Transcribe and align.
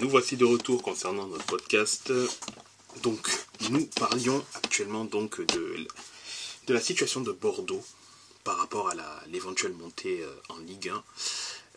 nous 0.00 0.08
voici 0.08 0.36
de 0.36 0.44
retour 0.44 0.82
concernant 0.82 1.26
notre 1.26 1.46
podcast. 1.46 2.12
Donc, 3.02 3.28
nous 3.70 3.86
parlions 3.86 4.44
actuellement 4.54 5.04
donc 5.04 5.40
de, 5.40 5.86
la 6.68 6.80
situation 6.80 7.20
de 7.20 7.32
Bordeaux 7.32 7.84
par 8.44 8.58
rapport 8.58 8.90
à 8.90 8.94
l'éventuelle 9.28 9.72
montée 9.72 10.22
euh, 10.22 10.32
en 10.50 10.58
Ligue 10.58 10.90
1. 10.90 11.04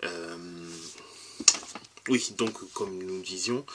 Euh, 0.03 0.37
oui, 2.09 2.33
donc 2.37 2.53
comme 2.73 3.01
nous 3.01 3.21
disions, 3.21 3.65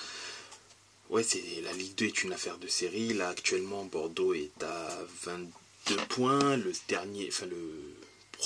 ouais, 1.11 1.25
la 1.63 1.73
Ligue 1.73 1.95
2 1.97 2.07
est 2.07 2.23
une 2.23 2.33
affaire 2.33 2.59
de 2.59 2.69
série. 2.69 3.15
Là 3.15 3.29
actuellement, 3.29 3.85
Bordeaux 3.85 4.35
est 4.35 4.63
à 4.63 4.99
22 5.25 5.97
points. 6.09 6.57
Le 6.57 6.73
dernier, 6.89 7.29
enfin 7.29 7.47
le 7.47 7.97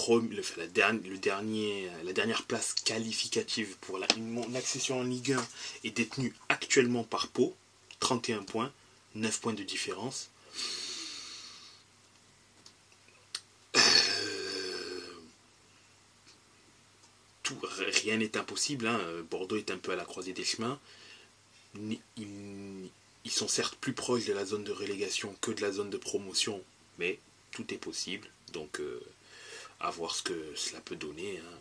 le, 0.08 0.42
la, 0.56 0.66
dernière, 0.66 1.18
dernier, 1.18 1.90
la 2.04 2.12
dernière 2.12 2.44
place 2.44 2.74
qualificative 2.74 3.76
pour 3.80 3.98
la, 3.98 4.06
une, 4.16 4.56
accession 4.56 5.00
en 5.00 5.02
Ligue 5.02 5.32
1 5.32 5.48
est 5.84 5.90
détenue 5.90 6.34
actuellement 6.48 7.04
par 7.04 7.28
Pau, 7.28 7.54
31 8.00 8.42
points, 8.42 8.72
9 9.14 9.40
points 9.40 9.52
de 9.52 9.62
différence. 9.62 10.30
Euh, 13.76 13.80
rien 18.02 18.16
n'est 18.18 18.36
impossible, 18.36 18.86
hein. 18.86 19.00
Bordeaux 19.30 19.56
est 19.56 19.70
un 19.70 19.78
peu 19.78 19.92
à 19.92 19.96
la 19.96 20.04
croisée 20.04 20.32
des 20.32 20.44
chemins. 20.44 20.78
Ils, 22.16 22.90
ils 23.24 23.30
sont 23.30 23.48
certes 23.48 23.76
plus 23.76 23.92
proches 23.92 24.24
de 24.26 24.32
la 24.32 24.44
zone 24.44 24.64
de 24.64 24.72
relégation 24.72 25.34
que 25.40 25.50
de 25.50 25.60
la 25.60 25.72
zone 25.72 25.90
de 25.90 25.96
promotion, 25.96 26.62
mais 26.98 27.18
tout 27.50 27.72
est 27.72 27.78
possible. 27.78 28.28
Donc 28.52 28.80
euh, 28.80 29.00
à 29.80 29.90
voir 29.90 30.14
ce 30.14 30.22
que 30.22 30.54
cela 30.54 30.80
peut 30.80 30.96
donner, 30.96 31.38
hein, 31.38 31.58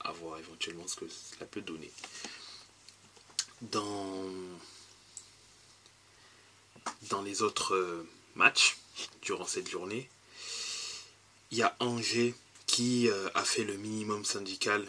à 0.00 0.12
voir 0.12 0.38
éventuellement 0.38 0.86
ce 0.88 0.96
que 0.96 1.08
cela 1.08 1.46
peut 1.46 1.60
donner. 1.60 1.90
Dans, 3.60 4.24
dans 7.10 7.22
les 7.22 7.42
autres 7.42 7.74
euh, 7.74 8.08
matchs 8.34 8.78
durant 9.22 9.46
cette 9.46 9.68
journée, 9.68 10.08
il 11.50 11.58
y 11.58 11.62
a 11.62 11.76
Angers 11.80 12.34
qui 12.66 13.08
euh, 13.08 13.28
a 13.34 13.44
fait 13.44 13.64
le 13.64 13.76
minimum 13.76 14.24
syndical, 14.24 14.86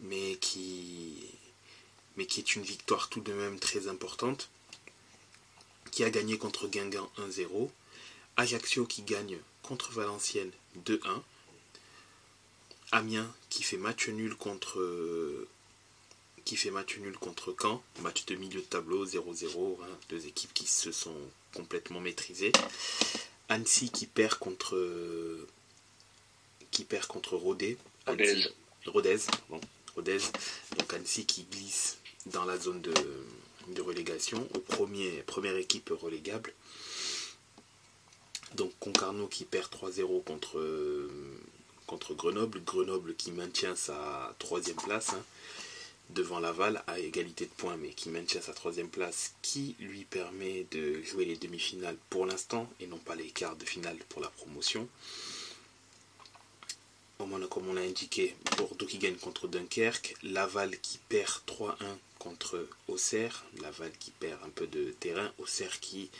mais 0.00 0.36
qui, 0.36 1.26
mais 2.16 2.26
qui 2.26 2.40
est 2.40 2.56
une 2.56 2.62
victoire 2.62 3.08
tout 3.08 3.20
de 3.20 3.32
même 3.32 3.58
très 3.58 3.88
importante, 3.88 4.48
qui 5.90 6.04
a 6.04 6.10
gagné 6.10 6.38
contre 6.38 6.68
Guingamp 6.68 7.10
1-0, 7.18 7.68
Ajaccio 8.36 8.86
qui 8.86 9.02
gagne 9.02 9.38
contre 9.62 9.90
Valenciennes 9.92 10.52
2-1, 10.86 11.22
Amiens 12.92 13.32
qui 13.50 13.62
fait 13.62 13.76
match 13.76 14.08
nul 14.08 14.34
contre 14.34 15.46
qui 16.44 16.56
fait 16.56 16.70
match 16.70 16.96
nul 16.96 17.16
contre 17.18 17.54
Caen, 17.60 17.82
match 18.00 18.24
de 18.24 18.34
milieu 18.34 18.60
de 18.60 18.66
tableau 18.66 19.04
0-0, 19.04 19.76
hein, 19.82 19.86
deux 20.08 20.26
équipes 20.26 20.54
qui 20.54 20.66
se 20.66 20.92
sont 20.92 21.14
complètement 21.52 22.00
maîtrisées. 22.00 22.52
Annecy 23.50 23.90
qui 23.90 24.06
perd 24.06 24.38
contre 24.38 24.78
qui 26.70 26.84
perd 26.84 27.06
contre 27.06 27.36
Rodez. 27.36 27.76
Rodez. 28.06 28.46
Rodez, 28.86 29.18
Rodez. 29.94 30.18
Donc 30.78 30.94
Annecy 30.94 31.26
qui 31.26 31.44
glisse 31.44 31.98
dans 32.26 32.46
la 32.46 32.56
zone 32.56 32.80
de, 32.80 32.94
de 33.68 33.82
relégation 33.82 34.48
au 34.54 34.60
premier 34.60 35.22
première 35.26 35.56
équipe 35.56 35.90
relégable. 35.90 36.54
Donc 38.54 38.72
Concarneau 38.80 39.26
qui 39.26 39.44
perd 39.44 39.70
3-0 39.70 40.24
contre 40.24 40.58
contre 41.88 42.14
Grenoble. 42.14 42.62
Grenoble 42.64 43.16
qui 43.16 43.32
maintient 43.32 43.74
sa 43.74 44.34
troisième 44.38 44.76
place 44.76 45.08
hein, 45.14 45.24
devant 46.10 46.38
Laval 46.38 46.84
à 46.86 47.00
égalité 47.00 47.46
de 47.46 47.50
points, 47.50 47.76
mais 47.76 47.90
qui 47.90 48.10
maintient 48.10 48.40
sa 48.40 48.52
troisième 48.52 48.88
place, 48.88 49.32
qui 49.42 49.74
lui 49.80 50.04
permet 50.04 50.66
de 50.70 51.02
jouer 51.02 51.24
les 51.24 51.36
demi-finales 51.36 51.96
pour 52.10 52.26
l'instant 52.26 52.70
et 52.78 52.86
non 52.86 52.98
pas 52.98 53.16
les 53.16 53.30
quarts 53.30 53.56
de 53.56 53.64
finale 53.64 53.96
pour 54.08 54.22
la 54.22 54.28
promotion. 54.28 54.88
Comme 57.50 57.68
on 57.70 57.72
l'a 57.72 57.80
indiqué, 57.80 58.36
Bordeaux 58.56 58.86
qui 58.86 58.98
gagne 58.98 59.16
contre 59.16 59.48
Dunkerque, 59.48 60.14
Laval 60.22 60.78
qui 60.78 60.98
perd 61.08 61.42
3-1 61.48 61.74
contre 62.18 62.68
Auxerre, 62.86 63.44
Laval 63.60 63.90
qui 63.98 64.12
perd 64.12 64.38
un 64.44 64.50
peu 64.50 64.66
de 64.68 64.92
terrain, 65.00 65.32
Auxerre 65.38 65.80
qui 65.80 66.10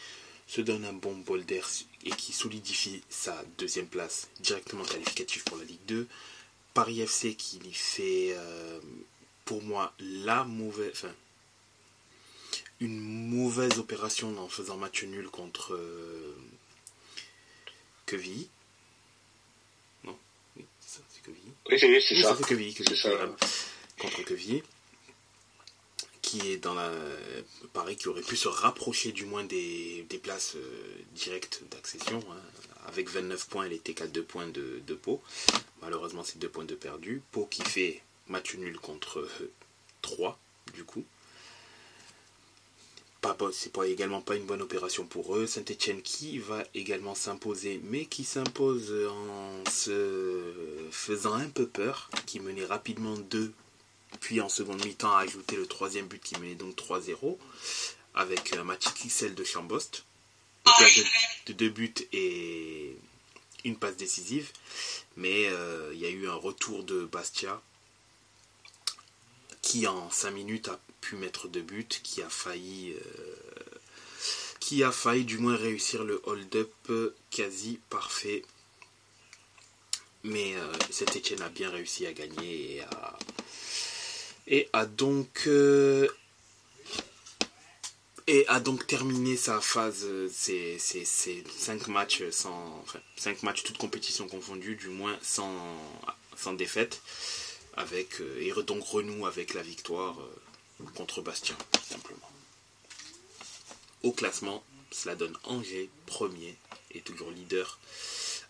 se 0.48 0.62
donne 0.62 0.84
un 0.86 0.94
bon 0.94 1.14
bol 1.14 1.44
d'air 1.44 1.68
et 2.04 2.10
qui 2.10 2.32
solidifie 2.32 3.02
sa 3.10 3.44
deuxième 3.58 3.86
place 3.86 4.28
directement 4.40 4.84
qualificative 4.84 5.44
pour 5.44 5.58
la 5.58 5.64
Ligue 5.64 5.84
2. 5.86 6.08
Paris 6.74 7.02
FC 7.02 7.34
qui 7.34 7.60
fait 7.72 8.34
euh, 8.34 8.80
pour 9.44 9.62
moi 9.62 9.92
la 10.00 10.44
mauvaise, 10.44 10.90
enfin, 10.92 11.14
une 12.80 12.98
mauvaise 12.98 13.78
opération 13.78 14.36
en 14.38 14.48
faisant 14.48 14.78
match 14.78 15.02
nul 15.04 15.28
contre 15.28 15.74
euh, 15.74 16.34
Non, 20.04 20.18
oui, 20.56 20.64
c'est 20.80 20.96
ça, 20.96 21.02
c'est 21.12 21.22
Quevilly. 21.22 21.52
Oui, 21.68 21.78
c'est 21.78 21.88
oui, 21.88 22.22
ça. 22.22 22.36
C'est 22.36 22.46
Quevilly 22.46 22.72
que 22.72 22.84
je 22.84 23.28
contre 23.98 24.22
Quevilly 24.24 24.62
qui 26.28 26.52
est 26.52 26.58
dans 26.58 26.74
la. 26.74 26.90
Pareil, 27.72 27.96
qui 27.96 28.08
aurait 28.08 28.20
pu 28.20 28.36
se 28.36 28.48
rapprocher 28.48 29.12
du 29.12 29.24
moins 29.24 29.44
des, 29.44 30.06
places 30.22 30.56
euh, 30.56 30.60
directes 31.14 31.62
d'accession. 31.70 32.20
Hein. 32.30 32.36
Avec 32.86 33.08
29 33.08 33.48
points, 33.48 33.64
elle 33.64 33.72
était 33.72 33.94
qu'à 33.94 34.06
2 34.06 34.22
points 34.22 34.46
de, 34.46 34.82
de 34.86 34.94
Pau. 34.94 35.22
Malheureusement, 35.80 36.22
c'est 36.24 36.38
2 36.38 36.48
points 36.48 36.66
de 36.66 36.74
perdu. 36.74 37.22
Pau 37.32 37.46
qui 37.46 37.62
fait 37.62 38.02
match 38.26 38.54
nul 38.56 38.78
contre 38.78 39.26
3, 40.02 40.30
euh, 40.30 40.72
du 40.72 40.84
coup. 40.84 41.04
C'est 43.52 43.72
pas 43.72 43.86
également 43.86 44.22
pas 44.22 44.36
une 44.36 44.46
bonne 44.46 44.62
opération 44.62 45.04
pour 45.04 45.36
eux. 45.36 45.46
Saint-Etienne 45.46 46.02
qui 46.02 46.38
va 46.38 46.62
également 46.74 47.14
s'imposer, 47.14 47.80
mais 47.84 48.06
qui 48.06 48.24
s'impose 48.24 48.94
en 49.10 49.70
se 49.70 50.52
faisant 50.90 51.34
un 51.34 51.48
peu 51.48 51.66
peur, 51.66 52.10
qui 52.26 52.40
menait 52.40 52.64
rapidement 52.64 53.16
2 53.16 53.52
puis 54.20 54.40
en 54.40 54.48
seconde 54.48 54.84
mi-temps 54.84 55.14
a 55.14 55.20
ajouté 55.20 55.56
le 55.56 55.66
troisième 55.66 56.06
but 56.06 56.22
qui 56.22 56.36
menait 56.38 56.54
donc 56.54 56.76
3-0 56.76 57.38
avec 58.14 58.54
un 58.54 58.64
match 58.64 58.84
XL 58.94 59.34
de 59.34 59.44
Chambost. 59.44 60.04
De, 61.46 61.52
deux 61.54 61.70
buts 61.70 61.94
et 62.12 62.94
une 63.64 63.78
passe 63.78 63.96
décisive. 63.96 64.50
Mais 65.16 65.48
euh, 65.48 65.90
il 65.94 66.00
y 66.00 66.06
a 66.06 66.10
eu 66.10 66.28
un 66.28 66.34
retour 66.34 66.84
de 66.84 67.04
Bastia 67.06 67.60
qui 69.62 69.86
en 69.86 70.10
5 70.10 70.30
minutes 70.30 70.68
a 70.68 70.78
pu 71.00 71.16
mettre 71.16 71.48
deux 71.48 71.62
buts, 71.62 71.86
qui 71.88 72.22
a 72.22 72.28
failli 72.28 72.92
euh, 72.92 73.34
qui 74.60 74.82
a 74.82 74.92
failli 74.92 75.24
du 75.24 75.38
moins 75.38 75.56
réussir 75.56 76.04
le 76.04 76.20
hold-up 76.24 76.72
quasi 77.30 77.80
parfait. 77.88 78.44
Mais 80.24 80.54
euh, 80.56 80.72
cet 80.90 81.16
Etienne 81.16 81.42
a 81.42 81.48
bien 81.48 81.70
réussi 81.70 82.06
à 82.06 82.12
gagner 82.12 82.76
et 82.76 82.82
à, 82.82 83.18
et 84.48 84.68
a 84.72 84.86
donc 84.86 85.44
euh, 85.46 86.08
et 88.26 88.46
a 88.48 88.60
donc 88.60 88.86
terminé 88.86 89.36
sa 89.36 89.60
phase 89.60 90.06
ses, 90.30 90.78
cinq 90.78 91.88
matchs 91.88 92.28
sans 92.30 92.80
enfin, 92.82 92.98
cinq 93.16 93.42
matchs 93.42 93.62
toutes 93.62 93.78
compétitions 93.78 94.26
confondues 94.26 94.76
du 94.76 94.88
moins 94.88 95.16
sans 95.22 95.52
sans 96.36 96.54
défaite 96.54 97.02
avec 97.76 98.20
euh, 98.20 98.40
et 98.40 98.62
donc 98.62 98.84
renoue 98.84 99.26
avec 99.26 99.54
la 99.54 99.62
victoire 99.62 100.18
euh, 100.20 100.84
contre 100.94 101.20
Bastien 101.20 101.56
simplement. 101.82 102.30
Au 104.02 104.12
classement 104.12 104.64
cela 104.90 105.14
donne 105.14 105.36
Angers 105.44 105.90
premier 106.06 106.56
et 106.92 107.00
toujours 107.02 107.30
leader 107.30 107.78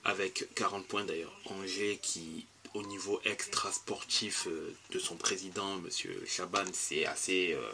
avec 0.05 0.49
40 0.55 0.87
points 0.87 1.05
d'ailleurs. 1.05 1.37
Angers 1.47 1.99
qui 2.01 2.47
au 2.75 2.83
niveau 2.83 3.21
extra 3.25 3.73
sportif 3.73 4.47
euh, 4.47 4.75
de 4.91 4.99
son 4.99 5.17
président, 5.17 5.77
Monsieur 5.77 6.23
Chaban, 6.27 6.65
c'est 6.73 7.07
assez 7.07 7.53
euh, 7.55 7.71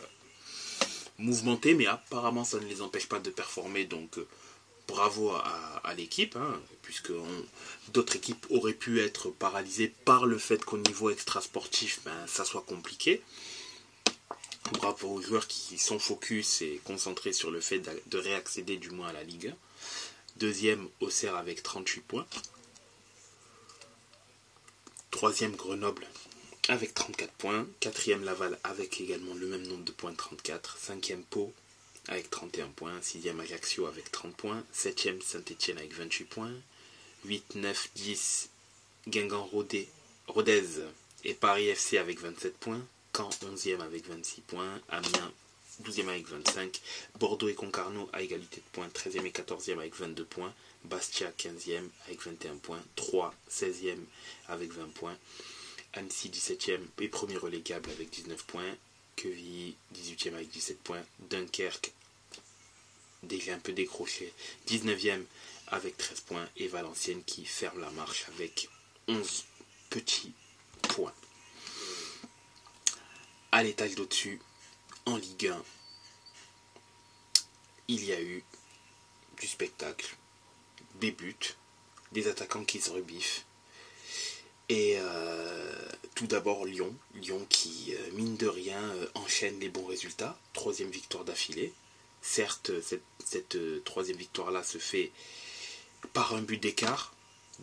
mouvementé, 1.19 1.74
mais 1.74 1.86
apparemment 1.86 2.44
ça 2.44 2.58
ne 2.58 2.66
les 2.66 2.82
empêche 2.82 3.08
pas 3.08 3.19
de 3.19 3.30
performer. 3.30 3.84
Donc 3.84 4.19
euh, 4.19 4.26
bravo 4.88 5.30
à, 5.30 5.94
l'équipe, 5.96 6.36
hein, 6.36 6.60
puisque 6.82 7.12
d'autres 7.92 8.16
équipes 8.16 8.46
auraient 8.50 8.72
pu 8.72 9.00
être 9.00 9.30
paralysées 9.30 9.94
par 10.04 10.26
le 10.26 10.38
fait 10.38 10.64
qu'au 10.64 10.78
niveau 10.78 11.10
extra 11.10 11.40
sportif, 11.40 12.00
ben, 12.04 12.26
ça 12.26 12.44
soit 12.44 12.62
compliqué. 12.62 13.22
Bravo 14.72 15.08
aux 15.08 15.22
joueurs 15.22 15.46
qui 15.46 15.78
sont 15.78 15.98
focus 15.98 16.62
et 16.62 16.80
concentrés 16.84 17.32
sur 17.32 17.50
le 17.50 17.60
fait 17.60 17.80
de 17.80 18.19
réaccéder 18.19 18.76
du 18.76 18.90
moins 18.90 19.08
à 19.08 19.12
la 19.12 19.22
Ligue 19.22 19.48
1. 19.48 19.56
Deuxième, 20.36 20.88
Auxerre 21.00 21.36
avec 21.36 21.62
38 21.62 22.00
points. 22.00 22.26
Troisième 25.24 25.56
Grenoble 25.56 26.06
avec 26.68 26.92
34 26.92 27.32
points. 27.32 27.66
Quatrième 27.80 28.24
Laval 28.24 28.58
avec 28.62 29.00
également 29.00 29.32
le 29.32 29.46
même 29.46 29.66
nombre 29.66 29.84
de 29.84 29.90
points, 29.90 30.12
34. 30.12 30.76
Cinquième 30.76 31.22
Pau 31.22 31.50
avec 32.08 32.28
31 32.28 32.68
points. 32.68 32.92
Sixième 33.00 33.40
Ajaccio 33.40 33.86
avec 33.86 34.12
30 34.12 34.36
points. 34.36 34.62
Septième 34.70 35.22
Saint-Etienne 35.22 35.78
avec 35.78 35.94
28 35.94 36.24
points. 36.24 36.52
8, 37.24 37.54
9, 37.54 37.90
10 37.94 38.50
Guingamp 39.08 39.46
Rodez 39.46 39.88
et 41.24 41.32
Paris 41.32 41.68
FC 41.68 41.96
avec 41.96 42.20
27 42.20 42.58
points. 42.58 42.82
Caen 43.16 43.30
11e 43.30 43.80
avec 43.80 44.06
26 44.06 44.42
points, 44.42 44.78
Amiens 44.90 45.32
12e 45.82 46.08
avec 46.08 46.28
25, 46.28 46.80
Bordeaux 47.18 47.48
et 47.48 47.54
Concarneau 47.54 48.08
à 48.12 48.22
égalité 48.22 48.56
de 48.56 48.72
points, 48.72 48.88
13e 48.88 49.24
et 49.24 49.30
14e 49.30 49.78
avec 49.78 49.96
22 49.96 50.24
points, 50.24 50.52
Bastia 50.84 51.31
15e 51.38 51.88
avec 52.06 52.22
21 52.22 52.56
points, 52.56 52.82
3 52.96 53.34
16e 53.50 53.98
avec 54.48 54.72
20 54.72 54.92
points, 54.94 55.16
Annecy 55.94 56.28
17e 56.28 56.81
et 57.00 57.08
premier 57.08 57.36
relégable 57.36 57.90
avec 57.90 58.10
19 58.10 58.44
points, 58.44 58.76
Quevilly 59.16 59.76
18e 59.94 60.34
avec 60.34 60.50
17 60.50 60.78
points, 60.81 61.04
Dunkerque 61.31 61.92
déjà 63.25 63.54
un 63.54 63.58
peu 63.58 63.72
décroché 63.72 64.32
19e 64.69 65.25
avec 65.69 65.96
13 65.96 66.20
points. 66.20 66.48
Et 66.56 66.69
Valenciennes 66.69 67.25
qui 67.25 67.44
ferme 67.44 67.81
la 67.81 67.90
marche 67.90 68.26
avec 68.28 68.69
11 69.08 69.44
petits 69.90 70.32
points. 70.82 71.14
À 73.52 73.62
l'étage 73.62 73.94
d'au-dessus, 73.94 74.40
en 75.06 75.16
Ligue 75.16 75.46
1, 75.46 75.64
il 77.88 78.04
y 78.04 78.12
a 78.12 78.20
eu 78.20 78.42
du 79.40 79.46
spectacle, 79.46 80.16
des 81.00 81.11
buts, 81.11 81.56
des 82.12 82.29
attaquants 82.29 82.64
qui 82.64 82.81
se 82.81 82.91
rebiffent. 82.91 83.44
Et 84.69 84.94
euh, 84.96 85.88
tout 86.14 86.26
d'abord 86.26 86.64
Lyon, 86.64 86.94
Lyon 87.14 87.44
qui, 87.49 87.94
euh, 87.94 88.11
mine 88.12 88.37
de 88.37 88.46
rien, 88.46 88.81
euh, 88.81 89.06
enchaîne 89.14 89.61
les 89.61 89.69
bons 89.69 89.85
résultats. 89.85 90.38
Troisième 90.52 90.91
victoire 90.91 91.25
d'affilée. 91.25 91.73
Certes, 92.23 92.70
cette, 92.81 93.58
troisième 93.85 94.17
victoire-là 94.17 94.62
se 94.62 94.79
fait 94.79 95.12
par 96.14 96.35
un 96.35 96.41
but 96.41 96.56
d'écart 96.56 97.14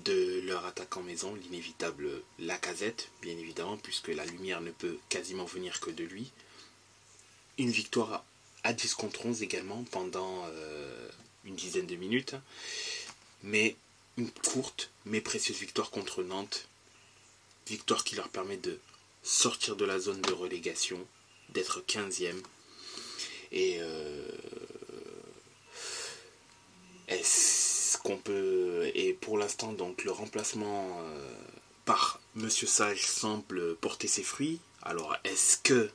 de 0.04 0.42
leur 0.46 0.66
attaquant 0.68 1.02
maison, 1.02 1.34
l'inévitable 1.34 2.22
Lacazette, 2.38 3.10
bien 3.24 3.36
évidemment, 3.38 3.78
puisque 3.78 4.10
la 4.10 4.24
lumière 4.26 4.62
ne 4.62 4.70
peut 4.70 5.00
quasiment 5.10 5.46
venir 5.46 5.80
que 5.80 5.90
de 5.90 6.04
lui. 6.04 6.32
Une 7.58 7.72
victoire 7.72 8.24
à 8.64 8.74
10 8.74 8.94
contre 8.94 9.26
11 9.26 9.42
également 9.42 9.84
pendant 9.90 10.48
une 11.44 11.56
dizaine 11.56 11.88
de 11.88 11.96
minutes. 11.96 12.36
Mais 13.44 13.76
une 14.18 14.30
courte 14.32 14.92
mais 15.06 15.22
précieuse 15.22 15.58
victoire 15.58 15.90
contre 15.90 16.24
Nantes 16.24 16.68
Victoire 17.68 18.04
qui 18.04 18.16
leur 18.16 18.30
permet 18.30 18.58
de 18.58 18.80
sortir 19.24 19.76
de 19.76 19.86
la 19.86 20.00
zone 20.00 20.22
de 20.22 20.34
relégation, 20.34 21.00
d'être 21.50 21.82
15e. 21.88 22.36
Et 23.52 23.78
euh, 23.80 24.28
est-ce 27.08 27.98
qu'on 28.00 28.18
peut. 28.18 28.90
Et 28.96 29.14
pour 29.14 29.38
l'instant, 29.38 29.74
donc, 29.74 30.04
le 30.04 30.12
remplacement 30.12 31.00
euh, 31.02 31.34
par 31.86 32.20
Monsieur 32.36 32.68
Sage 32.68 33.06
semble 33.06 33.76
porter 33.76 34.08
ses 34.08 34.24
fruits. 34.24 34.60
Alors, 34.82 35.16
est-ce 35.24 35.58
que 35.58 35.90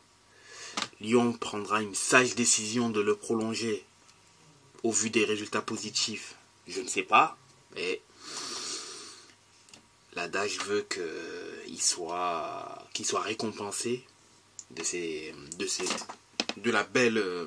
Lyon 1.00 1.32
prendra 1.32 1.82
une 1.82 1.94
sage 1.94 2.34
décision 2.34 2.90
de 2.90 3.00
le 3.00 3.16
prolonger 3.16 3.84
au 4.82 4.92
vu 4.92 5.10
des 5.10 5.24
résultats 5.24 5.62
positifs? 5.62 6.36
Je 6.66 6.80
ne 6.80 6.88
sais 6.88 7.02
pas. 7.02 7.36
Mais 7.74 8.00
l'adage 10.14 10.58
veut 10.60 10.86
qu'il 10.88 11.80
soit, 11.80 12.86
récompensé 13.14 14.04
de, 14.70 16.70
la 16.70 16.84
belle 16.84 17.18
euh, 17.18 17.46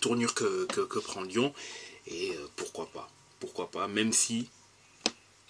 tournure 0.00 0.34
que, 0.34 0.98
prend 0.98 1.22
Lyon. 1.22 1.52
Et 2.06 2.32
euh, 2.32 2.48
pourquoi 2.56 2.90
pas 2.90 3.10
Pourquoi 3.38 3.70
pas 3.70 3.86
Même 3.86 4.12
si, 4.12 4.48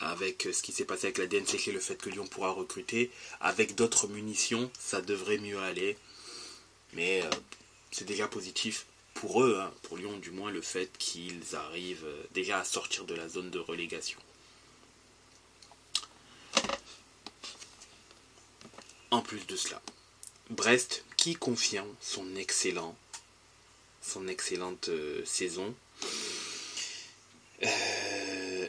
avec 0.00 0.48
ce 0.52 0.62
qui 0.62 0.72
s'est 0.72 0.84
passé 0.84 1.06
avec 1.06 1.18
la 1.18 1.26
DNCG, 1.26 1.72
le 1.72 1.80
fait 1.80 1.96
que 1.96 2.10
Lyon 2.10 2.26
pourra 2.26 2.50
recruter, 2.50 3.10
avec 3.40 3.76
d'autres 3.76 4.08
munitions, 4.08 4.70
ça 4.78 5.00
devrait 5.00 5.38
mieux 5.38 5.60
aller. 5.60 5.96
Mais 6.94 7.22
euh, 7.22 7.30
c'est 7.92 8.04
déjà 8.04 8.26
positif 8.26 8.86
pour 9.18 9.42
eux, 9.42 9.58
hein, 9.60 9.72
pour 9.82 9.96
Lyon 9.96 10.16
du 10.18 10.30
moins, 10.30 10.52
le 10.52 10.62
fait 10.62 10.96
qu'ils 10.96 11.56
arrivent 11.56 12.06
déjà 12.34 12.60
à 12.60 12.64
sortir 12.64 13.04
de 13.04 13.14
la 13.14 13.28
zone 13.28 13.50
de 13.50 13.58
relégation. 13.58 14.20
En 19.10 19.20
plus 19.20 19.44
de 19.48 19.56
cela, 19.56 19.82
Brest 20.50 21.04
qui 21.16 21.34
confirme 21.34 21.92
son 22.00 22.36
excellent, 22.36 22.96
son 24.02 24.28
excellente 24.28 24.88
euh, 24.88 25.24
saison. 25.24 25.74
Euh, 27.64 28.68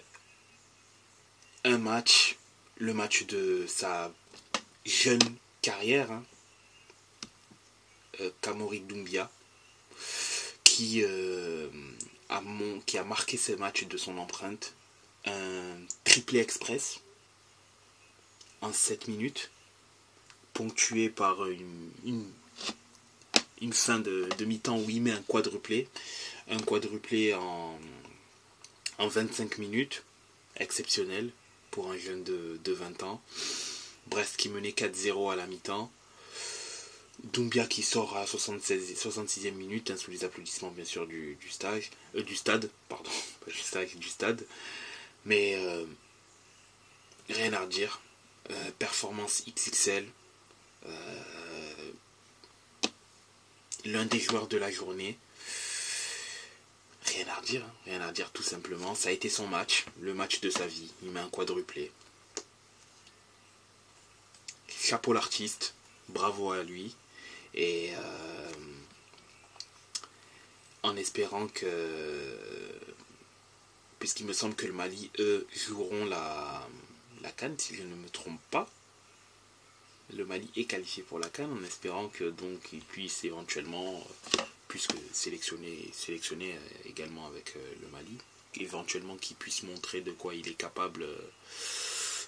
un 1.63 1.77
match, 1.77 2.37
le 2.77 2.95
match 2.95 3.27
de 3.27 3.67
sa 3.67 4.11
jeune 4.83 5.19
carrière, 5.61 6.11
hein, 6.11 6.23
euh, 8.21 8.31
Kamori 8.41 8.79
Doumbia, 8.79 9.29
qui, 10.79 11.03
a 12.29 12.41
qui 12.85 12.97
a 12.97 13.03
marqué 13.03 13.35
ce 13.35 13.51
match 13.51 13.83
de 13.85 13.97
son 13.97 14.17
empreinte. 14.17 14.73
Un 15.25 15.75
triplé 16.05 16.39
express 16.39 17.01
en 18.61 18.71
7 18.71 19.09
minutes 19.09 19.51
ponctué 20.53 21.09
par 21.09 21.45
une, 21.47 22.31
fin 23.73 23.99
de, 23.99 24.29
mi-temps 24.45 24.79
où 24.79 24.89
il 24.89 25.01
met 25.01 25.11
un 25.11 25.21
quadruplé. 25.21 25.89
Un 26.49 26.59
quadruplé 26.59 27.33
en, 27.33 27.77
en 28.99 29.07
25 29.07 29.57
minutes, 29.57 30.03
exceptionnel 30.55 31.29
pour 31.71 31.91
un 31.91 31.97
jeune 31.97 32.23
de, 32.23 32.71
20 32.71 33.03
ans. 33.03 33.21
Brest 34.07 34.37
qui 34.37 34.47
menait 34.47 34.71
4-0 34.71 35.33
à 35.33 35.35
la 35.35 35.45
mi-temps. 35.45 35.91
Doumbia 37.23 37.67
qui 37.67 37.83
sort 37.83 38.17
à 38.17 38.25
76, 38.25 38.93
66e 38.95 39.51
minute, 39.51 39.91
hein, 39.91 39.97
sous 39.97 40.11
les 40.11 40.23
applaudissements 40.23 40.71
bien 40.71 40.85
sûr 40.85 41.05
du, 41.05 41.37
euh, 41.63 42.23
du 42.23 42.35
stade, 42.35 42.69
pardon, 42.87 43.09
pas 43.45 43.51
du 43.85 44.07
stade. 44.07 44.45
Mais 45.25 45.55
euh, 45.55 45.85
rien 47.29 47.53
à 47.53 47.59
redire. 47.61 48.01
Euh, 48.51 48.71
performance 48.79 49.43
XXL, 49.45 50.07
euh, 50.87 51.91
l'un 53.85 54.05
des 54.05 54.19
joueurs 54.19 54.47
de 54.47 54.57
la 54.57 54.71
journée. 54.71 55.19
Rien 57.05 57.27
à 57.27 57.35
redire, 57.35 57.63
hein. 57.63 57.73
rien 57.85 58.01
à 58.01 58.11
dire 58.11 58.31
tout 58.31 58.41
simplement. 58.41 58.95
Ça 58.95 59.09
a 59.09 59.11
été 59.11 59.29
son 59.29 59.45
match, 59.45 59.85
le 60.01 60.15
match 60.15 60.39
de 60.41 60.49
sa 60.49 60.65
vie. 60.65 60.89
Il 61.03 61.11
met 61.11 61.19
un 61.19 61.29
quadruplé. 61.29 61.91
Chapeau 64.67 65.13
l'artiste, 65.13 65.75
bravo 66.07 66.51
à 66.51 66.63
lui. 66.63 66.95
Et 67.53 67.91
euh, 67.93 68.51
en 70.83 70.95
espérant 70.95 71.47
que, 71.47 72.37
puisqu'il 73.99 74.25
me 74.25 74.33
semble 74.33 74.55
que 74.55 74.65
le 74.65 74.73
Mali, 74.73 75.09
eux, 75.19 75.47
joueront 75.55 76.05
la, 76.05 76.67
la 77.21 77.31
canne, 77.31 77.57
si 77.57 77.75
je 77.75 77.83
ne 77.83 77.95
me 77.95 78.09
trompe 78.09 78.39
pas 78.51 78.69
le 80.15 80.25
Mali 80.25 80.49
est 80.55 80.65
qualifié 80.65 81.03
pour 81.03 81.19
la 81.19 81.29
Cannes 81.29 81.51
en 81.51 81.63
espérant 81.63 82.07
que 82.07 82.25
donc 82.25 82.73
il 82.73 82.81
puisse 82.81 83.23
éventuellement, 83.23 84.05
puisque 84.67 84.95
sélectionner, 85.13 85.89
sélectionner 85.93 86.53
euh, 86.53 86.89
également 86.89 87.27
avec 87.27 87.55
euh, 87.55 87.73
le 87.81 87.87
Mali, 87.89 88.17
éventuellement 88.55 89.17
qu'il 89.17 89.35
puisse 89.37 89.63
montrer 89.63 90.01
de 90.01 90.11
quoi 90.11 90.33
il 90.33 90.47
est 90.47 90.55
capable 90.55 91.05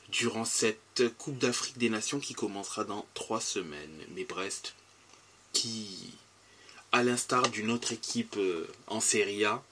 durant 0.10 0.46
cette 0.46 1.04
Coupe 1.18 1.38
d'Afrique 1.38 1.78
des 1.78 1.90
Nations 1.90 2.20
qui 2.20 2.34
commencera 2.34 2.84
dans 2.84 3.08
trois 3.14 3.42
semaines. 3.42 4.06
Mais 4.10 4.26
Brest, 4.26 4.76
qui, 5.54 6.14
à 6.92 7.04
l'instar 7.04 7.50
d'une 7.50 7.72
autre 7.72 7.92
équipe 7.92 8.38
en 8.88 9.00
Serie 9.00 9.46
A, 9.46 9.64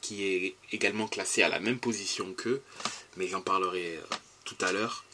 qui 0.00 0.24
est 0.24 0.56
également 0.72 1.08
classée 1.08 1.42
à 1.42 1.48
la 1.48 1.60
même 1.60 1.78
position 1.78 2.32
qu'eux, 2.34 2.62
mais 3.16 3.28
j'en 3.28 3.40
parlerai 3.40 3.98
tout 4.44 4.56
à 4.60 4.72
l'heure, 4.72 5.04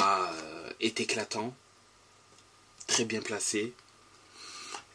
euh, 0.00 0.72
est 0.80 1.00
éclatant, 1.00 1.54
très 2.86 3.04
bien 3.04 3.20
placé, 3.20 3.72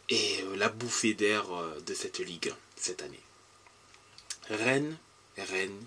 et 0.08 0.42
euh, 0.42 0.56
la 0.56 0.68
bouffée 0.68 1.14
d'air 1.14 1.52
euh, 1.52 1.80
de 1.86 1.94
cette 1.94 2.18
ligue 2.18 2.52
cette 2.76 3.02
année. 3.02 3.20
Rennes, 4.48 4.96
Rennes, 5.36 5.86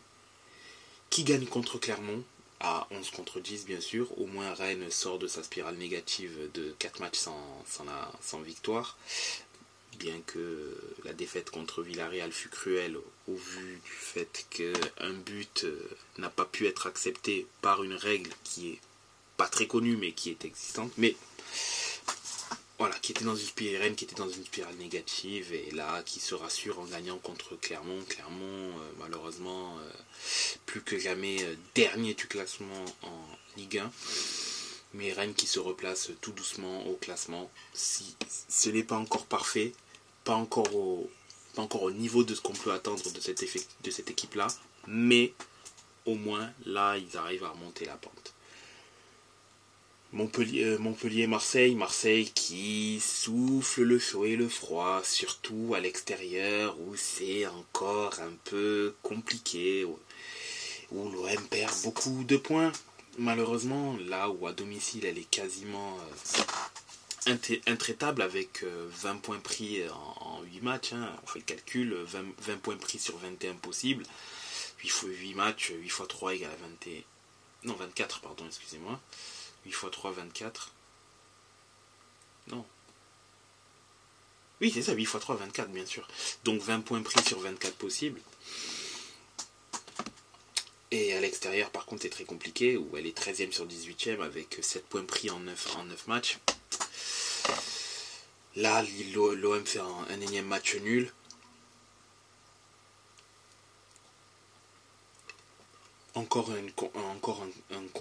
qui 1.10 1.24
gagne 1.24 1.46
contre 1.46 1.78
Clermont, 1.80 2.24
à 2.60 2.88
11 2.92 3.10
contre 3.12 3.40
10 3.40 3.66
bien 3.66 3.82
sûr, 3.82 4.08
au 4.20 4.26
moins 4.26 4.54
Rennes 4.54 4.90
sort 4.92 5.20
de 5.20 5.28
sa 5.28 5.44
spirale 5.44 5.76
négative 5.76 6.50
de 6.54 6.76
4 6.80 7.00
matchs 7.00 7.20
sans, 7.20 7.64
sans, 8.22 8.42
victoire, 8.42 8.98
bien 9.98 10.20
que 10.28 10.78
la 11.04 11.14
défaite 11.14 11.50
contre 11.50 11.82
Villarreal 11.82 12.32
fut 12.32 12.50
cruelle 12.50 12.98
au 13.28 13.36
vu 13.36 13.80
du 13.84 13.92
fait 13.92 14.46
qu'un 14.50 15.14
but 15.26 15.66
n'a 16.18 16.30
pas 16.30 16.46
pu 16.46 16.68
être 16.68 16.88
accepté 16.88 17.48
par 17.62 17.84
une 17.84 17.94
règle 17.94 18.32
qui 18.44 18.72
est 18.72 18.80
pas 19.38 19.48
très 19.48 19.68
connue, 19.68 19.96
mais 19.96 20.12
qui 20.12 20.30
est 20.32 20.44
existante, 20.44 20.92
mais 20.98 21.16
voilà, 22.80 22.96
qui 23.02 23.12
était 23.12 23.26
dans 23.26 23.36
une 23.36 23.46
spirale, 23.46 23.94
qui 23.94 24.06
était 24.06 24.16
dans 24.16 24.30
une 24.30 24.46
spirale 24.46 24.76
négative, 24.76 25.54
et 25.54 25.70
là, 25.72 26.02
qui 26.04 26.22
se 26.22 26.34
rassure 26.34 26.80
en 26.80 26.86
gagnant 26.86 27.18
contre 27.18 27.58
Clermont. 27.58 28.02
Clermont, 28.08 28.40
euh, 28.40 28.92
malheureusement, 29.00 29.78
euh, 29.80 29.92
plus 30.66 30.82
que 30.82 30.98
jamais 30.98 31.44
euh, 31.44 31.56
dernier 31.76 32.14
du 32.14 32.26
classement 32.28 32.86
en 33.04 33.28
Ligue 33.58 33.80
1. 33.80 33.92
mais 34.94 35.12
Rennes 35.12 35.34
qui 35.34 35.46
se 35.46 35.60
replace 35.60 36.12
tout 36.22 36.32
doucement 36.32 36.88
au 36.88 36.96
classement. 36.96 37.52
Si 37.74 38.16
ce 38.48 38.70
n'est 38.70 38.84
pas 38.84 38.98
encore 38.98 39.26
parfait, 39.26 39.74
pas 40.24 40.36
encore 40.36 40.74
au, 40.74 41.12
niveau 41.92 42.24
de 42.24 42.34
ce 42.34 42.40
qu'on 42.40 42.54
peut 42.54 42.72
attendre 42.72 43.12
de 43.12 43.20
cette, 43.20 43.44
de 43.84 43.92
cette 43.92 44.10
équipe-là, 44.10 44.48
mais 44.88 45.34
au 46.06 46.16
moins 46.16 46.50
là, 46.66 46.98
ils 46.98 47.18
arrivent 47.18 47.44
à 47.44 47.50
remonter 47.50 47.84
la 47.84 47.98
pente. 47.98 48.34
Montpellier, 50.12 50.64
euh, 50.64 50.78
Montpellier, 50.80 51.28
Marseille, 51.28 51.76
Marseille 51.76 52.32
qui 52.34 53.00
souffle 53.00 53.84
le 53.84 54.00
chaud 54.00 54.26
et 54.26 54.36
le 54.36 54.50
froid, 54.50 55.02
surtout 55.04 55.74
à 55.76 55.80
l'extérieur 55.80 56.80
où 56.80 56.96
c'est 56.96 57.46
encore 57.46 58.20
un 58.20 58.34
peu 58.46 58.96
compliqué, 59.04 59.86
où 59.86 60.00
l'OM 60.92 61.48
perd 61.52 61.72
beaucoup 61.84 62.24
de 62.24 62.38
points. 62.38 62.72
Malheureusement, 63.20 63.98
là 64.08 64.30
où 64.32 64.48
à 64.48 64.54
domicile 64.54 65.06
elle 65.06 65.20
est 65.20 65.30
quasiment 65.30 66.00
euh, 67.28 67.36
intraitable 67.68 68.24
avec 68.24 68.64
20 68.64 68.68
euh, 69.10 69.14
points 69.20 69.40
pris 69.40 69.84
en, 69.92 70.42
8 70.42 70.62
matchs, 70.64 70.94
hein. 70.94 71.14
on 71.24 71.28
fait 71.28 71.40
le 71.40 71.46
calcul, 71.46 71.94
20, 71.94 72.58
points 72.62 72.78
pris 72.78 72.98
sur 72.98 73.16
21 73.18 73.54
possibles, 73.56 74.06
8, 74.82 74.90
fois 74.90 75.10
8 75.10 75.34
matchs, 75.36 75.72
8 75.80 75.90
fois 75.90 76.08
3 76.08 76.34
égale 76.34 76.52
à 76.52 76.68
21, 76.68 77.02
non 77.66 77.76
24 77.76 78.22
pardon, 78.22 78.46
excusez-moi. 78.48 79.00
8 79.70 79.76
x 79.76 79.92
3, 79.92 80.12
24. 80.12 80.72
Non. 82.48 82.66
Oui, 84.62 84.72
c'est 84.74 84.82
ça, 84.82 84.94
8 84.94 85.04
x 85.04 85.18
3, 85.20 85.36
24, 85.36 85.72
bien 85.72 85.86
sûr. 85.86 86.08
Donc 86.44 86.62
20 86.62 86.82
points 86.82 87.02
pris 87.04 87.24
sur 87.24 87.40
24 87.40 87.76
possibles. 87.76 88.22
Et 90.92 91.14
à 91.14 91.22
l'extérieur, 91.22 91.70
par 91.70 91.86
contre, 91.86 92.02
c'est 92.02 92.10
très 92.10 92.26
compliqué, 92.26 92.76
où 92.76 92.98
elle 92.98 93.06
est 93.06 93.18
13e 93.18 93.52
sur 93.52 93.68
18e 93.68 94.22
avec 94.22 94.58
7 94.60 94.86
points 94.88 95.06
pris 95.06 95.30
en 95.30 95.40
9, 95.40 95.76
en 95.78 95.84
9 95.84 96.08
matchs. 96.08 96.40
Là, 98.56 98.84
l'OM 99.14 99.66
fait 99.66 99.80
un, 99.80 100.22
énième 100.22 100.48
match 100.48 100.76
nul. 100.78 101.14
Encore 106.16 106.54
une, 106.56 106.72
encore 106.96 107.46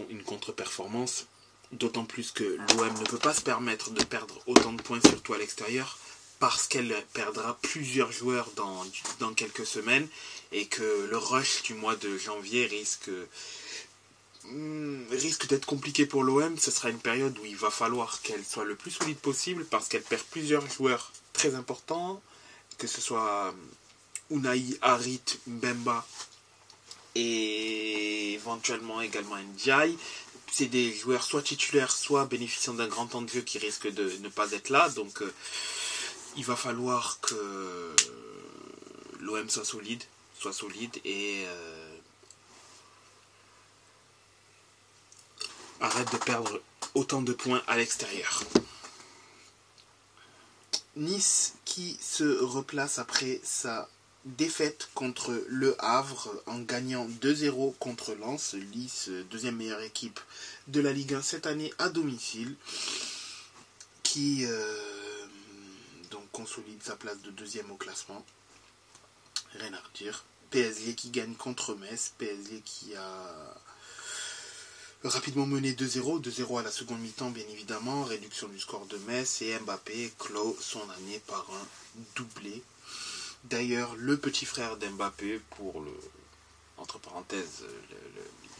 une 0.08 0.22
contre-performance. 0.22 1.26
D'autant 1.72 2.04
plus 2.04 2.30
que 2.30 2.44
l'OM 2.44 2.94
ne 2.98 3.04
peut 3.04 3.18
pas 3.18 3.34
se 3.34 3.42
permettre 3.42 3.90
de 3.90 4.02
perdre 4.02 4.40
autant 4.46 4.72
de 4.72 4.80
points, 4.80 5.00
surtout 5.06 5.34
à 5.34 5.38
l'extérieur, 5.38 5.98
parce 6.38 6.66
qu'elle 6.66 6.94
perdra 7.12 7.58
plusieurs 7.60 8.10
joueurs 8.12 8.50
dans, 8.56 9.34
quelques 9.34 9.66
semaines 9.66 10.08
et 10.52 10.66
que 10.66 11.06
le 11.10 11.16
rush 11.18 11.62
du 11.64 11.74
mois 11.74 11.96
de 11.96 12.16
janvier 12.16 12.66
risque, 12.66 13.10
hmm, 14.44 15.02
d'être 15.48 15.66
compliqué 15.66 16.06
pour 16.06 16.22
l'OM. 16.22 16.56
Ce 16.58 16.70
sera 16.70 16.90
une 16.90 17.00
période 17.00 17.36
où 17.38 17.44
il 17.44 17.56
va 17.56 17.70
falloir 17.70 18.22
qu'elle 18.22 18.44
soit 18.44 18.64
le 18.64 18.74
plus 18.74 18.92
solide 18.92 19.18
possible 19.18 19.64
parce 19.66 19.88
qu'elle 19.88 20.02
perd 20.02 20.22
plusieurs 20.30 20.66
joueurs 20.70 21.12
très 21.32 21.54
importants, 21.54 22.22
que 22.78 22.86
ce 22.86 23.00
soit 23.00 23.54
Unai, 24.30 24.64
Harit, 24.80 25.22
Mbemba 25.46 26.06
et 27.14 28.34
éventuellement 28.34 29.00
également 29.00 29.36
Ndiaye 29.36 29.96
c'est 30.50 30.66
des 30.66 30.94
joueurs 30.94 31.22
soit 31.22 31.42
titulaires, 31.42 31.92
soit 31.92 32.26
bénéficiant 32.26 32.74
d'un 32.74 32.88
grand 32.88 33.06
temps 33.06 33.22
de 33.22 33.28
jeu 33.28 33.40
qui 33.40 33.58
risquent 33.58 33.92
de 33.92 34.10
ne 34.20 34.28
pas 34.28 34.52
être 34.52 34.70
là. 34.70 34.88
Donc 34.90 35.22
euh, 35.22 35.32
il 36.36 36.44
va 36.44 36.56
falloir 36.56 37.20
que 37.20 37.94
l'OM 39.20 39.48
soit 39.48 39.64
solide, 39.64 40.02
soit 40.38 40.52
solide 40.52 40.96
et 41.04 41.44
euh, 41.46 41.96
arrête 45.80 46.10
de 46.12 46.18
perdre 46.18 46.60
autant 46.94 47.22
de 47.22 47.32
points 47.32 47.62
à 47.66 47.76
l'extérieur. 47.76 48.42
Nice 50.96 51.54
qui 51.64 51.96
se 52.00 52.42
replace 52.42 52.98
après 52.98 53.40
sa 53.44 53.88
défaite 54.24 54.88
contre 54.94 55.42
Le 55.48 55.76
Havre 55.82 56.30
en 56.46 56.58
gagnant 56.58 57.06
2-0 57.22 57.74
contre 57.78 58.14
Lens, 58.14 58.54
Nice, 58.74 59.10
deuxième 59.30 59.56
meilleure 59.56 59.80
équipe 59.82 60.20
de 60.66 60.80
la 60.80 60.92
Ligue 60.92 61.14
1 61.14 61.22
cette 61.22 61.46
année 61.46 61.72
à 61.78 61.88
domicile, 61.88 62.56
qui 64.02 64.44
euh, 64.46 65.26
donc 66.10 66.30
consolide 66.32 66.82
sa 66.82 66.96
place 66.96 67.20
de 67.22 67.30
deuxième 67.30 67.70
au 67.70 67.76
classement. 67.76 68.24
Rien 69.54 69.72
à 69.72 69.80
redire. 69.80 70.24
PSG 70.50 70.94
qui 70.94 71.10
gagne 71.10 71.34
contre 71.34 71.74
Metz, 71.74 72.12
PSG 72.18 72.62
qui 72.64 72.94
a 72.96 73.54
rapidement 75.04 75.46
mené 75.46 75.72
2-0, 75.72 76.22
2-0 76.22 76.58
à 76.58 76.62
la 76.62 76.70
seconde 76.70 77.00
mi-temps 77.00 77.30
bien 77.30 77.44
évidemment, 77.50 78.02
réduction 78.04 78.48
du 78.48 78.58
score 78.58 78.86
de 78.86 78.96
Metz 79.06 79.42
et 79.42 79.58
Mbappé 79.58 80.12
clôt 80.18 80.56
son 80.60 80.82
année 80.90 81.20
par 81.26 81.46
un 81.50 81.66
doublé 82.16 82.62
D'ailleurs, 83.44 83.94
le 83.96 84.18
petit 84.18 84.44
frère 84.44 84.76
d'Mbappé, 84.76 85.40
pour 85.56 85.80
le, 85.80 85.92
entre 86.76 86.98
parenthèses, 86.98 87.64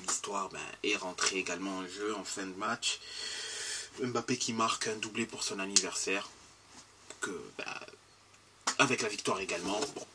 l'histoire, 0.06 0.48
ben, 0.48 0.60
est 0.82 0.96
rentré 0.96 1.36
également 1.36 1.78
en 1.78 1.86
jeu 1.86 2.14
en 2.14 2.24
fin 2.24 2.46
de 2.46 2.54
match. 2.56 3.00
Mbappé 4.00 4.36
qui 4.36 4.52
marque 4.52 4.86
un 4.88 4.96
doublé 4.96 5.26
pour 5.26 5.42
son 5.42 5.58
anniversaire. 5.58 6.28
Que, 7.20 7.30
ben, 7.58 7.64
avec 8.78 9.02
la 9.02 9.08
victoire 9.08 9.40
également, 9.40 9.80
bon, 9.94 10.06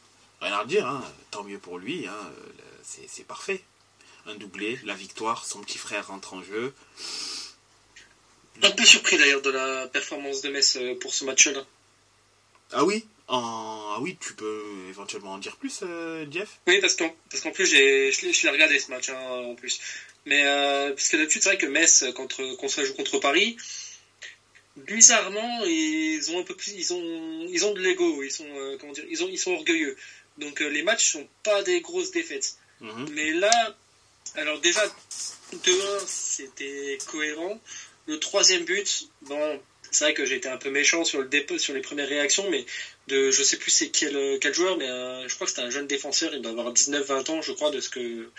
rien 0.41 0.57
à 0.57 0.65
dire, 0.65 0.87
hein, 0.87 1.03
tant 1.31 1.43
mieux 1.43 1.59
pour 1.59 1.77
lui, 1.77 2.07
hein, 2.07 2.31
c'est 2.83 3.25
parfait. 3.25 3.63
Un 4.25 4.35
doublé, 4.35 4.79
la 4.85 4.95
victoire, 4.95 5.45
son 5.45 5.61
petit 5.61 5.77
frère 5.77 6.07
rentre 6.07 6.33
en 6.33 6.41
jeu. 6.43 6.73
Un 8.61 8.71
peu 8.71 8.85
surpris 8.85 9.17
d'ailleurs 9.17 9.41
de 9.41 9.49
la 9.49 9.87
performance 9.87 10.41
de 10.41 10.49
Metz 10.49 10.77
euh, 10.77 10.97
pour 10.99 11.13
ce 11.13 11.25
match-là? 11.25 11.65
Ah 12.71 12.85
oui? 12.85 13.05
Ah 13.27 13.97
oui, 14.01 14.17
tu 14.19 14.33
peux 14.33 14.63
éventuellement 14.89 15.33
en 15.33 15.37
dire 15.37 15.55
plus, 15.55 15.79
euh, 15.83 16.25
Jeff? 16.29 16.59
Oui, 16.67 16.79
parce 16.81 16.95
qu'en 16.95 17.13
parce 17.29 17.43
plus, 17.53 17.65
j'ai, 17.65 18.11
je, 18.11 18.43
l'ai 18.43 18.49
regardé 18.49 18.79
ce 18.79 18.91
match, 18.91 19.09
hein, 19.09 19.19
en 19.19 19.55
plus. 19.55 19.79
Mais 20.25 20.45
euh, 20.45 20.89
parce 20.89 21.09
que 21.09 21.17
d'habitude, 21.17 21.41
c'est 21.41 21.49
vrai 21.49 21.57
que 21.57 21.65
Metz, 21.65 22.05
contre, 22.15 22.55
quand 22.59 22.67
ça 22.67 22.83
joue 22.83 22.93
contre 22.93 23.19
Paris, 23.19 23.57
bizarrement, 24.75 25.63
ils 25.65 26.31
ont 26.31 26.39
un 26.39 26.43
peu 26.43 26.55
plus, 26.55 26.73
ils 26.73 26.93
ont, 26.93 27.47
ils 27.49 27.65
ont 27.65 27.73
de 27.73 27.81
l'ego, 27.81 28.23
ils 28.23 28.31
sont, 28.31 28.47
euh, 28.47 28.77
comment 28.79 28.93
dire, 28.93 29.05
ils 29.09 29.23
ont, 29.23 29.29
ils 29.29 29.39
sont 29.39 29.53
orgueilleux. 29.53 29.95
Donc 30.37 30.59
les 30.59 30.81
matchs 30.81 31.11
sont 31.11 31.27
pas 31.43 31.63
des 31.63 31.81
grosses 31.81 32.11
défaites. 32.11 32.57
Mhm. 32.81 33.09
Mais 33.13 33.31
là, 33.31 33.77
alors 34.35 34.59
déjà, 34.59 34.81
2-1, 35.53 36.07
c'était 36.07 36.97
cohérent. 37.07 37.59
Le 38.07 38.19
troisième 38.19 38.65
but, 38.65 39.09
bon, 39.21 39.61
c'est 39.93 40.05
vrai 40.05 40.13
que 40.13 40.23
été 40.23 40.49
un 40.49 40.57
peu 40.57 40.69
méchant 40.69 41.03
sur, 41.03 41.21
le 41.21 41.57
sur 41.57 41.73
les 41.73 41.81
premières 41.81 42.07
réactions, 42.07 42.49
mais 42.49 42.65
de, 43.07 43.31
je 43.31 43.43
sais 43.43 43.57
plus 43.57 43.71
c'est 43.71 43.89
quel, 43.89 44.37
quel 44.39 44.53
joueur, 44.53 44.77
mais 44.77 44.87
euh, 44.87 45.27
je 45.27 45.35
crois 45.35 45.45
que 45.45 45.51
c'était 45.51 45.65
un 45.65 45.69
jeune 45.69 45.87
défenseur, 45.87 46.33
il 46.33 46.41
doit 46.41 46.51
avoir 46.51 46.73
19-20 46.73 47.31
ans, 47.31 47.41
je 47.41 47.51
crois, 47.51 47.69
de 47.69 47.79
ce 47.79 47.89
que, 47.89 48.29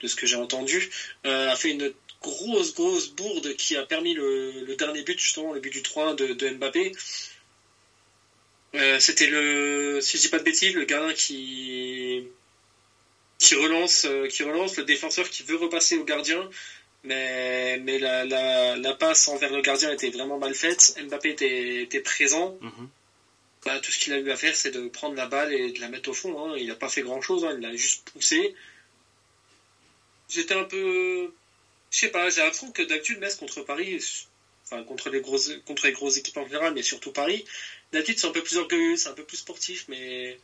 de 0.00 0.06
ce 0.06 0.14
que 0.14 0.26
j'ai 0.26 0.36
entendu, 0.36 0.88
euh, 1.26 1.50
a 1.50 1.56
fait 1.56 1.70
une 1.70 1.92
grosse, 2.22 2.74
grosse 2.74 3.08
bourde 3.08 3.54
qui 3.54 3.76
a 3.76 3.84
permis 3.84 4.14
le, 4.14 4.74
dernier 4.76 5.02
but, 5.02 5.18
justement, 5.18 5.52
le 5.52 5.60
but 5.60 5.70
du 5.70 5.82
3 5.82 6.14
de, 6.14 6.50
Mbappé. 6.50 6.92
Euh, 8.74 9.00
c'était 9.00 9.26
le, 9.26 10.00
si 10.00 10.16
je 10.16 10.22
dis 10.22 10.28
pas 10.28 10.38
de 10.38 10.44
bêtises, 10.44 10.74
le 10.74 10.84
gardien 10.84 11.12
qui, 11.14 12.28
qui 13.38 13.54
relance, 13.54 14.06
qui 14.28 14.42
relance, 14.42 14.76
le 14.76 14.84
défenseur 14.84 15.28
qui 15.28 15.42
veut 15.42 15.56
repasser 15.56 15.96
au 15.96 16.04
gardien, 16.04 16.48
mais, 17.04 17.78
mais 17.78 17.98
la, 17.98 18.24
la, 18.24 18.76
la, 18.76 18.94
passe 18.94 19.28
envers 19.28 19.52
le 19.52 19.62
gardien 19.62 19.90
était 19.92 20.10
vraiment 20.10 20.38
mal 20.38 20.54
faite. 20.54 20.98
Mbappé 21.02 21.30
était, 21.30 21.82
était 21.82 22.00
présent. 22.00 22.58
Mhm. 22.60 22.88
Bah, 23.64 23.78
tout 23.80 23.90
ce 23.90 23.98
qu'il 23.98 24.12
a 24.12 24.18
eu 24.18 24.30
à 24.30 24.36
faire, 24.36 24.56
c'est 24.56 24.70
de 24.70 24.88
prendre 24.88 25.14
la 25.16 25.26
balle 25.26 25.52
et 25.52 25.72
de 25.72 25.80
la 25.80 25.88
mettre 25.88 26.10
au 26.10 26.14
fond. 26.14 26.38
Hein. 26.42 26.56
Il 26.58 26.66
n'a 26.66 26.74
pas 26.74 26.88
fait 26.88 27.02
grand 27.02 27.20
chose, 27.20 27.44
hein. 27.44 27.52
il 27.54 27.60
l'a 27.60 27.74
juste 27.74 28.10
poussé. 28.10 28.54
J'étais 30.28 30.54
un 30.54 30.64
peu. 30.64 31.32
Je 31.90 31.98
sais 31.98 32.08
pas, 32.08 32.30
j'ai 32.30 32.40
l'impression 32.40 32.70
que 32.70 32.82
d'habitude, 32.82 33.18
Metz 33.18 33.34
contre 33.34 33.62
Paris, 33.62 33.98
enfin 34.64 34.84
contre 34.84 35.10
les, 35.10 35.20
grosses, 35.20 35.50
contre 35.66 35.86
les 35.86 35.92
grosses 35.92 36.18
équipes 36.18 36.36
en 36.36 36.46
général, 36.46 36.72
mais 36.72 36.82
surtout 36.82 37.10
Paris, 37.10 37.44
d'habitude 37.92 38.20
c'est 38.20 38.28
un 38.28 38.32
peu 38.32 38.42
plus 38.42 38.56
orgueilleux, 38.56 38.96
c'est 38.96 39.08
un 39.08 39.14
peu 39.14 39.24
plus 39.24 39.38
sportif, 39.38 39.86
mais 39.88 40.38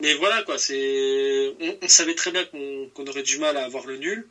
Mais 0.00 0.14
voilà, 0.14 0.42
quoi, 0.42 0.58
c'est. 0.58 1.54
On, 1.82 1.88
savait 1.88 2.14
très 2.14 2.30
bien 2.30 2.44
qu'on 2.44 3.06
aurait 3.06 3.22
du 3.22 3.38
mal 3.38 3.56
à 3.56 3.64
avoir 3.64 3.86
le 3.86 3.96
nul. 3.96 4.28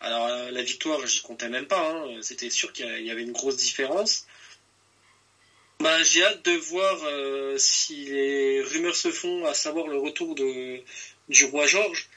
Alors, 0.00 0.26
euh, 0.26 0.50
la 0.50 0.62
victoire, 0.62 1.06
j'y 1.06 1.22
comptais 1.22 1.48
même 1.48 1.66
pas. 1.66 1.90
Hein. 1.90 2.20
C'était 2.22 2.50
sûr 2.50 2.72
qu'il 2.72 3.06
y 3.06 3.10
avait 3.10 3.22
une 3.22 3.32
grosse 3.32 3.56
différence. 3.56 4.26
Bah, 5.80 6.02
j'ai 6.02 6.24
hâte 6.24 6.44
de 6.44 6.52
voir 6.52 6.98
euh, 7.04 7.56
si 7.58 8.06
les 8.06 8.62
rumeurs 8.62 8.96
se 8.96 9.10
font, 9.12 9.44
à 9.44 9.54
savoir 9.54 9.86
le 9.88 9.98
retour 9.98 10.34
de, 10.34 10.80
du 11.28 11.44
roi 11.46 11.66
Georges, 11.66 12.08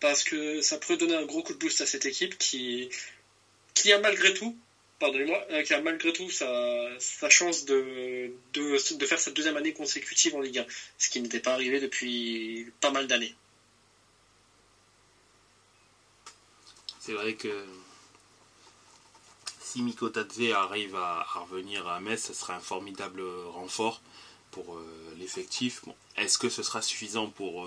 parce 0.00 0.24
que 0.24 0.60
ça 0.60 0.78
pourrait 0.78 0.96
donner 0.96 1.16
un 1.16 1.26
gros 1.26 1.42
coup 1.42 1.52
de 1.52 1.58
boost 1.58 1.80
à 1.80 1.86
cette 1.86 2.06
équipe 2.06 2.38
qui, 2.38 2.88
qui 3.74 3.92
a 3.92 3.98
malgré 3.98 4.34
tout 4.34 4.56
pardonnez-moi, 5.00 5.44
euh, 5.50 5.62
qui 5.62 5.74
a 5.74 5.80
malgré 5.80 6.12
tout 6.12 6.30
sa, 6.30 6.48
chance 7.28 7.64
de, 7.64 8.32
faire 9.06 9.18
sa 9.18 9.32
deuxième 9.32 9.56
année 9.56 9.72
consécutive 9.72 10.36
en 10.36 10.40
Ligue 10.40 10.58
1, 10.58 10.66
ce 10.98 11.08
qui 11.08 11.20
n'était 11.20 11.40
pas 11.40 11.54
arrivé 11.54 11.80
depuis 11.80 12.70
pas 12.80 12.92
mal 12.92 13.08
d'années. 13.08 13.34
C'est 17.00 17.12
vrai 17.12 17.34
que 17.34 17.64
si 19.60 19.82
Mikotadze 19.82 20.52
arrive 20.54 20.94
à, 20.94 21.26
revenir 21.34 21.88
à 21.88 21.98
Metz, 21.98 22.26
ce 22.26 22.34
sera 22.34 22.54
un 22.54 22.60
formidable 22.60 23.22
renfort 23.48 24.02
pour 24.50 24.78
l'effectif. 25.18 25.80
Bon, 25.86 25.94
Est-ce 26.16 26.38
que 26.38 26.50
ce 26.50 26.62
sera 26.62 26.82
suffisant 26.82 27.28
pour 27.30 27.66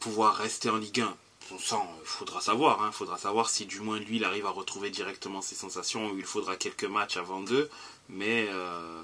pouvoir 0.00 0.36
rester 0.36 0.68
en 0.68 0.76
Ligue 0.76 1.00
1 1.00 1.16
il 1.50 2.06
faudra 2.06 2.40
savoir. 2.40 2.78
Il 2.80 2.86
hein. 2.86 2.92
faudra 2.92 3.18
savoir 3.18 3.50
si 3.50 3.66
du 3.66 3.80
moins 3.80 3.98
lui, 3.98 4.16
il 4.16 4.24
arrive 4.24 4.46
à 4.46 4.50
retrouver 4.50 4.90
directement 4.90 5.42
ses 5.42 5.54
sensations 5.54 6.10
ou 6.10 6.18
il 6.18 6.24
faudra 6.24 6.56
quelques 6.56 6.84
matchs 6.84 7.16
avant 7.16 7.40
d'eux. 7.40 7.70
Mais. 8.08 8.46
Euh, 8.48 9.02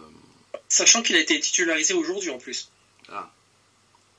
Sachant 0.68 1.02
qu'il 1.02 1.16
a 1.16 1.20
été 1.20 1.38
titularisé 1.40 1.94
aujourd'hui 1.94 2.30
en 2.30 2.38
plus. 2.38 2.70
Ah. 3.08 3.30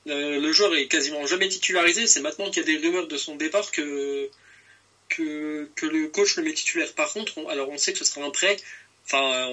Euh, 0.08 0.40
le 0.40 0.52
joueur 0.52 0.76
est 0.76 0.88
quasiment 0.88 1.26
jamais 1.26 1.48
titularisé. 1.48 2.08
C'est 2.08 2.22
maintenant 2.22 2.50
qu'il 2.50 2.58
y 2.58 2.76
a 2.76 2.80
des 2.80 2.86
rumeurs 2.86 3.08
de 3.08 3.18
son 3.18 3.36
départ 3.36 3.72
que, 3.72 4.30
que, 5.10 5.70
le 5.82 6.08
coach 6.08 6.36
le 6.38 6.44
met 6.44 6.54
titulaire. 6.54 6.94
Par 6.94 7.12
contre, 7.14 7.34
alors 7.50 7.70
on 7.70 7.78
sait 7.78 7.94
que 7.94 8.00
ce 8.00 8.06
sera 8.06 8.26
un 8.26 8.32
prêt. 8.32 8.58
Enfin, 9.06 9.50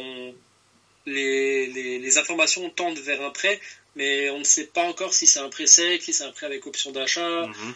les, 1.07 1.67
les, 1.99 2.19
informations 2.19 2.69
tendent 2.71 2.99
vers 2.99 3.23
un 3.23 3.31
prêt, 3.31 3.61
mais 3.97 4.31
on 4.31 4.39
ne 4.39 4.45
sait 4.45 4.67
pas 4.67 4.85
encore 4.85 5.13
si 5.13 5.27
c'est 5.27 5.41
un 5.41 5.49
prêt 5.49 5.67
sec, 5.67 6.03
si 6.03 6.13
c'est 6.13 6.25
un 6.25 6.33
prêt 6.33 6.47
avec 6.47 6.67
option 6.67 6.93
d'achat. 6.93 7.47
Mhm. 7.47 7.75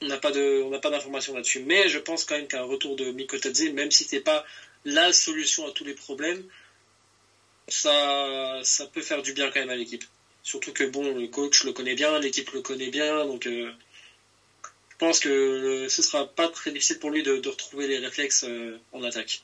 On 0.00 0.06
n'a 0.06 0.18
pas 0.18 0.30
de, 0.30 0.62
on 0.64 0.70
n'a 0.70 0.78
pas 0.78 0.90
d'informations 0.90 1.34
là-dessus. 1.34 1.60
Mais 1.60 1.88
je 1.88 1.98
pense 1.98 2.24
quand 2.24 2.36
même 2.36 2.46
qu'un 2.46 2.62
retour 2.62 2.96
de 2.96 3.10
Mikotadze, 3.10 3.70
même 3.72 3.90
si 3.90 4.04
c'est 4.04 4.20
pas 4.20 4.44
la 4.84 5.12
solution 5.12 5.66
à 5.66 5.72
tous 5.72 5.84
les 5.84 5.94
problèmes, 5.94 6.44
ça, 7.68 8.60
ça 8.62 8.86
peut 8.86 9.02
faire 9.02 9.22
du 9.22 9.32
bien 9.32 9.50
quand 9.50 9.60
même 9.60 9.70
à 9.70 9.76
l'équipe. 9.76 10.04
Surtout 10.42 10.72
que 10.72 10.84
bon, 10.84 11.14
le 11.14 11.26
coach 11.28 11.64
le 11.64 11.72
connaît 11.72 11.94
bien, 11.94 12.18
l'équipe 12.18 12.50
le 12.52 12.62
connaît 12.62 12.90
bien, 12.90 13.26
donc 13.26 13.46
euh, 13.46 13.70
je 14.88 14.96
pense 14.96 15.20
que 15.20 15.88
ce 15.88 16.02
sera 16.02 16.26
pas 16.26 16.48
très 16.48 16.70
difficile 16.70 16.98
pour 16.98 17.10
lui 17.10 17.22
de, 17.22 17.46
retrouver 17.46 17.86
les 17.86 17.98
réflexes 17.98 18.44
euh, 18.44 18.78
en 18.92 19.02
attaque. 19.02 19.42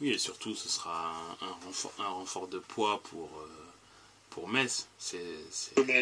Oui, 0.00 0.10
et 0.10 0.18
surtout, 0.18 0.54
ce 0.54 0.68
sera 0.68 1.36
un, 1.40 1.64
renfort, 1.64 1.92
un 1.98 2.08
renfort, 2.08 2.48
de 2.48 2.58
poids 2.58 3.02
pour, 3.10 3.28
euh, 3.40 3.48
pour 4.30 4.48
Metz. 4.48 4.86
C'est, 4.98 5.18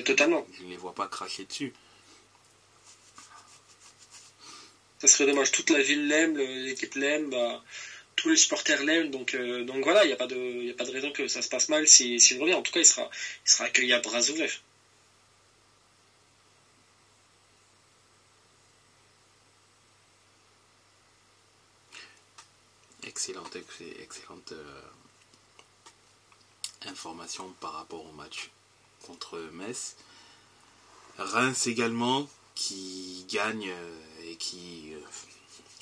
totalement. 0.04 0.46
Je 0.52 0.64
ne 0.64 0.68
les 0.68 0.76
vois 0.76 0.94
pas 0.94 1.08
cracher 1.08 1.44
dessus 1.44 1.72
ça 4.98 5.08
serait 5.08 5.26
dommage. 5.26 5.50
Toute 5.52 5.70
la 5.70 5.82
ville 5.82 6.06
l'aime, 6.08 6.36
l'équipe 6.36 6.94
l'aime, 6.94 7.30
bah, 7.30 7.62
tous 8.16 8.28
les 8.30 8.36
supporters 8.36 8.82
l'aiment, 8.84 9.10
donc, 9.10 9.34
euh, 9.34 9.64
donc 9.64 9.84
voilà, 9.84 10.04
il 10.04 10.08
n'y 10.08 10.12
a, 10.12 10.16
pas 10.16 10.26
de, 10.26 10.72
a 10.72 10.74
pas 10.74 10.84
de 10.84 10.90
raison 10.90 11.12
que 11.12 11.28
ça 11.28 11.42
se 11.42 11.48
passe 11.48 11.68
mal 11.68 11.86
s'il 11.88 12.20
si, 12.20 12.36
revient. 12.38 12.54
En 12.54 12.62
tout 12.62 12.72
cas, 12.72 12.80
il 12.80 12.86
sera, 12.86 13.08
il 13.46 13.50
sera 13.50 13.64
accueilli 13.66 13.92
à 13.92 14.00
bras 14.00 14.20
ouverts. 14.30 14.60
Excellente, 23.04 23.56
excellente 24.00 24.52
euh, 24.52 24.82
information 26.86 27.52
par 27.60 27.72
rapport 27.72 28.04
au 28.04 28.12
match 28.12 28.50
contre 29.06 29.38
Metz. 29.52 29.96
Reims 31.18 31.66
également, 31.66 32.28
qui 32.58 33.24
gagne 33.30 33.70
euh, 33.70 33.96
et 34.24 34.34
qui 34.34 34.92
euh, 34.92 35.00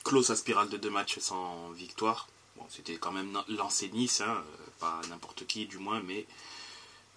close 0.04 0.26
sa 0.26 0.36
spirale 0.36 0.68
de 0.68 0.76
deux 0.76 0.90
matchs 0.90 1.18
sans 1.20 1.70
victoire. 1.70 2.28
Bon, 2.56 2.66
c'était 2.68 2.98
quand 2.98 3.12
même 3.12 3.42
lancé 3.48 3.88
Nice, 3.88 4.20
hein, 4.20 4.44
euh, 4.44 4.66
pas 4.78 5.00
n'importe 5.08 5.46
qui 5.46 5.64
du 5.64 5.78
moins, 5.78 6.02
mais 6.02 6.26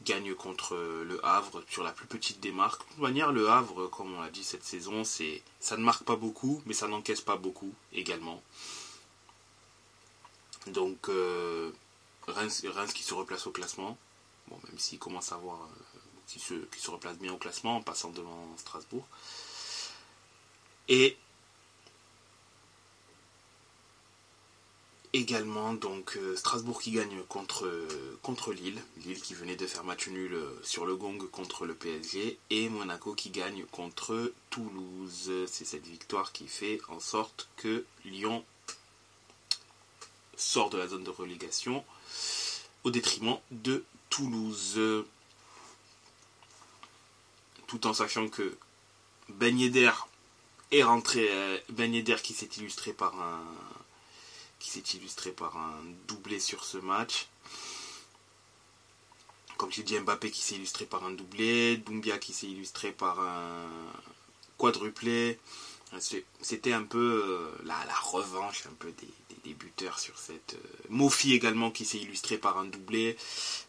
gagne 0.03 0.33
contre 0.33 0.77
le 0.77 1.19
Havre 1.25 1.61
sur 1.69 1.83
la 1.83 1.91
plus 1.91 2.07
petite 2.07 2.39
des 2.39 2.53
marques. 2.53 2.83
De 2.83 2.93
toute 2.93 2.99
manière, 2.99 3.33
le 3.33 3.49
Havre, 3.49 3.87
comme 3.87 4.13
on 4.15 4.21
l'a 4.21 4.29
dit 4.29 4.45
cette 4.45 4.63
saison, 4.63 5.03
c'est 5.03 5.43
ça 5.59 5.75
ne 5.75 5.83
marque 5.83 6.03
pas 6.03 6.15
beaucoup, 6.15 6.61
mais 6.65 6.73
ça 6.73 6.87
n'encaisse 6.87 7.19
pas 7.19 7.35
beaucoup 7.35 7.73
également. 7.91 8.41
Donc 10.67 11.09
Reims, 12.27 12.63
qui 12.93 13.03
se 13.03 13.13
replace 13.13 13.45
au 13.45 13.51
classement, 13.51 13.97
bon, 14.47 14.57
même 14.69 14.79
s'il 14.79 14.99
commence 14.99 15.33
à 15.33 15.35
voir 15.35 15.67
qui, 16.27 16.39
se, 16.39 16.53
qui 16.53 16.79
se 16.79 16.91
replace 16.91 17.17
bien 17.17 17.33
au 17.33 17.37
classement 17.37 17.75
en 17.75 17.81
passant 17.81 18.11
devant 18.11 18.47
Strasbourg. 18.55 19.05
Et 20.89 21.15
également 25.13 25.73
donc 25.73 26.17
euh, 26.17 26.35
Strasbourg 26.35 26.81
qui 26.81 26.91
gagne 26.91 27.21
contre, 27.23 27.71
contre 28.23 28.53
Lille, 28.53 28.81
Lille 29.05 29.21
qui 29.21 29.35
venait 29.35 29.55
de 29.55 29.67
faire 29.67 29.83
match 29.83 30.07
nul 30.07 30.33
euh, 30.33 30.59
sur 30.63 30.87
le 30.87 30.95
gong 30.95 31.19
contre 31.31 31.65
le 31.65 31.75
PSG, 31.75 32.39
et 32.49 32.69
Monaco 32.69 33.13
qui 33.13 33.29
gagne 33.29 33.65
contre 33.65 34.33
Toulouse. 34.49 35.31
C'est 35.47 35.65
cette 35.65 35.85
victoire 35.85 36.31
qui 36.31 36.47
fait 36.47 36.79
en 36.89 36.99
sorte 36.99 37.49
que 37.57 37.85
Lyon 38.05 38.43
sort 40.37 40.71
de 40.71 40.77
la 40.77 40.87
zone 40.87 41.03
de 41.03 41.11
relégation 41.11 41.85
au 42.83 42.89
détriment 42.89 43.37
de 43.51 43.83
Toulouse. 44.09 44.79
Tout 47.67 47.85
en 47.85 47.93
sachant 47.93 48.27
que 48.27 48.57
Ben 49.27 49.59
Yedder 49.59 49.91
est 50.71 50.83
rentré 50.83 51.27
euh, 51.29 51.57
Ben 51.69 51.91
qui 52.21 52.33
s'est 52.33 52.49
illustré 52.57 52.93
par 52.93 53.19
un 53.19 53.43
qui 54.59 54.69
s'est 54.69 54.97
illustré 54.97 55.31
par 55.31 55.55
un 55.57 55.75
doublé 56.07 56.39
sur 56.39 56.65
ce 56.65 56.77
match. 56.77 57.27
Comme 59.57 59.69
tu 59.69 59.83
dis, 59.83 59.97
Mbappé 59.97 60.31
qui 60.31 60.41
s'est 60.41 60.55
illustré 60.55 60.85
par 60.85 61.05
un 61.05 61.11
doublé, 61.11 61.77
Doumbia 61.77 62.17
qui 62.17 62.33
s'est 62.33 62.47
illustré 62.47 62.91
par 62.91 63.19
un 63.19 63.67
quadruplé. 64.57 65.39
C'était 66.41 66.73
un 66.73 66.83
peu 66.83 67.23
euh, 67.25 67.63
la, 67.65 67.83
la, 67.85 67.95
revanche 67.95 68.65
un 68.67 68.73
peu 68.73 68.91
des, 68.91 69.09
des, 69.43 69.53
buteurs 69.53 69.97
sur 69.97 70.19
cette... 70.19 70.53
Euh, 70.53 70.85
Mofi 70.89 71.33
également 71.33 71.71
qui 71.71 71.83
s'est 71.83 71.97
illustré 71.97 72.37
par 72.37 72.59
un 72.59 72.65
doublé. 72.65 73.17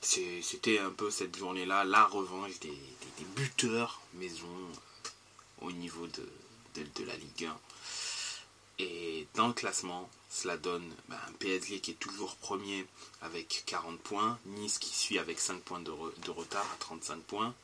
C'était 0.02 0.78
un 0.78 0.90
peu 0.90 1.10
cette 1.10 1.36
journée-là, 1.38 1.84
la 1.84 2.04
revanche 2.04 2.58
des, 2.60 2.68
des 2.68 3.24
buteurs 3.36 4.02
maison 4.14 4.46
au 5.62 5.72
niveau 5.72 6.06
de, 6.08 6.28
de, 6.74 7.04
la 7.04 7.16
Ligue 7.16 7.46
1. 7.46 7.58
Et 8.78 9.26
dans 9.34 9.48
le 9.48 9.52
classement, 9.52 10.08
cela 10.30 10.56
donne 10.56 10.88
ben, 11.08 11.18
un 11.28 11.32
PSG 11.32 11.80
qui 11.80 11.90
est 11.90 11.94
toujours 11.94 12.36
premier 12.36 12.86
avec 13.20 13.64
40 13.66 13.98
points, 14.00 14.38
Nice 14.46 14.78
qui 14.78 14.94
suit 14.94 15.18
avec 15.18 15.40
5 15.40 15.60
points 15.60 15.80
de, 15.80 15.90
retard 16.30 16.66
à 16.72 16.76
35 16.78 17.20
points, 17.22 17.54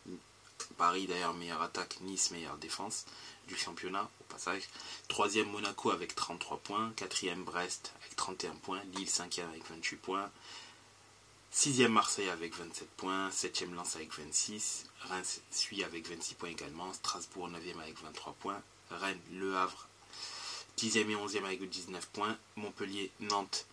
Paris 0.76 1.06
d'ailleurs 1.06 1.34
meilleure 1.34 1.62
attaque, 1.62 1.98
Nice 2.02 2.30
meilleure 2.32 2.58
défense 2.58 3.06
du 3.48 3.56
championnat 3.56 4.10
au 4.20 4.24
passage, 4.24 4.62
troisième 5.08 5.48
Monaco 5.48 5.90
avec 5.90 6.14
33 6.14 6.58
points, 6.58 6.92
quatrième 6.96 7.44
Brest 7.44 7.92
avec 8.00 8.16
31 8.16 8.50
points, 8.56 8.82
Lille 8.94 9.08
5 9.08 9.38
avec 9.38 9.62
28 9.70 9.96
points, 9.96 10.30
sixième 11.50 11.92
Marseille 11.92 12.28
avec 12.28 12.54
27 12.54 12.88
points, 12.96 13.30
septième 13.30 13.74
Lens 13.74 13.96
avec 13.96 14.12
26, 14.18 14.86
Reims 15.02 15.40
suit 15.50 15.84
avec 15.84 16.08
26 16.08 16.34
points 16.34 16.50
également, 16.50 16.92
Strasbourg 16.92 17.48
9e 17.48 17.80
avec 17.80 18.02
23 18.02 18.34
points, 18.40 18.62
Rennes, 18.90 19.18
Le 19.32 19.56
Havre, 19.56 19.88
10e 20.78 21.10
et 21.10 21.16
11e 21.16 21.44
avec 21.44 21.68
19 21.68 22.06
points, 22.08 22.36
Montpellier, 22.56 23.10
Nantes, 23.20 23.66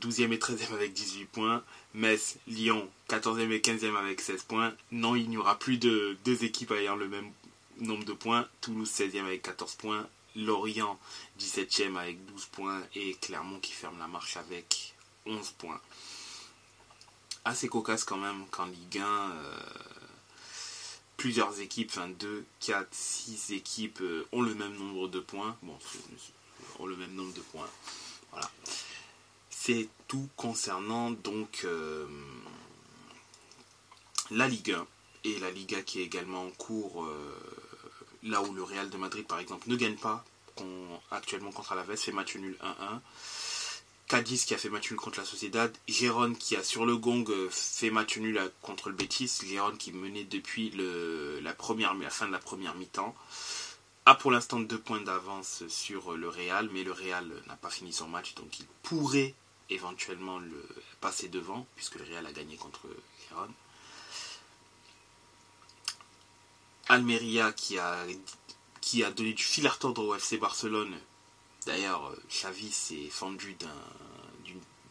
12e 0.00 0.32
et 0.32 0.38
13e 0.38 0.74
avec 0.74 0.92
18 0.92 1.26
points, 1.26 1.62
Metz, 1.94 2.36
Lyon, 2.48 2.88
14e 3.08 3.50
et 3.50 3.60
15e 3.60 3.96
avec 3.96 4.20
16 4.20 4.42
points. 4.42 4.74
Non, 4.90 5.14
il 5.14 5.28
n'y 5.28 5.36
aura 5.36 5.58
plus 5.58 5.78
de 5.78 6.16
deux 6.24 6.44
équipes 6.44 6.72
ayant 6.72 6.96
le 6.96 7.08
même 7.08 7.30
nombre 7.78 8.04
de 8.04 8.12
points, 8.12 8.48
Toulouse 8.60 8.90
16e 8.90 9.24
avec 9.24 9.42
14 9.42 9.74
points, 9.74 10.06
Lorient 10.36 10.98
17e 11.38 11.96
avec 11.96 12.24
12 12.26 12.46
points. 12.46 12.82
Et 12.94 13.14
Clermont 13.14 13.60
qui 13.60 13.72
ferme 13.72 13.98
la 13.98 14.08
marche 14.08 14.36
avec 14.36 14.94
11 15.26 15.50
points. 15.52 15.80
Assez 17.44 17.68
cocasse 17.68 18.04
quand 18.04 18.16
même 18.16 18.46
qu'en 18.50 18.66
Ligue 18.66 18.98
1, 18.98 19.32
plusieurs 21.24 21.58
équipes, 21.60 21.90
enfin 21.90 22.10
2, 22.10 22.44
4, 22.60 22.86
6 22.92 23.52
équipes 23.52 24.02
euh, 24.02 24.28
ont 24.32 24.42
le 24.42 24.54
même 24.54 24.76
nombre 24.76 25.08
de 25.08 25.20
points. 25.20 25.56
Bon, 25.62 25.74
ont 26.78 26.84
le 26.84 26.96
même 26.96 27.14
nombre 27.14 27.32
de 27.32 27.40
points. 27.40 27.70
Voilà. 28.30 28.50
C'est 29.48 29.88
tout 30.06 30.28
concernant 30.36 31.12
donc 31.12 31.62
euh, 31.64 32.06
la 34.32 34.48
Ligue 34.48 34.72
1 34.72 34.86
et 35.24 35.38
la 35.38 35.50
Liga 35.50 35.80
qui 35.80 36.02
est 36.02 36.04
également 36.04 36.42
en 36.44 36.50
cours 36.50 37.06
euh, 37.06 37.40
là 38.22 38.42
où 38.42 38.52
le 38.52 38.62
Real 38.62 38.90
de 38.90 38.98
Madrid 38.98 39.26
par 39.26 39.38
exemple 39.38 39.70
ne 39.70 39.76
gagne 39.76 39.96
pas 39.96 40.26
actuellement 41.10 41.52
contre 41.52 41.72
Alaves 41.72 41.96
fait 41.96 42.12
match 42.12 42.36
nul 42.36 42.54
1-1 42.62 43.00
Cadiz 44.14 44.44
qui 44.44 44.54
a 44.54 44.58
fait 44.58 44.70
match 44.70 44.92
nul 44.92 45.00
contre 45.00 45.18
la 45.18 45.24
Sociedad, 45.24 45.76
Gérone 45.88 46.36
qui 46.36 46.54
a 46.54 46.62
sur 46.62 46.86
le 46.86 46.96
gong 46.96 47.24
euh, 47.30 47.48
fait 47.50 47.90
match 47.90 48.16
nul 48.16 48.40
contre 48.62 48.88
le 48.88 48.94
Betis, 48.94 49.40
Gérone 49.44 49.76
qui 49.76 49.90
menait 49.92 50.22
depuis 50.22 50.70
le, 50.70 51.40
la, 51.40 51.52
première, 51.52 51.96
fin 52.12 52.28
de 52.28 52.30
la 52.30 52.38
première 52.38 52.76
mi-temps, 52.76 53.12
a 54.06 54.14
pour 54.14 54.30
l'instant 54.30 54.60
deux 54.60 54.78
points 54.78 55.00
d'avance 55.00 55.64
sur 55.66 56.12
le 56.12 56.28
Real, 56.28 56.70
mais 56.72 56.84
le 56.84 56.92
Real 56.92 57.28
n'a 57.48 57.56
pas 57.56 57.70
fini 57.70 57.92
son 57.92 58.06
match, 58.06 58.36
donc 58.36 58.56
il 58.60 58.66
pourrait 58.84 59.34
éventuellement 59.68 60.38
le 60.38 60.64
passer 61.00 61.26
devant, 61.26 61.66
puisque 61.74 61.96
le 61.96 62.04
Real 62.04 62.24
a 62.24 62.30
gagné 62.30 62.54
contre 62.54 62.86
Gérone. 63.28 63.52
Almeria 66.88 67.50
qui 67.50 67.78
a, 67.78 67.98
qui 68.80 69.02
a 69.02 69.10
donné 69.10 69.32
du 69.32 69.42
fil 69.42 69.66
à 69.66 69.70
retordre 69.70 70.06
au 70.06 70.14
FC 70.14 70.38
Barcelone 70.38 70.94
D'ailleurs, 71.66 72.12
Xavi 72.28 72.70
s'est 72.70 73.08
fendu 73.10 73.56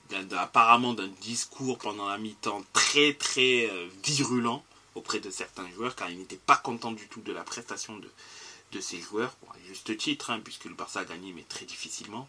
d'un, 0.10 0.38
apparemment 0.38 0.94
d'un 0.94 1.08
discours 1.22 1.78
pendant 1.78 2.08
la 2.08 2.18
mi-temps 2.18 2.64
très 2.74 3.14
très 3.14 3.70
virulent 4.04 4.64
auprès 4.96 5.20
de 5.20 5.30
certains 5.30 5.70
joueurs 5.72 5.96
car 5.96 6.10
il 6.10 6.18
n'était 6.18 6.38
pas 6.38 6.58
content 6.58 6.92
du 6.92 7.08
tout 7.08 7.22
de 7.22 7.32
la 7.32 7.44
prestation 7.44 7.98
de, 7.98 8.10
de 8.74 8.80
ses 8.80 9.00
joueurs, 9.00 9.36
juste 9.68 9.96
titre, 9.98 10.32
hein, 10.32 10.40
puisque 10.44 10.66
le 10.66 10.74
Barça 10.74 11.02
a 11.02 11.06
gagné 11.06 11.32
mais 11.32 11.44
très 11.44 11.66
difficilement. 11.66 12.28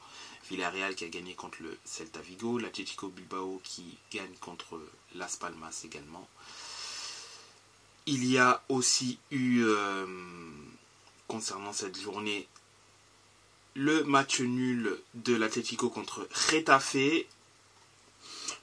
Villarreal 0.50 0.94
qui 0.94 1.04
a 1.04 1.09
gagné 1.09 1.35
contre 1.35 1.62
le 1.62 1.76
Celta 1.85 2.20
Vigo, 2.20 2.59
l'Atletico 2.59 3.09
Bilbao 3.09 3.61
qui 3.64 3.96
gagne 4.12 4.35
contre 4.40 4.80
Las 5.14 5.37
Palmas 5.37 5.80
également. 5.85 6.28
Il 8.07 8.26
y 8.26 8.37
a 8.37 8.62
aussi 8.68 9.18
eu, 9.30 9.62
euh, 9.62 10.07
concernant 11.26 11.72
cette 11.72 11.98
journée, 11.98 12.46
le 13.75 14.05
match 14.05 14.41
nul 14.41 14.97
de 15.15 15.35
l'Atletico 15.35 15.89
contre 15.91 16.29
Retafe. 16.51 17.27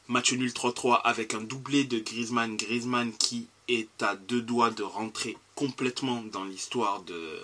Match 0.07 0.33
nul 0.33 0.51
3-3 0.51 1.01
avec 1.03 1.33
un 1.33 1.41
doublé 1.41 1.83
de 1.83 1.99
Griezmann. 1.99 2.55
Griezmann 2.55 3.13
qui 3.17 3.47
est 3.67 4.01
à 4.01 4.15
deux 4.15 4.41
doigts 4.41 4.71
de 4.71 4.83
rentrer 4.83 5.37
complètement 5.55 6.21
dans 6.23 6.43
l'histoire 6.45 7.01
de, 7.03 7.39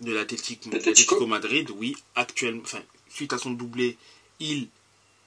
de 0.00 0.12
l'Atlético 0.12 1.26
Madrid. 1.26 1.70
Oui, 1.76 1.96
actuellement, 2.14 2.62
enfin, 2.62 2.82
suite 3.08 3.32
à 3.32 3.38
son 3.38 3.52
doublé, 3.52 3.96
il 4.40 4.68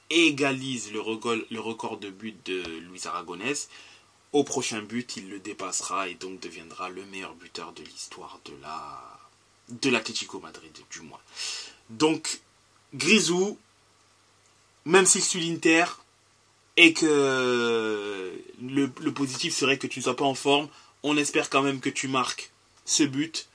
égalise 0.09 0.91
le 0.91 1.01
record, 1.01 1.37
le 1.49 1.59
record 1.59 1.97
de 1.97 2.09
but 2.09 2.35
de 2.45 2.63
Luis 2.89 3.01
Aragonès. 3.05 3.69
Au 4.31 4.43
prochain 4.43 4.81
but, 4.81 5.17
il 5.17 5.29
le 5.29 5.39
dépassera 5.39 6.09
et 6.09 6.15
donc 6.15 6.39
deviendra 6.39 6.89
le 6.89 7.05
meilleur 7.05 7.33
buteur 7.35 7.73
de 7.73 7.83
l'histoire 7.83 8.39
de 8.45 8.53
la 8.61 9.19
de 9.69 9.89
l'Atlético 9.89 10.39
Madrid, 10.39 10.71
du 10.91 11.01
moins. 11.01 11.19
Donc, 11.89 12.39
Grisou, 12.93 13.57
même 14.85 15.05
s'il 15.05 15.23
suit 15.23 15.41
l'Inter, 15.41 15.85
et 16.77 16.93
que 16.93 18.33
le, 18.61 19.11
positif 19.11 19.53
serait 19.53 19.77
que 19.77 19.87
tu 19.87 19.99
ne 19.99 20.03
sois 20.03 20.15
pas 20.15 20.25
en 20.25 20.33
forme, 20.33 20.69
on 21.03 21.17
espère 21.17 21.49
quand 21.49 21.61
même 21.61 21.81
que 21.81 21.89
tu 21.89 22.07
marques 22.07 22.51
ce 22.85 23.03
but 23.03 23.49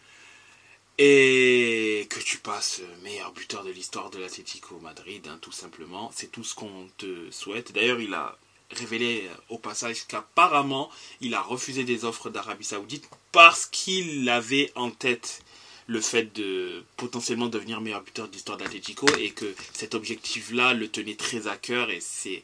et 0.98 2.06
que 2.10 2.20
tu 2.20 2.38
passes 2.38 2.82
meilleur 3.02 3.32
buteur 3.32 3.64
de 3.64 3.70
l'histoire 3.70 4.10
de 4.10 4.18
l'Atlético 4.18 4.78
Madrid, 4.80 5.26
hein, 5.26 5.38
tout 5.40 5.52
simplement. 5.52 6.12
C'est 6.14 6.30
tout 6.30 6.44
ce 6.44 6.54
qu'on 6.54 6.86
te 6.98 7.30
souhaite. 7.30 7.72
D'ailleurs, 7.72 7.98
il 7.98 8.14
a 8.14 8.36
révélé 8.70 9.28
au 9.48 9.58
passage 9.58 10.06
qu'apparemment, 10.06 10.90
il 11.20 11.34
a 11.34 11.40
refusé 11.40 11.84
des 11.84 12.04
offres 12.04 12.30
d'Arabie 12.30 12.64
Saoudite 12.64 13.08
parce 13.32 13.66
qu'il 13.66 14.28
avait 14.28 14.70
en 14.74 14.90
tête 14.90 15.42
le 15.86 16.00
fait 16.00 16.34
de 16.34 16.82
potentiellement 16.96 17.46
devenir 17.46 17.80
meilleur 17.80 18.02
buteur 18.02 18.28
de 18.28 18.32
l'histoire 18.32 18.56
d'Atlético 18.56 19.06
et 19.18 19.30
que 19.30 19.54
cet 19.72 19.94
objectif-là 19.94 20.72
le 20.72 20.88
tenait 20.88 21.16
très 21.16 21.46
à 21.46 21.56
cœur 21.56 21.90
et 21.90 22.00
c'est 22.00 22.42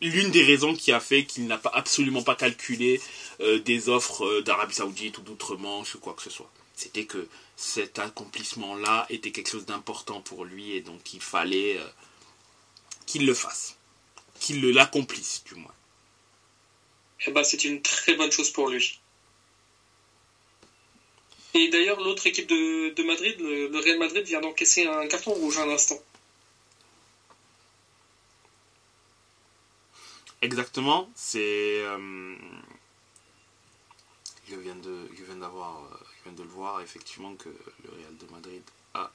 l'une 0.00 0.30
des 0.30 0.42
raisons 0.42 0.74
qui 0.74 0.92
a 0.92 1.00
fait 1.00 1.24
qu'il 1.24 1.46
n'a 1.46 1.58
pas 1.58 1.70
absolument 1.74 2.22
pas 2.22 2.34
calculé 2.34 3.00
euh, 3.40 3.58
des 3.58 3.88
offres 3.88 4.24
euh, 4.24 4.42
d'Arabie 4.42 4.74
Saoudite 4.74 5.18
ou 5.18 5.22
d'outre-Manche 5.22 5.94
ou 5.94 5.98
quoi 5.98 6.14
que 6.14 6.22
ce 6.22 6.30
soit. 6.30 6.50
C'était 6.74 7.04
que 7.04 7.28
cet 7.56 7.98
accomplissement-là 7.98 9.06
était 9.08 9.32
quelque 9.32 9.50
chose 9.50 9.64
d'important 9.64 10.20
pour 10.20 10.44
lui 10.44 10.72
et 10.72 10.80
donc 10.80 11.14
il 11.14 11.20
fallait 11.20 11.78
euh, 11.78 11.86
qu'il 13.06 13.26
le 13.26 13.34
fasse, 13.34 13.76
qu'il 14.40 14.60
l'accomplisse 14.66 15.42
du 15.44 15.54
moins. 15.54 15.72
Eh 17.26 17.32
ben, 17.32 17.44
c'est 17.44 17.64
une 17.64 17.80
très 17.80 18.14
bonne 18.14 18.30
chose 18.30 18.50
pour 18.50 18.68
lui. 18.68 19.00
Et 21.56 21.68
d'ailleurs, 21.68 21.98
l'autre 22.00 22.26
équipe 22.26 22.48
de, 22.48 23.02
Madrid, 23.02 23.34
le, 23.40 23.78
Real 23.78 23.98
Madrid, 23.98 24.24
vient 24.24 24.42
d'encaisser 24.42 24.86
un 24.86 25.06
carton 25.08 25.32
rouge 25.32 25.56
à 25.56 25.64
l'instant. 25.64 25.98
Exactement, 30.42 31.10
c'est. 31.14 31.80
Euh, 31.80 32.36
je 34.48 34.56
viens 34.56 34.76
de, 34.76 35.08
je 35.18 35.24
viens 35.24 35.36
d'avoir 35.36 35.82
euh, 36.26 36.30
de 36.30 36.42
le 36.42 36.48
voir 36.48 36.82
effectivement 36.82 37.34
que 37.36 37.48
le 37.48 37.90
Real 37.90 38.16
de 38.18 38.26
Madrid 38.32 38.62
a 38.92 39.10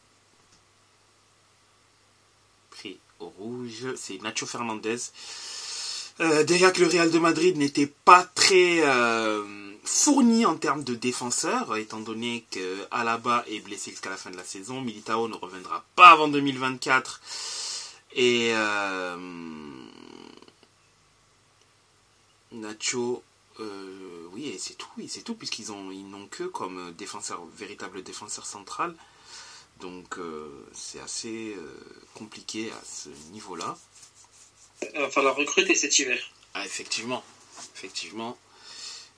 pris 2.72 3.00
au 3.20 3.28
rouge. 3.28 3.94
C'est 3.96 4.18
Nacho 4.22 4.48
Fernandez. 4.48 4.98
Euh, 6.20 6.44
déjà 6.44 6.72
que 6.72 6.82
le 6.82 6.88
Real 6.88 7.10
de 7.10 7.20
Madrid 7.20 7.58
n'était 7.58 7.88
pas 7.88 8.24
très 8.24 8.82
euh, 8.82 9.44
fourni 9.84 10.46
en 10.46 10.56
termes 10.56 10.84
de 10.84 10.94
défenseurs, 10.94 11.76
étant 11.78 12.00
donné 12.00 12.46
que 12.52 12.86
Alaba 12.92 13.44
est 13.48 13.60
blessé 13.60 13.92
jusqu'à 13.92 14.10
la 14.10 14.18
fin 14.18 14.30
de 14.30 14.38
la 14.38 14.44
saison, 14.44 14.82
Militao 14.82 15.28
ne 15.28 15.36
reviendra 15.36 15.84
pas 15.96 16.10
avant 16.10 16.28
2024 16.28 17.22
et 18.14 18.52
euh, 18.54 19.18
Nacho 22.52 23.24
euh, 23.60 24.28
oui, 24.34 24.56
c'est 24.60 24.78
tout, 24.78 24.90
c'est 25.08 25.22
tout, 25.22 25.36
puisqu'ils 25.36 25.72
ont, 25.72 25.92
ils 25.92 26.08
n'ont 26.08 26.28
que 26.28 26.44
comme 26.44 26.94
défenseur, 26.98 27.44
véritable 27.56 28.04
défenseur 28.04 28.46
central. 28.46 28.96
Donc 29.80 30.20
c'est 30.74 31.00
assez 31.00 31.58
compliqué 32.14 32.72
à 32.72 32.82
ce 32.86 33.10
niveau-là. 33.32 33.76
Il 34.94 35.00
va 35.00 35.10
falloir 35.10 35.36
recruter 35.36 35.76
cet 35.76 35.98
hiver. 36.00 36.20
Ah, 36.54 36.66
effectivement, 36.66 37.24
effectivement. 37.76 38.38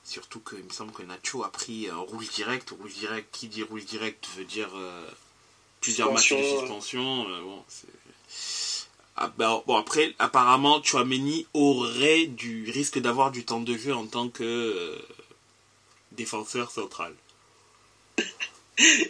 Surtout 0.03 0.41
qu'il 0.41 0.63
me 0.63 0.71
semble 0.71 0.91
que 0.91 1.01
Nacho 1.03 1.43
a 1.43 1.51
pris 1.51 1.87
un 1.87 1.97
rouge 1.97 2.29
direct. 2.29 2.69
Rouge 2.71 2.93
direct, 2.93 3.27
qui 3.31 3.47
dit 3.47 3.63
rouge 3.63 3.85
direct 3.85 4.27
veut 4.35 4.43
dire 4.43 4.69
plusieurs 5.81 6.11
matchs 6.11 6.33
de 6.33 6.43
suspension. 6.43 7.23
bon, 7.23 7.63
c'est 7.67 7.87
ah, 9.15 9.31
ben, 9.37 9.61
bon, 9.67 9.77
après, 9.77 10.15
apparemment, 10.17 10.81
Chouameni 10.83 11.45
aurait 11.53 12.25
du 12.25 12.69
risque 12.71 12.99
d'avoir 12.99 13.31
du 13.31 13.45
temps 13.45 13.61
de 13.61 13.77
jeu 13.77 13.93
en 13.93 14.07
tant 14.07 14.29
que 14.29 14.43
euh, 14.43 14.97
défenseur 16.13 16.71
central. 16.71 17.13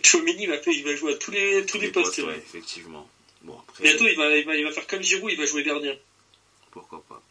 Chouameni, 0.04 0.46
va, 0.48 0.56
il 0.68 0.84
va 0.84 0.96
jouer 0.96 1.14
à 1.14 1.18
tous 1.18 1.32
les, 1.32 1.66
tous, 1.66 1.78
les, 1.78 1.90
postes. 1.90 2.20
effectivement. 2.20 3.10
Bon, 3.44 3.58
après, 3.58 3.84
Bientôt, 3.84 4.08
il 4.08 4.18
va, 4.18 4.36
il, 4.36 4.46
va, 4.46 4.56
il 4.58 4.66
va 4.66 4.72
faire 4.72 4.88
comme 4.88 5.02
Giroud, 5.02 5.32
il 5.32 5.38
va 5.38 5.46
jouer 5.46 5.64
gardien. 5.64 5.96
Pourquoi 6.74 7.04
pas. 7.08 7.22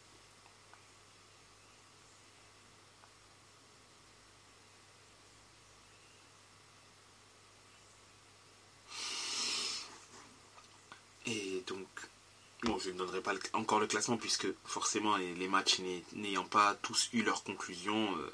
Bon, 12.63 12.79
je 12.79 12.91
ne 12.91 12.99
donnerai 12.99 13.21
pas 13.21 13.33
encore 13.55 13.81
le 13.81 13.89
classement 13.89 14.17
puisque 14.17 14.47
forcément 14.65 15.17
les, 15.17 15.49
matchs 15.49 15.81
n'ayant 16.13 16.45
pas 16.45 16.77
tous 16.81 17.09
eu 17.13 17.23
leur 17.23 17.43
conclusion, 17.43 18.17
euh, 18.17 18.31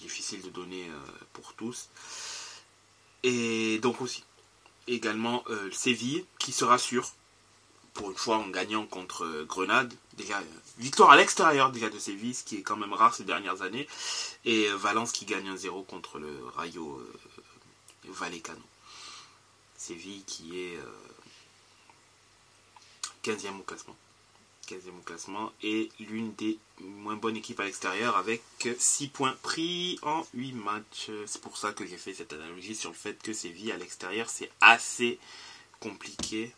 difficile 0.00 0.42
de 0.42 0.50
donner 0.50 0.88
euh, 0.88 1.10
pour 1.32 1.54
tous. 1.54 1.88
Et 3.22 3.78
donc 3.78 4.00
aussi, 4.00 4.24
également 4.88 5.44
euh, 5.48 5.70
Séville 5.70 6.24
qui 6.40 6.50
se 6.50 6.64
rassure 6.64 7.12
pour 7.94 8.10
une 8.10 8.16
fois 8.16 8.38
en 8.38 8.48
gagnant 8.48 8.86
contre 8.86 9.44
Grenade. 9.48 9.92
Déjà, 10.16 10.40
victoire 10.78 11.10
à 11.10 11.16
l'extérieur 11.16 11.70
déjà 11.70 11.90
de 11.90 11.98
Séville, 11.98 12.34
ce 12.34 12.44
qui 12.44 12.56
est 12.56 12.62
quand 12.62 12.76
même 12.76 12.92
rare 12.92 13.14
ces 13.14 13.24
dernières 13.24 13.62
années. 13.62 13.88
Et 14.44 14.68
Valence 14.70 15.12
qui 15.12 15.24
gagne 15.24 15.54
1-0 15.54 15.86
contre 15.86 16.18
le 16.18 16.32
Rayo 16.56 17.02
Vallecano. 18.04 18.60
Séville 19.76 20.22
qui 20.26 20.60
est 20.60 20.78
15e 23.24 23.58
au 23.58 23.62
classement. 23.62 23.96
15e 24.68 24.98
au 24.98 25.02
classement 25.02 25.52
et 25.62 25.90
l'une 25.98 26.34
des 26.34 26.58
moins 26.80 27.16
bonnes 27.16 27.36
équipes 27.36 27.60
à 27.60 27.64
l'extérieur 27.64 28.16
avec 28.16 28.42
6 28.78 29.08
points 29.08 29.36
pris 29.42 29.98
en 30.02 30.26
8 30.34 30.52
matchs. 30.52 31.10
C'est 31.26 31.40
pour 31.40 31.56
ça 31.56 31.72
que 31.72 31.86
j'ai 31.86 31.96
fait 31.96 32.14
cette 32.14 32.32
analogie 32.32 32.74
sur 32.74 32.90
le 32.90 32.96
fait 32.96 33.20
que 33.22 33.32
Séville 33.32 33.72
à 33.72 33.76
l'extérieur 33.76 34.28
c'est 34.28 34.50
assez 34.60 35.18
compliqué 35.80 36.52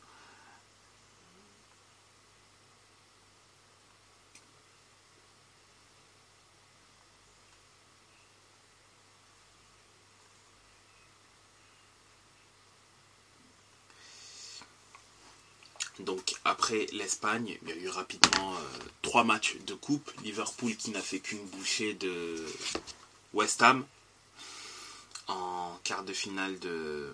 Donc 16.01 16.35
l'Espagne, 16.93 17.59
il 17.63 17.69
y 17.69 17.73
a 17.73 17.77
eu 17.77 17.89
rapidement 17.89 18.55
euh, 18.55 18.79
trois 19.03 19.25
matchs 19.25 19.57
de 19.67 19.75
coupe. 19.75 20.11
Liverpool 20.23 20.77
qui 20.77 20.91
n'a 20.91 21.03
fait 21.03 21.21
qu'une 21.21 21.45
bouchée 21.47 21.95
de 21.95 22.45
West 23.35 23.63
Ham 23.63 23.85
en 25.29 25.79
quart 25.85 26.05
de 26.05 26.13
finale 26.13 26.59
de 26.59 27.13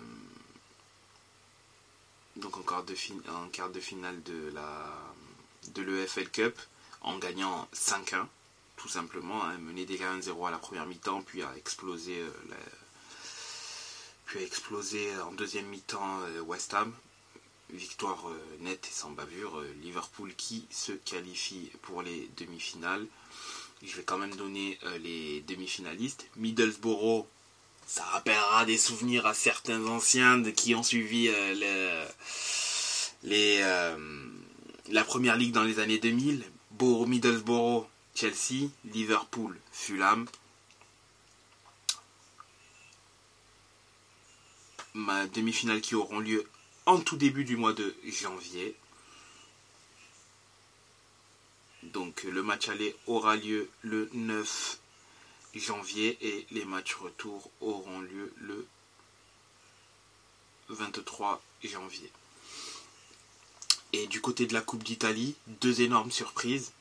donc 2.35 2.57
en 2.57 2.81
de, 2.83 2.95
en 3.31 3.49
quart 3.49 3.69
de 3.69 3.79
finale 3.79 4.21
de 4.23 4.51
la 4.53 4.93
de 5.73 5.81
l'EFL 5.81 6.29
Cup 6.29 6.59
en 7.01 7.17
gagnant 7.17 7.67
5-1 7.73 8.25
tout 8.77 8.87
simplement, 8.87 9.43
hein, 9.43 9.57
mené 9.57 9.85
déjà 9.85 10.15
1-0 10.15 10.47
à 10.47 10.51
la 10.51 10.59
première 10.59 10.85
mi-temps 10.85 11.21
puis 11.21 11.41
a 11.41 11.55
explosé 11.57 12.19
euh, 12.19 12.55
puis 14.25 14.39
a 14.39 14.43
explosé 14.43 15.09
en 15.21 15.31
deuxième 15.31 15.65
mi-temps 15.65 16.21
euh, 16.21 16.41
West 16.41 16.73
Ham 16.73 16.93
victoire 17.71 18.25
nette 18.61 18.87
et 18.89 18.93
sans 18.93 19.11
bavure. 19.11 19.61
Liverpool 19.81 20.33
qui 20.35 20.65
se 20.69 20.91
qualifie 20.91 21.71
pour 21.81 22.01
les 22.01 22.29
demi-finales. 22.37 23.05
Je 23.83 23.95
vais 23.95 24.03
quand 24.03 24.17
même 24.17 24.35
donner 24.35 24.79
les 25.01 25.41
demi-finalistes. 25.41 26.27
Middlesbrough, 26.37 27.25
ça 27.85 28.03
rappellera 28.03 28.65
des 28.65 28.77
souvenirs 28.77 29.25
à 29.25 29.33
certains 29.33 29.85
anciens 29.87 30.43
qui 30.51 30.75
ont 30.75 30.83
suivi 30.83 31.29
la 33.23 35.03
première 35.05 35.37
ligue 35.37 35.53
dans 35.53 35.63
les 35.63 35.79
années 35.79 35.99
2000. 35.99 36.43
Middlesbrough, 36.79 37.87
Chelsea, 38.13 38.69
Liverpool, 38.85 39.59
Fulham, 39.71 40.27
ma 44.93 45.27
demi-finale 45.27 45.81
qui 45.81 45.95
auront 45.95 46.19
lieu 46.19 46.47
en 46.87 46.99
tout 46.99 47.17
début 47.17 47.43
du 47.43 47.57
mois 47.57 47.73
de 47.73 47.95
janvier. 48.05 48.75
Donc 51.83 52.23
le 52.23 52.41
match 52.41 52.69
aller 52.69 52.95
aura 53.05 53.35
lieu 53.35 53.69
le 53.81 54.09
9 54.13 54.79
janvier 55.53 56.17
et 56.21 56.47
les 56.51 56.65
matchs 56.65 56.95
retour 56.95 57.51
auront 57.61 57.99
lieu 57.99 58.33
le 58.37 58.67
23 60.69 61.41
janvier. 61.63 62.09
Et 63.93 64.07
du 64.07 64.21
côté 64.21 64.45
de 64.45 64.53
la 64.53 64.61
Coupe 64.61 64.83
d'Italie, 64.83 65.35
deux 65.47 65.81
énormes 65.81 66.11
surprises. 66.11 66.71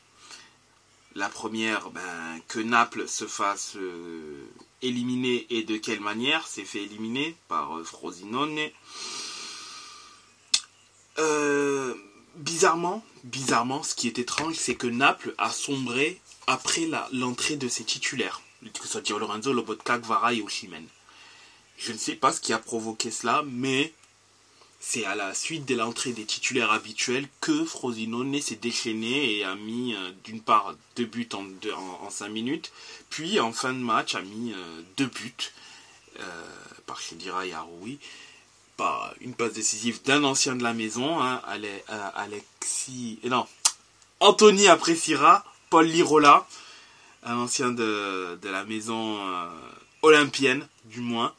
La 1.15 1.29
première, 1.29 1.91
ben, 1.91 2.41
que 2.47 2.61
Naples 2.61 3.09
se 3.09 3.27
fasse 3.27 3.77
euh, 3.77 4.47
éliminer 4.83 5.47
et 5.51 5.65
de 5.65 5.77
quelle 5.79 6.01
manière 6.01 6.47
s'est 6.47 6.65
fait 6.65 6.83
éliminer 6.83 7.37
par 7.49 7.79
euh, 7.79 7.85
Frosinone. 7.85 8.71
Euh, 11.19 11.95
bizarrement, 12.37 13.03
bizarrement, 13.25 13.83
ce 13.83 13.95
qui 13.95 14.07
est 14.07 14.19
étrange, 14.19 14.55
c'est 14.55 14.75
que 14.75 14.87
Naples 14.87 15.35
a 15.39 15.51
sombré 15.51 16.21
après 16.47 16.89
l'entrée 17.13 17.57
de 17.57 17.69
ses 17.69 17.85
titulaires, 17.85 18.43
que 18.63 18.87
ce 18.87 19.01
soit 19.01 19.19
Lorenzo, 19.19 19.53
Lobotka, 19.53 19.99
Gvara 19.99 20.35
et 20.35 20.43
Oshimen. 20.43 20.87
Je 21.79 21.93
ne 21.93 21.99
sais 21.99 22.15
pas 22.15 22.33
ce 22.33 22.41
qui 22.41 22.53
a 22.53 22.59
provoqué 22.59 23.11
cela, 23.11 23.43
mais 23.47 23.93
c'est 24.79 25.05
à 25.05 25.15
la 25.15 25.35
suite 25.35 25.67
de 25.67 25.75
l'entrée 25.75 26.13
des 26.13 26.25
titulaires 26.25 26.71
habituels 26.71 27.29
que 27.41 27.65
Frosinone 27.65 28.41
s'est 28.41 28.57
déchaîné 28.57 29.39
et 29.39 29.45
a 29.45 29.55
mis 29.55 29.95
euh, 29.95 30.13
d'une 30.25 30.41
part 30.41 30.75
deux 30.97 31.07
buts 31.07 31.29
en, 31.33 32.11
cinq 32.11 32.29
minutes, 32.29 32.73
puis 33.11 33.41
en 33.41 33.53
fin 33.53 33.73
de 33.73 33.79
match 33.79 34.15
a 34.15 34.23
mis 34.23 34.53
euh, 34.53 34.83
deux 34.97 35.07
buts 35.07 35.53
par 36.87 36.99
Chedira 36.99 37.45
et 37.45 37.53
Aroui, 37.53 37.99
par 38.77 39.15
une 39.21 39.35
passe 39.35 39.53
décisive 39.53 40.03
d'un 40.03 40.25
ancien 40.25 40.57
de 40.57 40.63
la 40.63 40.75
maison, 40.75 41.21
hein, 41.23 41.41
Alexis, 42.15 43.19
non, 43.25 43.47
Anthony 44.21 44.69
Apressira, 44.69 45.45
Paul 45.71 45.87
Lirola, 45.87 46.47
un 47.23 47.37
ancien 47.39 47.71
de, 47.71 48.39
de 48.41 48.49
la 48.49 48.65
maison 48.65 49.19
olympienne 50.03 50.67
du 50.85 51.01
moins, 51.01 51.35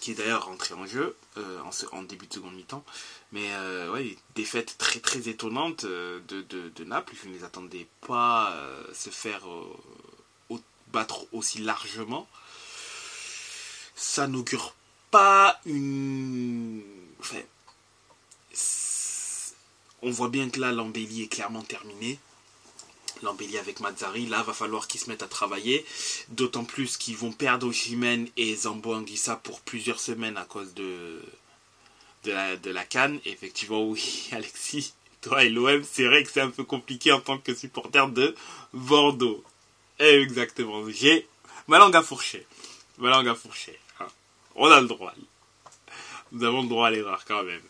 qui 0.00 0.12
est 0.12 0.14
d'ailleurs 0.14 0.46
rentré 0.46 0.74
en 0.74 0.86
jeu. 0.86 1.16
Euh, 1.38 1.60
en, 1.92 2.02
début 2.02 2.26
de 2.26 2.32
seconde 2.32 2.54
mi-temps. 2.54 2.84
Mais 3.32 3.52
euh, 3.52 3.92
ouais, 3.92 4.16
défaite 4.34 4.76
très 4.78 4.98
très 4.98 5.28
étonnante 5.28 5.84
euh, 5.84 6.20
de, 6.28 6.42
de, 6.42 6.84
Naples. 6.84 7.14
Je 7.22 7.28
ne 7.28 7.34
les 7.34 7.44
attendais 7.44 7.86
pas 8.06 8.56
se 8.92 9.10
faire 9.10 9.42
battre 10.92 11.26
aussi 11.32 11.58
largement. 11.58 12.26
Ça 13.94 14.26
n'augure 14.26 14.74
pas 15.10 15.60
une. 15.66 16.82
On 20.02 20.10
voit 20.10 20.28
bien 20.28 20.48
que 20.48 20.60
là, 20.60 20.72
l'embellie 20.72 21.24
est 21.24 21.28
clairement 21.28 21.62
terminée 21.62 22.18
l'embellie 23.22 23.58
avec 23.58 23.80
Mazzari. 23.80 24.26
Là, 24.26 24.42
va 24.42 24.52
falloir 24.52 24.86
qu'ils 24.86 25.00
se 25.00 25.08
mettent 25.10 25.22
à 25.22 25.28
travailler. 25.28 25.84
D'autant 26.28 26.64
plus 26.64 26.96
qu'ils 26.96 27.16
vont 27.16 27.32
perdre 27.32 27.66
Oshimen 27.66 28.28
et 28.36 28.54
Zambo 28.54 28.94
Anguissa 28.94 29.36
pour 29.36 29.60
plusieurs 29.60 30.00
semaines 30.00 30.36
à 30.36 30.44
cause 30.44 30.74
de, 30.74 31.20
de 32.24 32.32
la, 32.32 32.56
de 32.56 32.70
la 32.70 32.84
canne. 32.84 33.20
effectivement, 33.24 33.84
oui, 33.84 34.28
Alexis, 34.32 34.94
toi 35.20 35.44
et 35.44 35.48
l'OM, 35.48 35.82
c'est 35.84 36.04
vrai 36.04 36.22
que 36.22 36.30
c'est 36.30 36.40
un 36.40 36.50
peu 36.50 36.64
compliqué 36.64 37.12
en 37.12 37.20
tant 37.20 37.38
que 37.38 37.54
supporter 37.54 38.08
de 38.08 38.34
Bordeaux. 38.72 39.42
Exactement. 39.98 40.88
J'ai 40.90 41.26
ma 41.66 41.78
langue 41.78 41.96
à 41.96 42.02
fourcher. 42.02 42.46
Ma 42.98 43.10
langue 43.10 43.28
à 43.28 43.34
fourcher. 43.34 43.78
On 44.60 44.70
a 44.72 44.80
le 44.80 44.88
droit. 44.88 45.14
Nous 46.32 46.44
avons 46.44 46.62
le 46.62 46.68
droit 46.68 46.88
à 46.88 46.90
l'erreur 46.90 47.24
quand 47.24 47.44
même. 47.44 47.62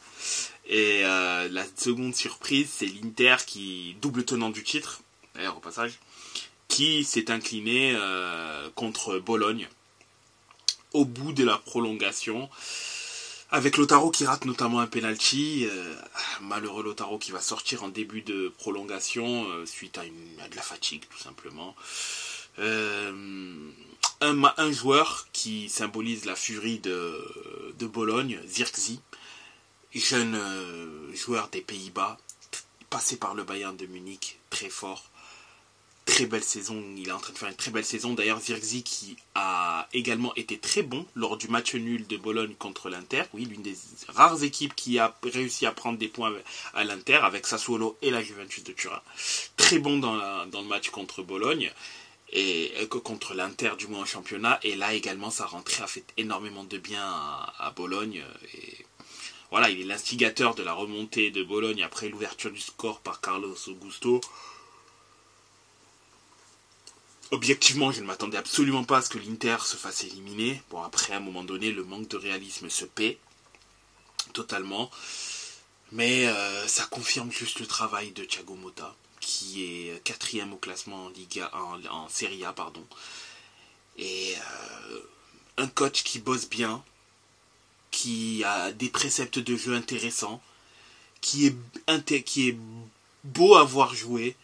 Et 0.67 1.03
euh, 1.05 1.47
la 1.51 1.65
seconde 1.77 2.15
surprise, 2.15 2.71
c'est 2.71 2.87
l'Inter 2.87 3.37
qui 3.47 3.95
double 4.01 4.25
tenant 4.25 4.49
du 4.49 4.65
titre 4.65 5.03
au 5.55 5.61
passage, 5.61 5.99
qui 6.67 7.05
s'est 7.05 7.31
incliné 7.31 7.93
euh, 7.95 8.71
contre 8.75 9.19
Bologne 9.19 9.69
au 10.95 11.05
bout 11.05 11.33
de 11.33 11.45
la 11.45 11.59
prolongation. 11.59 12.49
Avec 13.51 13.77
Lotaro 13.77 14.11
qui 14.11 14.25
rate 14.25 14.47
notamment 14.47 14.81
un 14.81 14.87
penalty, 14.87 15.67
euh, 15.71 15.95
malheureux 16.41 16.83
Lotaro 16.83 17.19
qui 17.19 17.33
va 17.33 17.41
sortir 17.41 17.85
en 17.85 17.89
début 17.89 18.23
de 18.23 18.53
prolongation 18.59 19.47
suite 19.67 19.99
à, 19.99 20.07
une, 20.07 20.37
de 20.51 20.57
la 20.57 20.63
fatigue 20.63 21.05
tout 21.11 21.19
simplement. 21.19 21.77
Un, 24.21 24.73
joueur 24.73 25.29
qui 25.33 25.69
symbolise 25.69 26.25
la 26.25 26.37
furie 26.37 26.79
de, 26.79 27.75
de 27.79 27.87
Bologne, 27.87 28.41
Zirkzi, 28.47 29.01
jeune 29.95 30.39
joueur 31.15 31.49
des 31.49 31.61
Pays-Bas, 31.61 32.19
passé 32.91 33.17
par 33.17 33.35
le 33.35 33.45
Bayern 33.45 33.77
de 33.77 33.87
Munich, 33.87 34.39
très 34.51 34.69
fort, 34.69 35.11
très 36.05 36.27
belle 36.27 36.43
saison. 36.43 36.83
Il 36.97 37.09
est 37.09 37.13
en 37.13 37.19
train 37.19 37.33
de 37.33 37.39
faire 37.39 37.49
une 37.49 37.55
très 37.55 37.71
belle 37.71 37.85
saison. 37.85 38.15
D'ailleurs, 38.15 38.41
Zirkzee 38.41 38.83
qui 38.83 39.17
a 39.35 39.89
également 39.93 40.35
été 40.37 40.59
très 40.59 40.83
bon 40.83 41.07
lors 41.15 41.37
du 41.37 41.49
match 41.49 41.75
nul 41.75 42.07
de 42.07 42.17
Bologne 42.17 42.55
contre 42.55 42.89
l'Inter. 42.89 43.25
Oui, 43.35 43.45
l'une 43.45 43.63
des 43.63 43.77
rares 44.09 44.43
équipes 44.43 44.75
qui 44.75 44.99
a 44.99 45.17
réussi 45.23 45.67
à 45.67 45.73
prendre 45.73 45.99
des 45.99 46.09
points 46.09 46.33
à 46.75 46.85
l'Inter 46.85 47.21
avec 47.23 47.47
Sassuolo 47.47 47.99
et 48.03 48.11
la 48.11 48.23
Juventus 48.23 48.65
de 48.65 48.73
Turin. 48.73 49.03
Très 49.57 49.79
bon 49.79 49.99
dans 49.99 50.15
le 50.15 50.69
match 50.69 50.91
contre 50.91 51.23
Bologne 51.23 51.71
et 52.33 52.87
contre 52.89 53.35
l'Inter 53.35 53.73
du 53.79 53.87
moins 53.87 54.03
en 54.03 54.07
championnat. 54.07 54.59
Et 54.63 54.77
là 54.77 54.95
également, 54.95 55.31
sa 55.31 55.47
rentrée 55.47 55.83
a 55.83 55.87
fait 55.87 56.05
énormément 56.17 56.65
de 56.65 56.79
bien 56.79 57.05
à, 57.05 57.55
à 57.59 57.71
Bologne. 57.71 58.23
Et 58.55 58.85
voilà, 59.51 59.71
il 59.71 59.81
est 59.81 59.85
l'instigateur 59.85 60.55
de 60.55 60.63
la 60.63 60.73
remontée 60.73 61.31
de 61.31 61.43
Bologne 61.43 61.83
après 61.83 62.09
l'ouverture 62.09 62.51
du 62.51 62.61
score 62.61 63.01
par 63.01 63.21
Carlos 63.21 63.57
Augusto 63.69 64.21
objectivement, 67.31 67.93
je 67.93 68.01
ne 68.01 68.07
m'attendais 68.07 68.39
absolument 68.39 68.85
pas 68.85 68.99
à 68.99 69.03
ce 69.03 69.11
que 69.11 69.19
l'Inter 69.19 69.57
se 69.65 69.77
fasse 69.77 70.05
éliminer. 70.05 70.63
Bon, 70.71 70.83
après, 70.83 71.13
à 71.13 71.17
un 71.17 71.21
moment 71.21 71.45
donné, 71.45 71.73
le 71.73 71.85
manque 71.85 72.09
de 72.09 72.17
réalisme 72.17 72.71
se 72.71 72.85
paie 72.85 73.19
totalement. 74.33 74.91
Mais 75.93 76.27
euh, 76.27 76.67
ça 76.69 76.85
confirme 76.85 77.33
juste 77.33 77.61
le 77.61 77.67
travail 77.67 78.11
de 78.13 78.25
Thiago 78.25 78.55
Motta, 78.55 78.95
qui 79.29 79.63
est 79.63 80.03
quatrième 80.05 80.55
au 80.55 80.57
classement 80.57 81.05
en, 81.05 81.09
Liga, 81.11 81.51
en, 81.53 82.09
Serie 82.09 82.47
A. 82.47 82.55
Pardon. 82.55 82.83
Et 83.99 84.35
euh, 84.35 85.01
un 85.59 85.67
coach 85.67 86.03
qui 86.03 86.19
bosse 86.19 86.49
bien, 86.49 86.83
qui 87.91 88.43
a 88.45 88.73
des 88.73 88.89
préceptes 88.89 89.39
de 89.39 89.55
jeu 89.55 89.75
intéressants, 89.75 90.41
qui 91.21 91.47
est, 91.47 92.23
qui 92.25 92.49
est 92.49 92.59
beau 93.23 93.57
à 93.57 93.65
voir 93.65 93.95
jouer, 93.95 94.35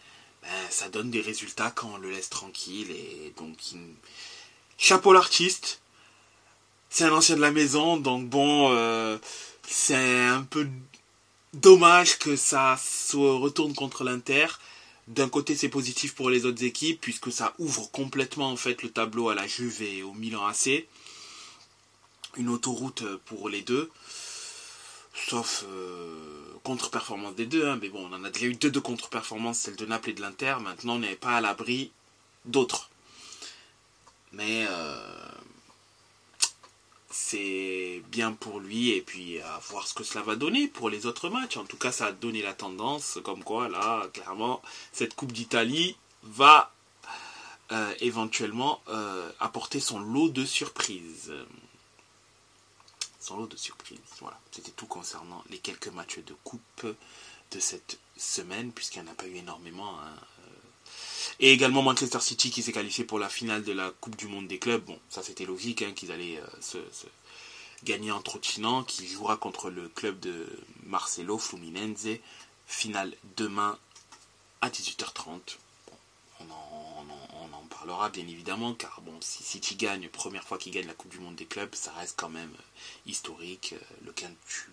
ben, 0.43 0.49
ça 0.69 0.87
donne 0.89 1.09
des 1.09 1.21
résultats 1.21 1.71
quand 1.71 1.93
on 1.95 1.97
le 1.97 2.11
laisse 2.11 2.29
tranquille. 2.29 2.91
Et 2.91 3.33
donc, 3.37 3.57
chapeau 4.77 5.13
l'artiste. 5.13 5.81
C'est 6.91 7.05
un 7.05 7.11
ancien 7.11 7.35
de 7.35 7.41
la 7.41 7.51
maison, 7.51 7.97
donc 7.97 8.29
bon, 8.29 8.71
euh, 8.71 9.17
c'est 9.67 10.25
un 10.27 10.43
peu 10.43 10.69
dommage 11.53 12.19
que 12.19 12.35
ça 12.35 12.77
se 12.77 13.17
retourne 13.17 13.73
contre 13.73 14.03
l'Inter. 14.03 14.45
D'un 15.07 15.29
côté, 15.29 15.55
c'est 15.55 15.69
positif 15.69 16.15
pour 16.15 16.29
les 16.29 16.45
autres 16.45 16.63
équipes, 16.63 16.99
puisque 16.99 17.31
ça 17.31 17.53
ouvre 17.59 17.91
complètement 17.91 18.51
en 18.51 18.55
fait 18.55 18.81
le 18.81 18.89
tableau 18.89 19.29
à 19.29 19.35
la 19.35 19.45
Juve 19.45 19.81
et 19.83 20.01
au 20.01 20.13
Milan 20.13 20.45
AC. 20.47 20.87
Une 22.37 22.49
autoroute 22.49 23.03
pour 23.25 23.49
les 23.49 23.61
deux. 23.61 23.91
Sauf 25.13 25.63
euh, 25.69 26.45
contre-performance 26.63 27.35
des 27.35 27.45
deux, 27.45 27.67
hein, 27.67 27.77
mais 27.81 27.89
bon, 27.89 28.09
on 28.09 28.13
en 28.13 28.23
a 28.23 28.29
déjà 28.29 28.47
eu 28.47 28.55
deux 28.55 28.71
de 28.71 28.79
contre-performance, 28.79 29.59
celle 29.59 29.75
de 29.75 29.85
Naples 29.85 30.09
et 30.09 30.13
de 30.13 30.21
l'Inter. 30.21 30.55
Maintenant, 30.61 30.95
on 30.95 30.99
n'est 30.99 31.15
pas 31.15 31.37
à 31.37 31.41
l'abri 31.41 31.91
d'autres. 32.43 32.89
Mais 34.33 34.65
euh, 34.67 35.31
c'est 37.17 38.03
bien 38.09 38.33
pour 38.33 38.59
lui, 38.59 38.91
et 38.91 39.01
puis 39.01 39.39
à 39.39 39.59
voir 39.69 39.87
ce 39.87 39.93
que 39.93 40.03
cela 40.03 40.21
va 40.23 40.35
donner 40.35 40.67
pour 40.67 40.89
les 40.89 41.05
autres 41.05 41.29
matchs. 41.29 41.55
En 41.55 41.63
tout 41.63 41.77
cas, 41.77 41.91
ça 41.93 42.07
a 42.07 42.11
donné 42.11 42.41
la 42.41 42.53
tendance, 42.53 43.19
comme 43.23 43.43
quoi, 43.43 43.69
là, 43.69 44.07
clairement, 44.13 44.61
cette 44.91 45.15
Coupe 45.15 45.31
d'Italie 45.31 45.95
va 46.23 46.73
euh, 47.71 47.93
éventuellement 48.01 48.81
apporter 49.39 49.79
son 49.79 49.99
lot 49.99 50.29
de 50.29 50.45
surprises. 50.45 51.33
son 53.21 53.37
lot 53.37 53.47
de 53.47 53.57
surprises. 53.57 53.99
Voilà, 54.19 54.37
c'était 54.51 54.71
tout 54.71 54.87
concernant 54.87 55.43
les 55.49 55.59
quelques 55.59 55.87
matchs 55.87 56.19
de 56.19 56.35
coupe 56.43 56.85
de 57.51 57.59
cette 57.59 57.97
semaine, 58.17 58.71
puisqu'il 58.73 59.01
n'y 59.01 59.09
en 59.09 59.11
a 59.13 59.15
pas 59.15 59.27
eu 59.27 59.35
énormément. 59.35 59.99
Hein. 60.01 60.15
Et 61.39 61.51
également 61.51 61.81
Manchester 61.81 62.19
City 62.19 62.51
qui 62.51 62.61
s'est 62.63 62.71
qualifié 62.71 63.03
pour 63.03 63.19
la 63.19 63.29
finale 63.29 63.63
de 63.63 63.71
la 63.71 63.91
Coupe 64.01 64.15
du 64.15 64.27
Monde 64.27 64.47
des 64.47 64.59
clubs. 64.59 64.83
Bon, 64.83 64.99
ça 65.09 65.23
c'était 65.23 65.45
logique 65.45 65.81
hein, 65.81 65.91
qu'ils 65.93 66.11
allaient 66.11 66.39
euh, 66.39 66.61
se, 66.61 66.77
gagner 67.83 68.11
en 68.11 68.21
trottinant, 68.21 68.83
qui 68.83 69.07
jouera 69.07 69.37
contre 69.37 69.69
le 69.69 69.89
club 69.89 70.19
de 70.19 70.47
Marcelo 70.83 71.37
Fluminense. 71.37 72.07
Finale 72.67 73.15
demain 73.37 73.77
à 74.61 74.69
18h30. 74.69 75.57
on, 76.39 76.43
en, 76.51 77.67
parlera 77.69 78.09
bien 78.09 78.27
évidemment, 78.27 78.73
car 78.73 79.01
bon, 79.01 79.13
si 79.21 79.43
City 79.43 79.75
gagne, 79.75 80.09
première 80.09 80.43
fois 80.43 80.57
qu'il 80.57 80.71
gagne 80.73 80.87
la 80.87 80.93
Coupe 80.93 81.11
du 81.11 81.19
Monde 81.19 81.35
des 81.35 81.45
clubs, 81.45 81.73
ça 81.75 81.91
reste 81.93 82.15
quand 82.17 82.29
même 82.29 82.51
euh, 82.51 83.09
historique. 83.09 83.73
Euh, 83.73 84.05
le 84.05 84.11
quintu, 84.11 84.71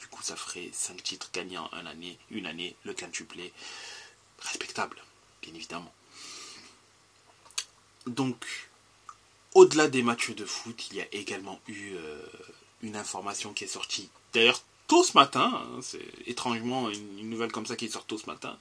du 0.00 0.06
coup, 0.06 0.22
ça 0.22 0.36
ferait 0.36 0.70
5 0.72 1.02
titres 1.02 1.30
gagnés 1.32 1.58
en 1.58 1.86
année, 1.86 2.18
une 2.30 2.46
année, 2.46 2.76
le 2.84 2.94
quintuplé. 2.94 3.52
Respectable, 4.38 5.02
bien 5.42 5.54
évidemment. 5.54 5.92
Donc, 8.06 8.68
au-delà 9.54 9.88
des 9.88 10.02
matchs 10.02 10.30
de 10.30 10.44
foot, 10.44 10.88
il 10.90 10.96
y 10.96 11.00
a 11.00 11.06
également 11.12 11.60
eu 11.68 11.92
euh, 11.94 12.22
une 12.82 12.96
information 12.96 13.52
qui 13.52 13.64
est 13.64 13.68
sortie. 13.68 14.08
D'ailleurs, 14.32 14.60
tôt 14.88 15.04
ce 15.04 15.16
matin, 15.16 15.52
hein, 15.54 15.80
c'est 15.82 16.04
étrangement 16.26 16.90
une, 16.90 17.28
nouvelle 17.28 17.52
comme 17.52 17.66
ça 17.66 17.76
qui 17.76 17.88
sort 17.88 18.06
tôt 18.06 18.18
ce 18.18 18.26
matin. 18.26 18.58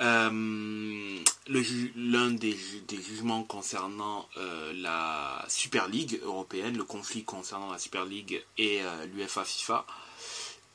Euh, 0.00 1.18
l'un 1.48 2.30
des, 2.30 2.56
jugements 2.90 3.44
concernant 3.44 4.28
euh, 4.36 4.72
la 4.74 5.44
Super 5.48 5.88
League 5.88 6.20
européenne, 6.22 6.76
le 6.76 6.84
conflit 6.84 7.24
concernant 7.24 7.70
la 7.70 7.78
Super 7.78 8.04
League 8.04 8.42
et 8.58 8.80
l'UFA 9.14 9.44
FIFA, 9.44 9.86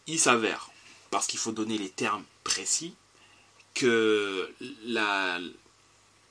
il 0.07 0.19
s'avère, 0.19 0.69
parce 1.11 1.27
qu'il 1.27 1.39
faut 1.39 1.51
donner 1.51 1.77
les 1.77 1.89
termes 1.89 2.23
précis, 2.43 2.95
que 3.77 4.51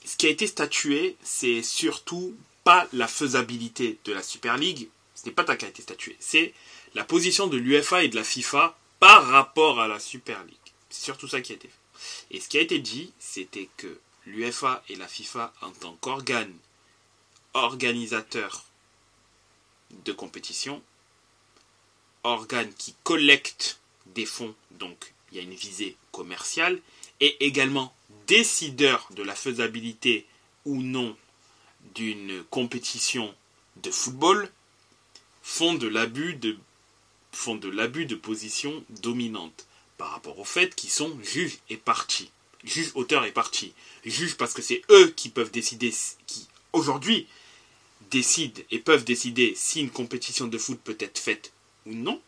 ce 0.04 0.16
qui 0.16 0.26
a 0.26 0.30
été 0.30 0.46
statué, 0.48 1.16
c'est 1.22 1.62
surtout 1.62 2.36
pas 2.64 2.88
la 2.92 3.06
faisabilité 3.06 3.98
de 4.04 4.12
la 4.12 4.22
Super 4.22 4.56
League, 4.56 4.88
ce 5.14 5.26
n'est 5.26 5.32
pas 5.32 5.46
ça 5.46 5.56
qui 5.56 5.64
a 5.64 5.68
été 5.68 5.82
statué, 5.82 6.16
c'est 6.18 6.52
la 6.94 7.04
position 7.04 7.46
de 7.46 7.56
l'UFA 7.56 8.02
et 8.02 8.08
de 8.08 8.16
la 8.16 8.24
FIFA 8.24 8.76
par 8.98 9.26
rapport 9.28 9.80
à 9.80 9.86
la 9.86 10.00
Super 10.00 10.42
League. 10.44 10.56
C'est 10.90 11.04
surtout 11.04 11.28
ça 11.28 11.40
qui 11.40 11.52
a 11.52 11.54
été 11.54 11.68
fait. 11.68 11.74
Et 12.32 12.40
ce 12.40 12.48
qui 12.48 12.58
a 12.58 12.62
été 12.62 12.80
dit, 12.80 13.12
c'était 13.20 13.68
que 13.76 14.00
l'UFA 14.26 14.82
et 14.88 14.96
la 14.96 15.06
FIFA, 15.06 15.52
en 15.62 15.70
tant 15.70 15.96
qu'organes 16.00 16.56
organisateurs 17.54 18.64
de 20.04 20.12
compétition, 20.12 20.82
organes 22.24 22.72
qui 22.74 22.94
collectent 23.04 23.78
des 24.06 24.26
fonds, 24.26 24.54
donc 24.72 25.12
il 25.30 25.38
y 25.38 25.40
a 25.40 25.44
une 25.44 25.54
visée 25.54 25.96
commerciale, 26.10 26.80
et 27.20 27.44
également 27.44 27.94
décideurs 28.26 29.08
de 29.12 29.22
la 29.22 29.34
faisabilité 29.34 30.26
ou 30.64 30.82
non 30.82 31.16
d'une 31.94 32.42
compétition 32.50 33.34
de 33.76 33.90
football 33.90 34.50
font 35.42 35.74
de 35.74 35.86
l'abus 35.86 36.34
de 36.34 36.56
font 37.32 37.54
de 37.54 37.68
l'abus 37.68 38.06
de 38.06 38.14
position 38.14 38.84
dominante 38.88 39.66
par 39.98 40.10
rapport 40.10 40.38
au 40.38 40.44
fait 40.44 40.74
qu'ils 40.74 40.90
sont 40.90 41.18
juges 41.22 41.58
et 41.68 41.76
partis. 41.76 42.30
Juges, 42.64 42.92
auteurs 42.94 43.24
et 43.24 43.32
partis. 43.32 43.74
Juges 44.04 44.36
parce 44.36 44.54
que 44.54 44.62
c'est 44.62 44.82
eux 44.90 45.12
qui 45.14 45.28
peuvent 45.28 45.50
décider, 45.50 45.92
qui 46.26 46.48
aujourd'hui 46.72 47.26
décident 48.10 48.60
et 48.70 48.78
peuvent 48.78 49.04
décider 49.04 49.54
si 49.54 49.80
une 49.80 49.90
compétition 49.90 50.46
de 50.46 50.58
foot 50.58 50.80
peut 50.82 50.96
être 50.98 51.18
faite 51.18 51.52
ou 51.84 51.92
non. 51.92 52.20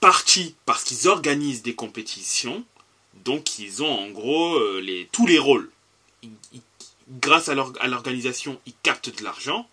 Partis 0.00 0.54
parce 0.66 0.82
qu'ils 0.82 1.08
organisent 1.08 1.62
des 1.62 1.74
compétitions 1.74 2.64
donc 3.14 3.58
ils 3.58 3.82
ont 3.82 3.90
en 3.90 4.10
gros 4.10 4.56
euh, 4.56 5.06
tous 5.12 5.26
les 5.26 5.38
rôles. 5.38 5.70
grâce 7.08 7.48
à 7.48 7.54
l'organisation, 7.54 8.60
ils 8.66 8.74
captent 8.82 9.16
de 9.16 9.24
l'argent 9.24 9.68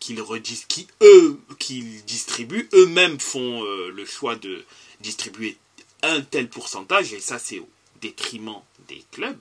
qu'ils 0.00 0.22
qui 0.68 0.86
eux 1.02 1.40
qu'ils 1.58 2.04
distribuent. 2.04 2.68
Eux-mêmes 2.74 3.18
font 3.18 3.64
euh, 3.64 3.90
le 3.90 4.04
choix 4.04 4.36
de 4.36 4.64
distribuer 5.00 5.56
un 6.02 6.20
tel 6.20 6.48
pourcentage 6.48 7.12
et 7.12 7.20
ça 7.20 7.38
c'est 7.38 7.58
au 7.58 7.68
détriment 8.00 8.60
des 8.88 9.02
clubs. 9.12 9.40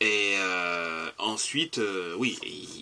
Et 0.00 0.34
euh, 0.38 1.08
ensuite, 1.18 1.80
oui, 2.16 2.36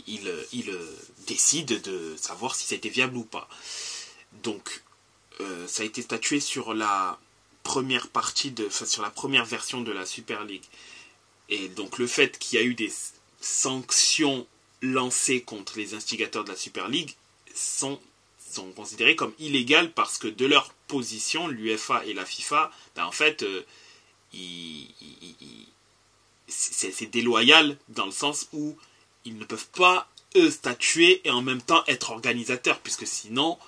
ils 0.07 0.33
il, 0.53 0.79
décident 1.26 1.76
de 1.85 2.16
savoir 2.16 2.55
si 2.55 2.64
c'était 2.64 2.88
viable 2.88 3.18
ou 3.18 3.24
pas. 3.24 3.46
Donc, 4.42 4.83
ça 5.66 5.83
a 5.83 5.87
été 5.87 6.00
statué 6.00 6.40
sur 6.40 6.72
la 6.72 7.18
première 7.62 8.08
partie 8.08 8.50
de, 8.50 8.68
sur 8.68 9.02
la 9.02 9.10
première 9.10 9.44
version 9.44 9.80
de 9.80 9.92
la 9.92 10.06
Super 10.06 10.44
League. 10.44 10.64
Et 11.48 11.68
donc 11.68 11.98
le 11.98 12.06
fait 12.06 12.38
qu'il 12.38 12.58
y 12.58 12.62
a 12.62 12.64
eu 12.64 12.74
des 12.74 12.92
sanctions 13.40 14.46
lancées 14.82 15.42
contre 15.42 15.76
les 15.76 15.94
instigateurs 15.94 16.44
de 16.44 16.50
la 16.50 16.56
Super 16.56 16.88
League 16.88 17.14
sont, 17.54 18.00
sont 18.38 18.70
considérées 18.72 19.16
comme 19.16 19.34
illégales 19.38 19.92
parce 19.92 20.18
que 20.18 20.28
de 20.28 20.46
leur 20.46 20.72
position, 20.88 21.48
l'UFA 21.48 22.04
et 22.06 22.14
la 22.14 22.24
FIFA, 22.24 22.70
ben 22.96 23.04
en 23.04 23.12
fait, 23.12 23.42
euh, 23.42 23.64
c'est 26.48 27.10
déloyal 27.10 27.76
dans 27.88 28.06
le 28.06 28.12
sens 28.12 28.48
où 28.52 28.76
ils 29.24 29.36
ne 29.36 29.44
peuvent 29.44 29.68
pas, 29.68 30.08
eux, 30.36 30.50
statuer 30.50 31.20
et 31.24 31.30
en 31.30 31.42
même 31.42 31.62
temps 31.62 31.84
être 31.86 32.10
organisateurs, 32.10 32.80
puisque 32.80 33.06
sinon, 33.06 33.58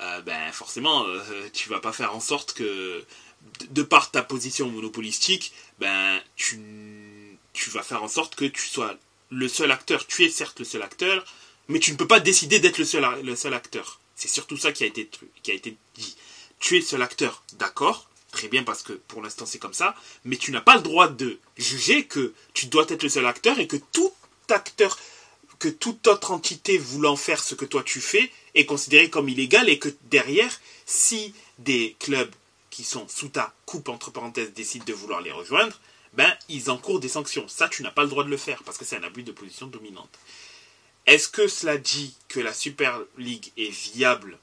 euh, 0.00 0.20
ben 0.22 0.52
forcément, 0.52 1.04
euh, 1.06 1.48
tu 1.52 1.68
vas 1.68 1.80
pas 1.80 1.92
faire 1.92 2.14
en 2.14 2.20
sorte 2.20 2.54
que 2.54 3.04
de 3.70 3.82
par 3.82 4.10
ta 4.10 4.22
position 4.22 4.68
monopolistique, 4.68 5.52
ben, 5.78 6.20
tu, 6.36 6.58
tu 7.52 7.70
vas 7.70 7.82
faire 7.82 8.02
en 8.02 8.08
sorte 8.08 8.34
que 8.34 8.44
tu 8.44 8.66
sois 8.66 8.96
le 9.30 9.48
seul 9.48 9.70
acteur. 9.70 10.06
Tu 10.06 10.24
es 10.24 10.28
certes 10.28 10.60
le 10.60 10.64
seul 10.64 10.82
acteur, 10.82 11.24
mais 11.68 11.78
tu 11.78 11.92
ne 11.92 11.96
peux 11.96 12.06
pas 12.06 12.20
décider 12.20 12.60
d'être 12.60 12.78
le 12.78 12.84
seul, 12.84 13.54
acteur. 13.54 14.00
C'est 14.14 14.28
surtout 14.28 14.56
ça 14.56 14.72
qui 14.72 14.84
a, 14.84 14.86
été, 14.86 15.08
qui 15.42 15.50
a 15.50 15.54
été 15.54 15.76
dit. 15.96 16.16
Tu 16.58 16.76
es 16.76 16.80
le 16.80 16.84
seul 16.84 17.02
acteur, 17.02 17.42
d'accord, 17.54 18.08
très 18.30 18.48
bien 18.48 18.62
parce 18.62 18.82
que 18.82 18.92
pour 18.92 19.22
l'instant 19.22 19.46
c'est 19.46 19.58
comme 19.58 19.74
ça, 19.74 19.96
mais 20.24 20.36
tu 20.36 20.52
n'as 20.52 20.60
pas 20.60 20.76
le 20.76 20.82
droit 20.82 21.08
de 21.08 21.38
juger 21.56 22.04
que 22.04 22.32
tu 22.54 22.66
dois 22.66 22.86
être 22.88 23.02
le 23.02 23.08
seul 23.08 23.26
acteur 23.26 23.58
et 23.58 23.66
que 23.66 23.76
tout 23.92 24.12
acteur, 24.48 24.98
que 25.58 25.68
toute 25.68 26.06
autre 26.06 26.30
entité 26.30 26.78
voulant 26.78 27.16
faire 27.16 27.42
ce 27.42 27.54
que 27.54 27.64
toi 27.64 27.82
tu 27.82 28.00
fais 28.00 28.30
est 28.54 28.66
considéré 28.66 29.10
comme 29.10 29.28
illégal 29.28 29.68
et 29.68 29.78
que 29.78 29.88
derrière, 30.10 30.60
si 30.86 31.34
des 31.58 31.96
clubs 31.98 32.30
qui 32.72 32.84
sont 32.84 33.06
sous 33.06 33.28
ta 33.28 33.54
coupe, 33.66 33.90
entre 33.90 34.10
parenthèses, 34.10 34.54
décident 34.54 34.86
de 34.86 34.94
vouloir 34.94 35.20
les 35.20 35.30
rejoindre, 35.30 35.78
ben, 36.14 36.34
ils 36.48 36.70
encourent 36.70 37.00
des 37.00 37.08
sanctions. 37.08 37.46
Ça, 37.46 37.68
tu 37.68 37.82
n'as 37.82 37.90
pas 37.90 38.02
le 38.02 38.08
droit 38.08 38.24
de 38.24 38.30
le 38.30 38.38
faire 38.38 38.62
parce 38.64 38.78
que 38.78 38.84
c'est 38.86 38.96
un 38.96 39.02
abus 39.02 39.22
de 39.22 39.30
position 39.30 39.66
dominante. 39.66 40.18
Est-ce 41.06 41.28
que 41.28 41.48
cela 41.48 41.76
dit 41.76 42.16
que 42.28 42.40
la 42.40 42.54
Super 42.54 42.98
League 43.18 43.52
est 43.58 43.70
viable? 43.70 44.38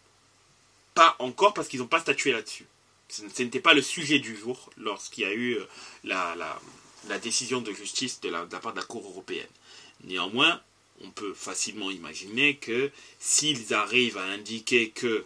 Pas 0.93 1.15
encore 1.17 1.55
parce 1.55 1.67
qu'ils 1.67 1.79
n'ont 1.79 1.87
pas 1.87 2.01
statué 2.01 2.31
là-dessus. 2.31 2.67
Ce 3.07 3.23
n'était 3.41 3.59
pas 3.59 3.73
le 3.73 3.81
sujet 3.81 4.19
du 4.19 4.37
jour 4.37 4.69
lorsqu'il 4.77 5.23
y 5.23 5.27
a 5.27 5.33
eu 5.33 5.55
euh, 5.55 5.65
la, 6.03 7.17
décision 7.19 7.61
de 7.61 7.73
justice 7.73 8.21
de 8.21 8.29
la 8.29 8.45
part 8.45 8.73
de 8.73 8.79
la 8.79 8.85
Cour 8.85 9.09
européenne. 9.09 9.47
Néanmoins, 10.03 10.61
on 11.01 11.09
peut 11.09 11.33
facilement 11.33 11.89
imaginer 11.89 12.57
que 12.57 12.91
s'ils 13.19 13.73
arrivent 13.73 14.19
à 14.19 14.25
indiquer 14.25 14.91
que 14.91 15.25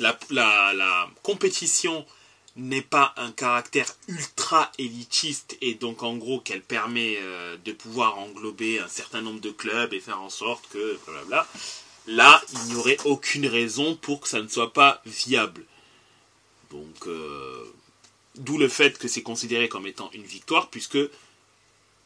la, 0.00 1.10
compétition 1.22 2.06
n'est 2.56 2.82
pas 2.82 3.14
un 3.16 3.30
caractère 3.30 3.94
ultra 4.08 4.72
élitiste 4.78 5.56
et 5.60 5.74
donc 5.74 6.02
en 6.02 6.16
gros 6.16 6.40
qu'elle 6.40 6.62
permet 6.62 7.16
euh, 7.18 7.56
de 7.64 7.72
pouvoir 7.72 8.18
englober 8.18 8.80
un 8.80 8.88
certain 8.88 9.20
nombre 9.20 9.40
de 9.40 9.50
clubs 9.50 9.92
et 9.92 10.00
faire 10.00 10.20
en 10.20 10.30
sorte 10.30 10.68
que 10.70 10.98
blablabla, 11.06 11.46
là 12.08 12.42
il 12.52 12.72
n'y 12.72 12.74
aurait 12.74 12.98
aucune 13.04 13.46
raison 13.46 13.94
pour 13.94 14.20
que 14.20 14.28
ça 14.28 14.42
ne 14.42 14.48
soit 14.48 14.72
pas 14.72 15.00
viable. 15.06 15.64
Donc 16.70 17.06
euh, 17.06 17.64
d'où 18.34 18.58
le 18.58 18.68
fait 18.68 18.98
que 18.98 19.06
c'est 19.06 19.22
considéré 19.22 19.68
comme 19.68 19.86
étant 19.86 20.10
une 20.12 20.24
victoire 20.24 20.68
puisque 20.68 20.98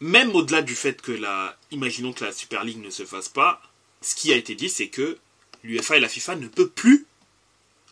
même 0.01 0.35
au-delà 0.35 0.61
du 0.61 0.75
fait 0.75 1.01
que 1.01 1.13
la 1.13 1.57
imaginons 1.71 2.13
que 2.13 2.25
la 2.25 2.33
Super 2.33 2.63
League 2.65 2.83
ne 2.83 2.91
se 2.91 3.07
fasse 3.07 3.29
pas, 3.31 3.63
ce 4.03 4.15
qui 4.15 4.33
a 4.33 4.37
été 4.37 4.55
dit 4.55 4.69
c'est 4.69 4.89
que 4.89 5.19
l'UEFA 5.63 5.97
et 5.97 6.01
la 6.01 6.09
FIFA 6.09 6.37
ne 6.37 6.49
peuvent 6.49 6.69
plus 6.69 7.07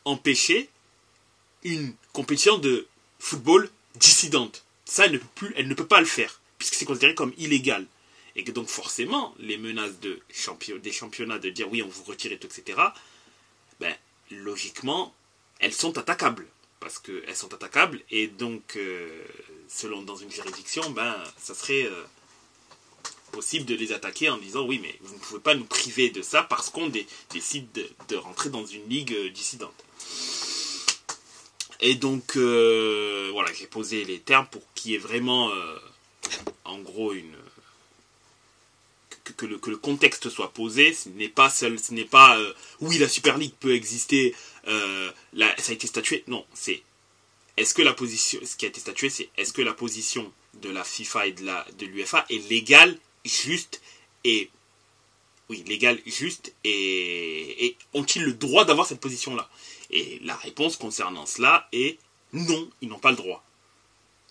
empêcher 0.04 0.68
une 1.62 1.94
compétition 2.12 2.58
de 2.58 2.86
football 3.18 3.70
dissidente. 3.96 4.64
Ça, 4.84 5.06
elle 5.06 5.12
ne 5.12 5.18
peut, 5.18 5.26
plus, 5.34 5.52
elle 5.56 5.68
ne 5.68 5.74
peut 5.74 5.86
pas 5.86 6.00
le 6.00 6.06
faire, 6.06 6.40
puisque 6.58 6.74
c'est 6.74 6.84
considéré 6.84 7.14
comme 7.14 7.34
illégal. 7.38 7.86
Et 8.36 8.44
que 8.44 8.52
donc 8.52 8.68
forcément, 8.68 9.34
les 9.38 9.58
menaces 9.58 9.98
de 10.00 10.20
des 10.82 10.92
championnats 10.92 11.38
de 11.38 11.50
dire 11.50 11.70
oui, 11.70 11.82
on 11.82 11.88
vous 11.88 12.04
retire 12.04 12.32
et 12.32 12.38
tout, 12.38 12.46
etc., 12.46 12.78
ben, 13.80 13.94
logiquement, 14.30 15.14
elles 15.58 15.72
sont 15.72 15.98
attaquables. 15.98 16.46
Parce 16.78 16.98
qu'elles 16.98 17.36
sont 17.36 17.52
attaquables, 17.52 18.00
et 18.10 18.26
donc, 18.28 18.76
euh, 18.76 19.24
selon 19.68 20.02
dans 20.02 20.16
une 20.16 20.30
juridiction, 20.30 20.88
ben, 20.90 21.14
ça 21.36 21.54
serait 21.54 21.84
euh, 21.84 22.04
possible 23.30 23.66
de 23.66 23.74
les 23.74 23.92
attaquer 23.92 24.30
en 24.30 24.38
disant 24.38 24.66
oui, 24.66 24.78
mais 24.82 24.96
vous 25.02 25.14
ne 25.14 25.18
pouvez 25.18 25.40
pas 25.40 25.54
nous 25.54 25.64
priver 25.64 26.10
de 26.10 26.22
ça 26.22 26.42
parce 26.42 26.70
qu'on 26.70 26.90
décide 27.30 27.66
de, 28.08 28.16
rentrer 28.16 28.50
dans 28.50 28.64
une 28.64 28.88
ligue 28.88 29.12
euh, 29.12 29.30
dissidente. 29.30 29.74
Et 31.80 31.94
donc, 31.94 32.36
euh, 32.36 33.30
voilà, 33.32 33.52
j'ai 33.52 33.66
posé 33.66 34.04
les 34.04 34.18
termes 34.18 34.46
pour 34.46 34.62
qu'il 34.74 34.92
y 34.92 34.94
ait 34.94 34.98
vraiment, 34.98 35.50
euh, 35.50 35.78
en 36.64 36.78
gros, 36.78 37.12
une 37.12 37.34
que, 39.36 39.46
le, 39.46 39.58
que, 39.58 39.70
le, 39.70 39.76
contexte 39.76 40.28
soit 40.28 40.52
posé. 40.52 40.92
Ce 40.92 41.08
n'est 41.08 41.28
pas 41.28 41.48
seul, 41.48 41.78
ce 41.78 41.94
n'est 41.94 42.04
pas 42.04 42.38
oui, 42.80 42.98
la 42.98 43.08
Super 43.08 43.38
League 43.38 43.54
peut 43.60 43.74
exister, 43.74 44.34
ça 44.66 44.72
a 45.68 45.72
été 45.72 45.86
statué. 45.86 46.24
Non, 46.26 46.44
c'est 46.52 46.82
est-ce 47.56 47.74
que 47.74 47.82
la 47.82 47.94
position, 47.94 48.40
ce 48.44 48.56
qui 48.56 48.66
a 48.66 48.68
été 48.68 48.80
statué, 48.80 49.08
c'est 49.08 49.28
est-ce 49.36 49.52
que 49.52 49.62
la 49.62 49.72
position 49.72 50.30
de 50.62 50.68
la 50.68 50.84
FIFA 50.84 51.26
et 51.28 51.32
de 51.32 51.44
la 51.44 51.66
de 51.78 51.86
l'UFA 51.86 52.26
est 52.28 52.48
légale 52.50 52.98
juste 53.24 53.80
et 54.24 54.50
oui, 55.48 55.64
légal, 55.66 55.98
juste 56.06 56.52
et, 56.62 57.76
ont-ils 57.92 58.22
le 58.22 58.32
droit 58.32 58.64
d'avoir 58.64 58.86
cette 58.86 59.00
position-là? 59.00 59.50
Et 59.90 60.20
la 60.22 60.36
réponse 60.36 60.76
concernant 60.76 61.26
cela 61.26 61.68
est 61.72 61.98
non, 62.32 62.70
ils 62.80 62.88
n'ont 62.88 62.98
pas 62.98 63.10
le 63.10 63.16
droit. 63.16 63.44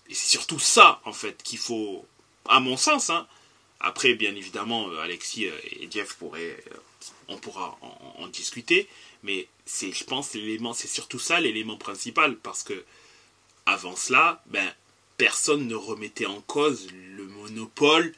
Et 0.08 0.14
c'est 0.14 0.30
surtout 0.30 0.58
ça, 0.58 1.00
en 1.04 1.12
fait, 1.12 1.42
qu'il 1.42 1.58
faut, 1.58 2.06
à 2.48 2.60
mon 2.60 2.76
sens, 2.76 3.10
hein. 3.10 3.26
après, 3.78 4.14
bien 4.14 4.34
évidemment, 4.34 4.88
euh, 4.88 5.00
Alexis 5.00 5.46
euh, 5.46 5.58
et 5.64 5.88
Jeff 5.90 6.14
pourraient, 6.14 6.62
euh, 6.72 6.76
on 7.28 7.36
pourra 7.36 7.78
en, 8.16 8.26
discuter, 8.28 8.88
mais 9.22 9.48
c'est, 9.66 9.92
je 9.92 10.04
pense, 10.04 10.34
l'élément, 10.34 10.72
c'est 10.72 10.88
surtout 10.88 11.18
ça 11.18 11.40
l'élément 11.40 11.76
principal, 11.76 12.36
parce 12.36 12.62
que 12.62 12.84
avant 13.66 13.96
cela, 13.96 14.42
ben, 14.46 14.72
personne 15.16 15.66
ne 15.66 15.74
remettait 15.74 16.26
en 16.26 16.40
cause 16.42 16.88
le 16.92 17.24
monopole 17.24 18.14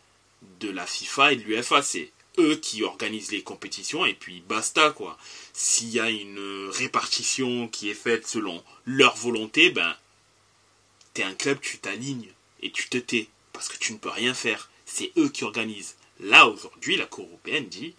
de 0.60 0.70
la 0.70 0.86
FIFA 0.86 1.32
et 1.32 1.36
de 1.36 1.42
l'UFA. 1.42 1.82
C'est 1.82 2.12
eux 2.38 2.56
qui 2.56 2.82
organisent 2.82 3.32
les 3.32 3.42
compétitions 3.42 4.04
et 4.04 4.14
puis 4.14 4.42
basta 4.48 4.90
quoi. 4.90 5.18
S'il 5.52 5.90
y 5.90 6.00
a 6.00 6.10
une 6.10 6.68
répartition 6.70 7.68
qui 7.68 7.90
est 7.90 7.94
faite 7.94 8.26
selon 8.26 8.62
leur 8.84 9.16
volonté, 9.16 9.70
ben 9.70 9.94
t'es 11.14 11.22
un 11.22 11.34
club, 11.34 11.60
tu 11.60 11.78
t'alignes 11.78 12.32
et 12.60 12.70
tu 12.70 12.88
te 12.88 12.98
tais 12.98 13.28
parce 13.52 13.68
que 13.68 13.76
tu 13.78 13.92
ne 13.92 13.98
peux 13.98 14.08
rien 14.08 14.34
faire. 14.34 14.70
C'est 14.86 15.12
eux 15.16 15.28
qui 15.28 15.44
organisent. 15.44 15.96
Là 16.20 16.46
aujourd'hui, 16.46 16.96
la 16.96 17.06
Cour 17.06 17.26
européenne 17.26 17.68
dit 17.68 17.94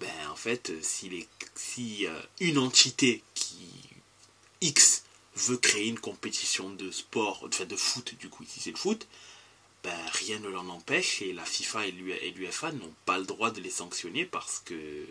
ben 0.00 0.30
en 0.30 0.36
fait 0.36 0.72
si, 0.82 1.08
les, 1.08 1.26
si 1.54 2.06
euh, 2.06 2.20
une 2.40 2.58
entité 2.58 3.22
qui 3.34 3.68
X 4.60 5.04
veut 5.36 5.56
créer 5.56 5.88
une 5.88 5.98
compétition 5.98 6.70
de 6.70 6.90
sport, 6.90 7.44
enfin 7.46 7.66
de 7.66 7.76
foot 7.76 8.14
du 8.18 8.28
coup 8.28 8.42
ici 8.42 8.60
c'est 8.60 8.70
le 8.70 8.76
foot, 8.76 9.06
ben, 9.86 10.10
rien 10.14 10.40
ne 10.40 10.48
l'en 10.48 10.68
empêche 10.68 11.22
et 11.22 11.32
la 11.32 11.44
FIFA 11.44 11.86
et 11.86 11.92
l'UFA 11.92 12.72
n'ont 12.72 12.92
pas 13.04 13.18
le 13.18 13.24
droit 13.24 13.52
de 13.52 13.60
les 13.60 13.70
sanctionner 13.70 14.24
parce 14.24 14.60
que 14.64 15.06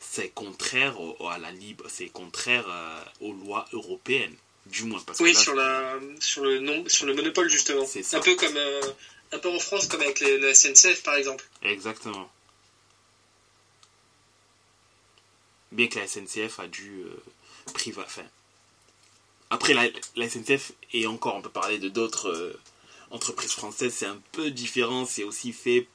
c'est 0.00 0.30
contraire 0.30 0.96
à 1.30 1.38
la 1.38 1.52
libre, 1.52 1.84
c'est 1.88 2.08
contraire 2.08 2.64
euh, 2.68 3.04
aux 3.20 3.32
lois 3.32 3.66
européennes, 3.72 4.34
du 4.66 4.82
moins. 4.82 5.00
Parce 5.06 5.20
oui, 5.20 5.32
sur, 5.32 5.54
la, 5.54 6.00
sur, 6.18 6.42
le 6.42 6.58
non, 6.58 6.82
sur 6.88 7.06
le 7.06 7.14
monopole 7.14 7.48
justement. 7.48 7.86
C'est 7.86 8.14
Un 8.14 8.20
peu 8.20 8.34
comme 8.34 8.56
euh, 8.56 8.82
un 9.30 9.38
peu 9.38 9.48
en 9.48 9.60
France 9.60 9.86
comme 9.86 10.00
avec 10.00 10.18
le 10.18 10.52
SNCF 10.52 11.04
par 11.04 11.14
exemple. 11.14 11.44
Exactement. 11.62 12.28
Bien 15.70 15.86
que 15.86 16.00
la 16.00 16.08
SNCF 16.08 16.58
a 16.58 16.66
dû 16.66 17.04
euh, 17.04 17.22
priver. 17.74 18.02
Enfin, 18.04 18.24
après 19.50 19.72
la, 19.72 19.86
la, 20.16 20.28
SNCF 20.28 20.72
et 20.92 21.06
encore 21.06 21.36
on 21.36 21.42
peut 21.42 21.48
parler 21.48 21.78
de 21.78 21.88
d'autres 21.88 22.58
entreprise 23.14 23.52
française, 23.52 23.94
c'est 23.96 24.06
un 24.06 24.20
peu 24.32 24.50
différent. 24.50 25.06
C'est 25.06 25.24
aussi 25.24 25.52
fait 25.52 25.86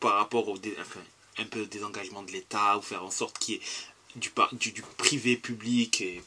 par 0.00 0.14
rapport 0.14 0.48
au 0.48 0.56
enfin, 0.80 1.00
un 1.38 1.44
peu 1.44 1.66
des 1.66 1.82
engagements 1.82 2.22
de 2.22 2.30
l'État 2.30 2.78
ou 2.78 2.82
faire 2.82 3.04
en 3.04 3.10
sorte 3.10 3.38
qu'il 3.38 3.54
y 3.54 3.56
ait 3.58 3.62
du, 4.16 4.30
du, 4.52 4.72
du, 4.72 4.82
privé 4.96 5.36
public. 5.36 6.00
Et, 6.02 6.22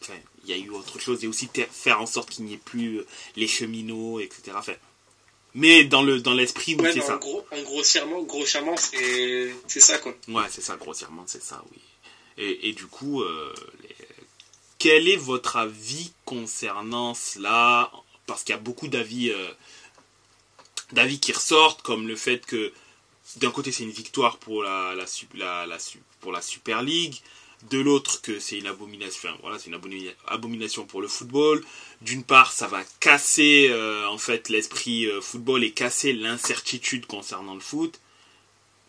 enfin, 0.00 0.14
il 0.44 0.50
y 0.50 0.52
a 0.52 0.56
eu 0.56 0.70
autre 0.70 0.98
chose. 0.98 1.24
Et 1.24 1.26
aussi 1.26 1.48
faire 1.70 2.00
en 2.00 2.06
sorte 2.06 2.30
qu'il 2.30 2.44
n'y 2.44 2.54
ait 2.54 2.58
plus 2.58 2.98
euh, 2.98 3.06
les 3.36 3.46
cheminots, 3.46 4.20
etc. 4.20 4.52
Enfin, 4.56 4.74
mais 5.54 5.84
dans 5.84 6.02
le 6.02 6.20
dans 6.20 6.34
l'esprit, 6.34 6.76
oui, 6.78 6.88
c'est 6.92 7.00
ça. 7.00 7.16
En, 7.16 7.18
gros, 7.18 7.44
en 7.50 7.62
grossièrement, 7.62 8.22
grossièrement 8.22 8.76
c'est 8.76 9.80
ça, 9.80 9.98
quoi. 9.98 10.14
Ouais, 10.28 10.44
c'est 10.50 10.62
ça, 10.62 10.76
grossièrement, 10.76 11.24
c'est 11.26 11.42
ça, 11.42 11.62
oui. 11.72 11.78
Et, 12.38 12.70
et 12.70 12.72
du 12.72 12.86
coup, 12.86 13.22
euh, 13.22 13.52
quel 14.78 15.08
est 15.08 15.16
votre 15.16 15.56
avis 15.56 16.12
concernant 16.24 17.12
cela 17.12 17.92
parce 18.26 18.44
qu'il 18.44 18.54
y 18.54 18.58
a 18.58 18.60
beaucoup 18.60 18.88
d'avis 18.88 19.30
euh, 19.30 19.48
d'avis 20.92 21.20
qui 21.20 21.32
ressortent, 21.32 21.82
comme 21.82 22.08
le 22.08 22.16
fait 22.16 22.44
que 22.44 22.72
d'un 23.36 23.50
côté 23.50 23.72
c'est 23.72 23.84
une 23.84 23.90
victoire 23.90 24.38
pour 24.38 24.62
la, 24.62 24.94
la, 24.94 25.66
la, 25.66 25.78
pour 26.20 26.32
la 26.32 26.42
Super 26.42 26.82
League, 26.82 27.16
de 27.70 27.78
l'autre 27.78 28.20
que 28.20 28.38
c'est 28.40 28.58
une 28.58 28.66
abomination, 28.66 29.30
voilà, 29.40 29.58
c'est 29.58 29.70
une 29.70 30.10
abomination 30.26 30.84
pour 30.84 31.00
le 31.00 31.08
football. 31.08 31.64
D'une 32.00 32.24
part, 32.24 32.52
ça 32.52 32.66
va 32.66 32.82
casser 32.98 33.68
euh, 33.70 34.06
en 34.08 34.18
fait 34.18 34.48
l'esprit 34.48 35.06
euh, 35.06 35.20
football 35.20 35.62
et 35.62 35.70
casser 35.72 36.12
l'incertitude 36.12 37.06
concernant 37.06 37.54
le 37.54 37.60
foot. 37.60 38.00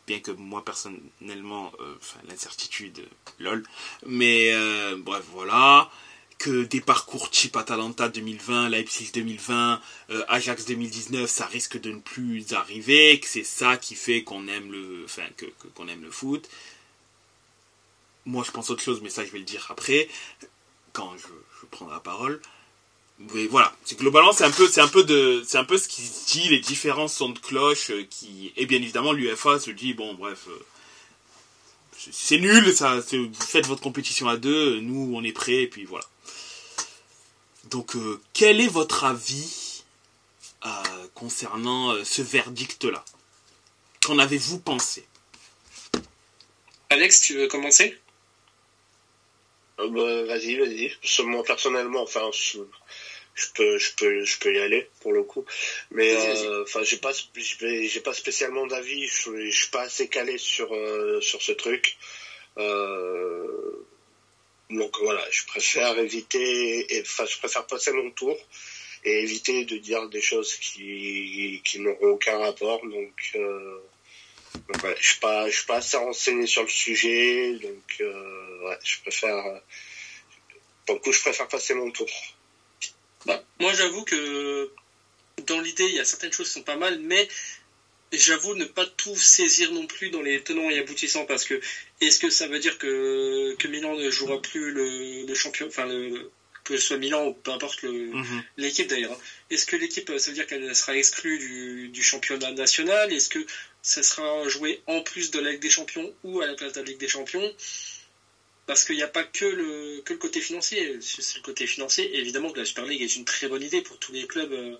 Bien 0.07 0.19
que 0.19 0.31
moi 0.31 0.65
personnellement, 0.65 1.71
l'incertitude, 2.27 3.07
lol. 3.39 3.63
Mais 4.05 4.51
bref, 4.97 5.23
voilà 5.31 5.89
que 6.37 6.63
des 6.63 6.81
parcours 6.81 7.29
type 7.29 7.55
Atalanta 7.55 8.09
2020, 8.09 8.69
Leipzig 8.69 9.11
2020, 9.13 9.81
euh, 10.09 10.23
Ajax 10.27 10.65
2019, 10.65 11.29
ça 11.29 11.45
risque 11.45 11.79
de 11.79 11.91
ne 11.91 11.99
plus 11.99 12.53
arriver, 12.53 13.19
que 13.19 13.27
c'est 13.27 13.43
ça 13.43 13.77
qui 13.77 13.95
fait 13.95 14.23
qu'on 14.23 14.47
aime 14.47 14.71
le, 14.71 15.03
enfin, 15.05 15.23
que, 15.37 15.45
qu'on 15.75 15.87
aime 15.87 16.03
le 16.03 16.11
foot. 16.11 16.49
Moi, 18.25 18.43
je 18.45 18.51
pense 18.51 18.69
autre 18.69 18.81
chose, 18.81 19.01
mais 19.01 19.09
ça, 19.09 19.25
je 19.25 19.31
vais 19.31 19.39
le 19.39 19.45
dire 19.45 19.67
après, 19.69 20.07
quand 20.91 21.13
je, 21.17 21.27
je 21.61 21.65
prendrai 21.67 21.95
la 21.95 21.99
parole. 21.99 22.41
Mais 23.19 23.47
voilà, 23.47 23.73
c'est 23.85 23.97
globalement 23.97 24.33
c'est 24.33 24.43
un 24.43 24.51
peu 24.51 24.67
c'est 24.67 24.81
un 24.81 24.87
peu 24.87 25.03
de 25.03 25.43
c'est 25.45 25.57
un 25.57 25.63
peu 25.63 25.77
ce 25.77 25.87
qui 25.87 26.01
se 26.01 26.25
dit. 26.31 26.49
Les 26.49 26.59
différents 26.59 27.07
sons 27.07 27.29
de 27.29 27.39
cloche 27.39 27.91
euh, 27.91 28.03
qui 28.09 28.51
et 28.57 28.65
bien 28.65 28.79
évidemment 28.79 29.13
l'UFA 29.13 29.59
se 29.59 29.71
dit 29.71 29.93
bon 29.93 30.15
bref 30.15 30.47
euh, 30.49 30.59
c'est 32.11 32.39
nul 32.39 32.73
ça. 32.73 32.99
Vous 32.99 33.29
faites 33.33 33.67
votre 33.67 33.81
compétition 33.81 34.27
à 34.27 34.37
deux 34.37 34.79
nous 34.79 35.13
on 35.15 35.23
est 35.23 35.31
prêts 35.31 35.61
et 35.61 35.67
puis 35.67 35.85
voilà 35.85 36.05
donc, 37.69 37.95
euh, 37.95 38.19
quel 38.33 38.61
est 38.61 38.67
votre 38.67 39.03
avis 39.03 39.83
euh, 40.65 40.69
concernant 41.13 41.91
euh, 41.91 42.03
ce 42.03 42.21
verdict-là? 42.21 43.03
Qu'en 44.05 44.19
avez-vous 44.19 44.59
pensé? 44.59 45.05
Alex, 46.89 47.21
tu 47.21 47.35
veux 47.35 47.47
commencer? 47.47 47.97
Bah, 49.77 50.23
Vas-y, 50.23 50.55
vas-y. 50.55 50.91
Moi, 51.23 51.43
personnellement, 51.43 52.03
enfin, 52.03 52.29
je, 52.33 52.59
peux, 53.55 53.77
je, 53.77 53.91
peux, 53.95 54.23
je 54.23 54.39
peux 54.39 54.53
y 54.53 54.59
aller, 54.59 54.89
pour 55.01 55.13
le 55.13 55.23
coup. 55.23 55.45
Mais, 55.91 56.15
enfin, 56.61 56.83
j'ai 56.83 56.97
pas, 56.97 57.11
j'ai 57.35 58.01
pas 58.01 58.13
spécialement 58.13 58.67
d'avis. 58.67 59.07
Je, 59.07 59.49
je 59.49 59.57
suis 59.57 59.71
pas 59.71 59.81
assez 59.81 60.07
calé 60.07 60.37
sur, 60.37 60.69
sur 61.21 61.41
ce 61.41 61.53
truc. 61.53 61.97
Euh, 62.57 63.85
donc 64.69 64.97
voilà, 65.01 65.23
je 65.31 65.45
préfère 65.45 65.97
éviter, 65.99 66.87
enfin 67.01 67.25
je 67.25 67.37
préfère 67.37 67.65
passer 67.67 67.91
mon 67.91 68.09
tour 68.11 68.37
et 69.03 69.23
éviter 69.23 69.65
de 69.65 69.77
dire 69.77 70.07
des 70.09 70.21
choses 70.21 70.55
qui, 70.55 71.61
qui 71.63 71.79
n'auront 71.79 72.13
aucun 72.13 72.37
rapport. 72.37 72.81
Donc, 72.85 73.31
euh, 73.35 73.79
je 74.99 75.03
suis 75.03 75.19
suis 75.51 75.65
pas 75.65 75.75
assez 75.75 75.97
renseigné 75.97 76.47
sur 76.47 76.63
le 76.63 76.69
sujet, 76.69 77.53
donc 77.61 77.97
euh, 78.01 78.75
je 78.83 78.99
préfère. 79.01 79.61
Pour 80.85 80.99
je 81.11 81.21
préfère 81.21 81.47
passer 81.47 81.73
mon 81.73 81.91
tour. 81.91 82.09
Bah, 83.25 83.41
moi, 83.59 83.73
j'avoue 83.73 84.03
que 84.03 84.71
dans 85.47 85.59
l'idée, 85.61 85.85
il 85.85 85.95
y 85.95 85.99
a 85.99 86.05
certaines 86.05 86.33
choses 86.33 86.47
qui 86.47 86.53
sont 86.53 86.63
pas 86.63 86.75
mal, 86.75 86.99
mais 86.99 87.27
j'avoue 88.13 88.55
ne 88.55 88.65
pas 88.65 88.85
tout 88.85 89.15
saisir 89.15 89.71
non 89.71 89.87
plus 89.87 90.09
dans 90.09 90.21
les 90.21 90.41
tenants 90.41 90.69
et 90.69 90.79
aboutissants 90.79 91.25
parce 91.25 91.45
que 91.45 91.59
est-ce 92.01 92.19
que 92.19 92.29
ça 92.29 92.47
veut 92.47 92.59
dire 92.59 92.77
que, 92.77 93.55
que 93.57 93.67
Milan 93.67 93.95
ne 93.95 94.09
jouera 94.09 94.41
plus 94.41 94.71
le, 94.71 95.25
le 95.25 95.35
champion, 95.35 95.67
enfin 95.67 95.85
le, 95.85 96.31
que 96.63 96.77
ce 96.77 96.87
soit 96.87 96.97
Milan 96.97 97.27
ou 97.27 97.33
peu 97.33 97.51
importe 97.51 97.83
mhm. 97.83 98.43
l'équipe 98.57 98.87
d'ailleurs. 98.87 99.11
Hein. 99.11 99.17
Est-ce 99.49 99.65
que 99.65 99.75
l'équipe, 99.75 100.11
ça 100.17 100.31
veut 100.31 100.35
dire 100.35 100.47
qu'elle 100.47 100.75
sera 100.75 100.95
exclue 100.95 101.37
du, 101.37 101.89
du 101.89 102.03
championnat 102.03 102.51
national? 102.51 103.11
Est-ce 103.11 103.29
que 103.29 103.45
ça 103.81 104.03
sera 104.03 104.47
joué 104.47 104.81
en 104.87 105.01
plus 105.01 105.31
de 105.31 105.39
la 105.39 105.51
Ligue 105.51 105.61
des 105.61 105.69
Champions 105.69 106.13
ou 106.23 106.41
à 106.41 106.47
la 106.47 106.55
place 106.55 106.73
de 106.73 106.79
la 106.79 106.85
Ligue 106.85 106.99
des 106.99 107.07
Champions? 107.07 107.53
Parce 108.65 108.85
qu'il 108.85 108.95
n'y 108.95 109.03
a 109.03 109.09
pas 109.09 109.25
que 109.25 109.45
le, 109.45 110.01
que 110.05 110.13
le 110.13 110.19
côté 110.19 110.39
financier. 110.39 110.99
C'est 111.01 111.37
le 111.37 111.43
côté 111.43 111.67
financier. 111.67 112.17
évidemment 112.17 112.49
que 112.49 112.59
la 112.59 112.65
Super 112.65 112.85
League 112.85 113.01
est 113.01 113.15
une 113.15 113.25
très 113.25 113.47
bonne 113.47 113.61
idée 113.61 113.81
pour 113.81 113.99
tous 113.99 114.13
les 114.13 114.25
clubs. 114.25 114.79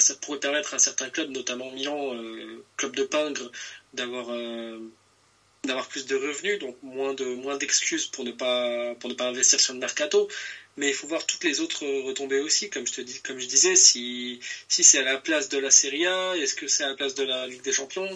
Ça 0.00 0.14
pourrait 0.16 0.38
permettre 0.38 0.74
à 0.74 0.78
certains 0.78 1.10
clubs, 1.10 1.30
notamment 1.30 1.70
Milan, 1.70 2.14
euh, 2.14 2.64
club 2.76 2.94
de 2.96 3.04
pingre, 3.04 3.50
d'avoir 3.92 4.26
euh, 4.30 4.78
d'avoir 5.64 5.88
plus 5.88 6.06
de 6.06 6.16
revenus, 6.16 6.58
donc 6.58 6.76
moins 6.82 7.14
de 7.14 7.24
moins 7.24 7.56
d'excuses 7.56 8.06
pour 8.06 8.24
ne 8.24 8.32
pas 8.32 8.94
pour 8.96 9.10
ne 9.10 9.14
pas 9.14 9.26
investir 9.26 9.60
sur 9.60 9.74
le 9.74 9.78
mercato. 9.80 10.28
Mais 10.76 10.88
il 10.88 10.94
faut 10.94 11.06
voir 11.06 11.26
toutes 11.26 11.44
les 11.44 11.60
autres 11.60 11.84
retombées 11.84 12.40
aussi, 12.40 12.70
comme 12.70 12.86
je 12.86 12.92
te 12.92 13.00
dis, 13.02 13.20
comme 13.20 13.38
je 13.38 13.46
disais, 13.46 13.76
si 13.76 14.40
si 14.68 14.82
c'est 14.82 14.98
à 14.98 15.02
la 15.02 15.18
place 15.18 15.48
de 15.48 15.58
la 15.58 15.70
Serie 15.70 16.06
A, 16.06 16.36
est-ce 16.36 16.54
que 16.54 16.66
c'est 16.66 16.84
à 16.84 16.88
la 16.88 16.94
place 16.94 17.14
de 17.14 17.24
la 17.24 17.46
Ligue 17.46 17.62
des 17.62 17.72
Champions? 17.72 18.08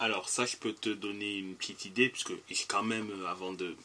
Alors 0.00 0.30
ça, 0.30 0.46
je 0.46 0.56
peux 0.56 0.72
te 0.72 0.88
donner 0.88 1.36
une 1.36 1.54
petite 1.54 1.84
idée, 1.84 2.08
puisque 2.08 2.32
j'ai 2.48 2.64
quand 2.66 2.82
même, 2.82 3.10
euh, 3.10 3.26
avant 3.28 3.52
de 3.52 3.76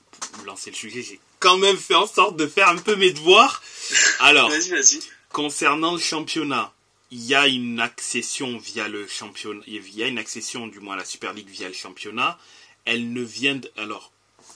lancer 0.45 0.69
le 0.69 0.75
sujet, 0.75 1.01
j'ai 1.01 1.19
quand 1.39 1.57
même 1.57 1.77
fait 1.77 1.93
en 1.93 2.07
sorte 2.07 2.37
de 2.37 2.47
faire 2.47 2.69
un 2.69 2.77
peu 2.77 2.95
mes 2.95 3.11
devoirs. 3.11 3.61
Alors, 4.19 4.49
vas-y, 4.49 4.69
vas-y. 4.69 4.99
Concernant 5.35 5.91
le 5.91 5.99
championnat, 5.99 6.73
il 7.11 7.21
y 7.21 7.35
a 7.35 7.45
une 7.45 7.81
accession 7.81 8.57
via 8.57 8.87
le 8.87 9.05
championnat, 9.05 9.63
une 9.67 10.17
accession 10.17 10.67
du 10.67 10.79
moins 10.79 10.93
à 10.93 10.99
la 10.99 11.03
Super 11.03 11.33
League 11.33 11.49
via 11.49 11.67
le 11.67 11.73
championnat. 11.73 12.39
Elle 12.85 13.11
ne 13.11 13.21
vient, 13.21 13.59
alors, 13.75 14.13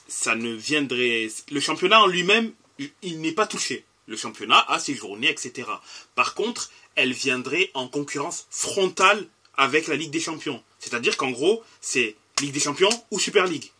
ça 0.08 0.34
ne 0.34 0.50
viendrait, 0.54 1.28
le 1.50 1.60
championnat 1.60 2.00
en 2.00 2.06
lui-même, 2.06 2.54
il 3.02 3.20
n'est 3.20 3.32
pas 3.32 3.46
touché. 3.46 3.84
Le 4.06 4.16
championnat 4.16 4.64
a 4.68 4.78
ses 4.78 4.94
journées, 4.94 5.28
etc. 5.28 5.68
Par 6.14 6.34
contre, 6.34 6.70
elle 6.94 7.12
viendrait 7.12 7.70
en 7.74 7.86
concurrence 7.86 8.46
frontale 8.48 9.26
avec 9.58 9.86
la 9.86 9.96
Ligue 9.96 10.12
des 10.12 10.18
Champions. 10.18 10.62
C'est-à-dire 10.78 11.18
qu'en 11.18 11.30
gros, 11.30 11.62
c'est 11.82 12.16
Ligue 12.40 12.54
des 12.54 12.60
Champions 12.60 13.04
ou 13.10 13.18
Super 13.18 13.46
League. 13.46 13.70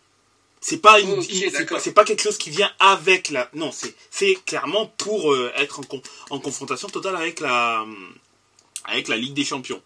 C'est 0.62 0.78
pas 0.78 1.00
une, 1.00 1.22
c'est 1.22 1.92
pas, 1.94 2.04
quelque 2.04 2.22
chose 2.22 2.36
qui 2.36 2.50
vient 2.50 2.70
avec 2.78 3.30
la, 3.30 3.48
non, 3.54 3.72
c'est, 3.72 3.94
c'est 4.10 4.34
clairement 4.44 4.86
pour 4.86 5.32
euh, 5.32 5.50
être 5.56 5.80
en, 5.80 5.82
con- 5.84 6.02
en 6.28 6.38
confrontation 6.38 6.88
totale 6.88 7.16
avec 7.16 7.40
la, 7.40 7.86
avec 8.84 9.08
la 9.08 9.16
Ligue 9.16 9.32
des 9.32 9.44
Champions. 9.44 9.82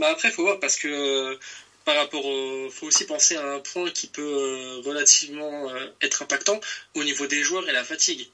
Bah 0.00 0.08
après, 0.10 0.30
faut 0.32 0.42
voir 0.42 0.58
parce 0.58 0.76
que 0.76 0.88
euh, 0.88 1.38
par 1.84 1.94
rapport 1.96 2.26
au, 2.26 2.68
faut 2.68 2.86
aussi 2.86 3.06
penser 3.06 3.36
à 3.36 3.54
un 3.54 3.60
point 3.60 3.90
qui 3.90 4.08
peut 4.08 4.22
euh, 4.22 4.82
relativement 4.84 5.70
être 6.00 6.22
impactant 6.22 6.60
au 6.96 7.04
niveau 7.04 7.28
des 7.28 7.44
joueurs 7.44 7.68
et 7.68 7.72
la 7.72 7.84
fatigue. 7.84 8.28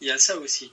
Il 0.00 0.08
y 0.08 0.10
a 0.10 0.18
ça 0.18 0.36
aussi. 0.38 0.72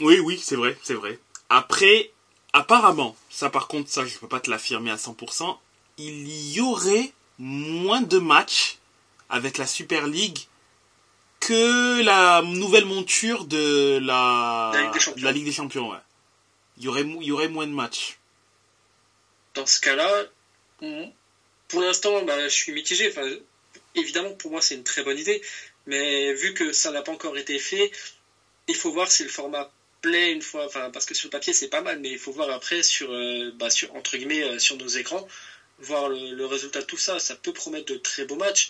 Oui, 0.00 0.18
oui, 0.20 0.40
c'est 0.42 0.56
vrai, 0.56 0.76
c'est 0.82 0.94
vrai. 0.94 1.18
Après, 1.50 2.10
apparemment, 2.52 3.16
ça 3.30 3.50
par 3.50 3.68
contre, 3.68 3.90
ça 3.90 4.06
je 4.06 4.16
peux 4.18 4.28
pas 4.28 4.40
te 4.40 4.50
l'affirmer 4.50 4.90
à 4.90 4.96
100%, 4.96 5.58
il 5.98 6.28
y 6.54 6.60
aurait 6.60 7.12
moins 7.38 8.02
de 8.02 8.18
matchs 8.18 8.78
avec 9.28 9.58
la 9.58 9.66
Super 9.66 10.06
League 10.06 10.38
que 11.40 12.02
la 12.02 12.42
nouvelle 12.42 12.84
monture 12.84 13.44
de 13.44 13.98
la, 14.02 14.70
La 14.74 14.82
Ligue 14.82 14.92
des 14.92 15.00
Champions. 15.00 15.20
de 15.20 15.24
la 15.24 15.32
Ligue 15.32 15.44
des 15.44 15.52
Champions. 15.52 15.90
Ouais. 15.90 15.98
Il, 16.78 16.84
y 16.84 16.88
aurait, 16.88 17.02
il 17.02 17.24
y 17.24 17.32
aurait 17.32 17.48
moins 17.48 17.66
de 17.66 17.72
matchs. 17.72 18.18
Dans 19.54 19.66
ce 19.66 19.80
cas-là, 19.80 20.24
pour 21.68 21.80
l'instant, 21.80 22.22
bah, 22.22 22.44
je 22.44 22.54
suis 22.54 22.72
mitigé. 22.72 23.08
Enfin, 23.10 23.28
évidemment, 23.94 24.32
pour 24.32 24.50
moi, 24.50 24.60
c'est 24.60 24.74
une 24.74 24.84
très 24.84 25.02
bonne 25.02 25.18
idée, 25.18 25.42
mais 25.86 26.32
vu 26.34 26.54
que 26.54 26.72
ça 26.72 26.90
n'a 26.90 27.02
pas 27.02 27.12
encore 27.12 27.36
été 27.36 27.58
fait, 27.58 27.92
il 28.68 28.74
faut 28.74 28.92
voir 28.92 29.10
si 29.10 29.22
le 29.22 29.28
format 29.28 29.70
plaît 30.00 30.32
une 30.32 30.42
fois. 30.42 30.66
Enfin, 30.66 30.90
parce 30.90 31.06
que 31.06 31.14
sur 31.14 31.26
le 31.28 31.30
papier, 31.30 31.52
c'est 31.52 31.68
pas 31.68 31.82
mal, 31.82 32.00
mais 32.00 32.10
il 32.10 32.18
faut 32.18 32.32
voir 32.32 32.50
après 32.50 32.82
sur, 32.82 33.10
euh, 33.12 33.52
bah, 33.56 33.70
sur 33.70 33.94
entre 33.94 34.16
guillemets, 34.16 34.42
euh, 34.42 34.58
sur 34.58 34.76
nos 34.76 34.88
écrans, 34.88 35.26
voir 35.78 36.08
le, 36.08 36.32
le 36.32 36.46
résultat 36.46 36.80
de 36.80 36.86
tout 36.86 36.96
ça. 36.98 37.18
Ça 37.18 37.34
peut 37.36 37.52
promettre 37.52 37.86
de 37.86 37.96
très 37.96 38.24
beaux 38.24 38.36
matchs. 38.36 38.68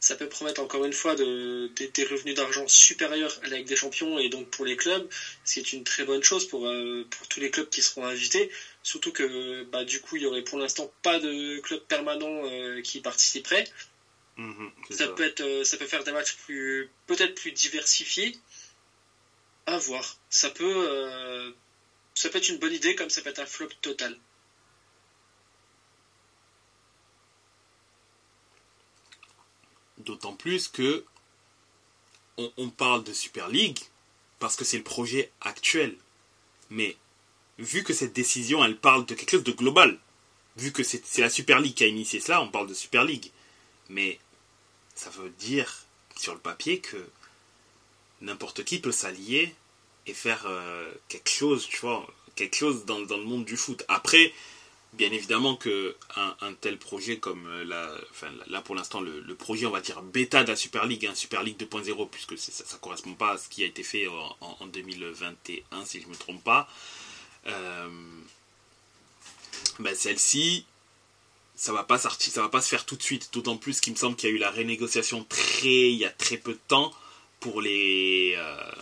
Ça 0.00 0.16
peut 0.16 0.28
promettre 0.28 0.60
encore 0.62 0.84
une 0.86 0.94
fois 0.94 1.14
de, 1.14 1.70
des- 1.76 1.88
des 1.88 2.04
revenus 2.04 2.34
d'argent 2.34 2.66
supérieurs 2.68 3.38
à 3.42 3.48
la 3.48 3.58
Ligue 3.58 3.66
des 3.66 3.76
Champions 3.76 4.18
et 4.18 4.28
donc 4.30 4.48
pour 4.48 4.64
les 4.64 4.74
clubs, 4.76 5.06
ce 5.44 5.54
qui 5.54 5.58
est 5.60 5.72
une 5.74 5.84
très 5.84 6.04
bonne 6.04 6.22
chose 6.22 6.46
pour, 6.46 6.66
euh, 6.66 7.06
pour 7.10 7.28
tous 7.28 7.38
les 7.40 7.50
clubs 7.50 7.68
qui 7.68 7.82
seront 7.82 8.04
invités. 8.06 8.48
Surtout 8.82 9.12
que 9.12 9.62
bah, 9.64 9.84
du 9.84 10.00
coup, 10.00 10.16
il 10.16 10.22
y 10.22 10.26
aurait 10.26 10.42
pour 10.42 10.58
l'instant 10.58 10.90
pas 11.02 11.18
de 11.18 11.58
club 11.58 11.80
permanent 11.86 12.46
euh, 12.46 12.80
qui 12.80 13.00
participerait. 13.00 13.64
Mhm, 14.36 14.72
Ça 14.90 14.96
ça. 14.96 15.08
peut 15.08 15.22
être, 15.24 15.40
euh, 15.42 15.64
ça 15.64 15.76
peut 15.76 15.86
faire 15.86 16.02
des 16.04 16.12
matchs 16.12 16.34
plus, 16.34 16.88
peut-être 17.06 17.34
plus 17.34 17.52
diversifiés. 17.52 18.32
À 19.66 19.78
voir. 19.78 20.16
Ça 20.28 20.50
peut, 20.50 20.64
euh, 20.88 21.50
ça 22.14 22.28
peut 22.30 22.38
être 22.38 22.48
une 22.48 22.58
bonne 22.58 22.72
idée 22.72 22.94
comme 22.94 23.10
ça 23.10 23.22
peut 23.22 23.30
être 23.30 23.38
un 23.38 23.46
flop 23.46 23.68
total. 23.82 24.18
D'autant 30.10 30.34
plus 30.34 30.66
que 30.66 31.04
on, 32.36 32.68
parle 32.68 33.04
de 33.04 33.12
Super 33.12 33.46
League 33.48 33.78
parce 34.40 34.56
que 34.56 34.64
c'est 34.64 34.78
le 34.78 34.82
projet 34.82 35.30
actuel. 35.40 35.96
Mais 36.68 36.96
vu 37.58 37.84
que 37.84 37.92
cette 37.92 38.12
décision, 38.12 38.64
elle 38.64 38.76
parle 38.76 39.06
de 39.06 39.14
quelque 39.14 39.30
chose 39.30 39.44
de 39.44 39.52
global, 39.52 40.00
vu 40.56 40.72
que 40.72 40.82
c'est 40.82 41.18
la 41.18 41.30
Super 41.30 41.60
League 41.60 41.74
qui 41.74 41.84
a 41.84 41.86
initié 41.86 42.18
cela, 42.18 42.42
on 42.42 42.48
parle 42.48 42.66
de 42.66 42.74
Super 42.74 43.04
League. 43.04 43.30
Mais 43.88 44.18
ça 44.96 45.10
veut 45.10 45.30
dire 45.38 45.86
sur 46.16 46.34
le 46.34 46.40
papier 46.40 46.80
que 46.80 47.08
n'importe 48.20 48.64
qui 48.64 48.80
peut 48.80 48.90
s'allier 48.90 49.54
et 50.08 50.14
faire 50.14 50.44
euh, 50.46 50.92
quelque 51.06 51.30
chose, 51.30 51.68
tu 51.68 51.78
vois, 51.82 52.04
quelque 52.34 52.56
chose 52.56 52.84
dans 52.84 52.98
le 52.98 53.24
monde 53.24 53.44
du 53.44 53.56
foot. 53.56 53.84
Après, 53.86 54.32
bien 54.92 55.10
évidemment 55.12 55.56
que 55.56 55.96
un, 56.16 56.52
tel 56.60 56.78
projet 56.78 57.18
comme 57.18 57.46
euh, 57.46 57.64
la, 57.64 57.94
enfin, 58.10 58.28
là 58.48 58.60
pour 58.60 58.74
l'instant 58.74 59.00
le, 59.00 59.34
projet 59.34 59.66
on 59.66 59.70
va 59.70 59.80
dire 59.80 60.02
bêta 60.02 60.42
de 60.44 60.48
la 60.48 60.56
Super 60.56 60.86
League, 60.86 61.06
hein, 61.06 61.14
Super 61.14 61.42
League 61.42 61.58
2.0 61.58 62.08
puisque 62.10 62.36
ça, 62.38 62.52
ça 62.64 62.76
correspond 62.78 63.14
pas 63.14 63.32
à 63.32 63.38
ce 63.38 63.48
qui 63.48 63.62
a 63.62 63.66
été 63.66 63.82
fait 63.82 64.08
en, 64.08 64.36
en- 64.40 64.56
en 64.60 64.66
2021 64.66 65.84
si 65.84 66.00
je 66.00 66.08
me 66.08 66.14
trompe 66.16 66.42
pas. 66.42 66.68
Euh, 67.46 67.88
ben, 69.78 69.94
celle-ci, 69.94 70.64
ça 71.54 71.72
va 71.72 71.84
pas 71.84 71.98
sortir, 71.98 72.32
ça 72.32 72.42
va 72.42 72.48
pas 72.48 72.60
se 72.60 72.68
faire 72.68 72.84
tout 72.86 72.96
de 72.96 73.02
suite. 73.02 73.30
D'autant 73.32 73.56
plus 73.56 73.80
qu'il 73.80 73.92
me 73.92 73.98
semble 73.98 74.16
qu'il 74.16 74.28
y 74.28 74.32
a 74.32 74.34
eu 74.34 74.38
la 74.38 74.50
renégociation 74.50 75.24
très, 75.24 75.90
il 75.92 75.96
y 75.98 76.04
a 76.04 76.10
très 76.10 76.36
peu 76.36 76.52
de 76.52 76.60
temps 76.68 76.92
pour 77.40 77.60
les 77.62 78.34
euh, 78.36 78.72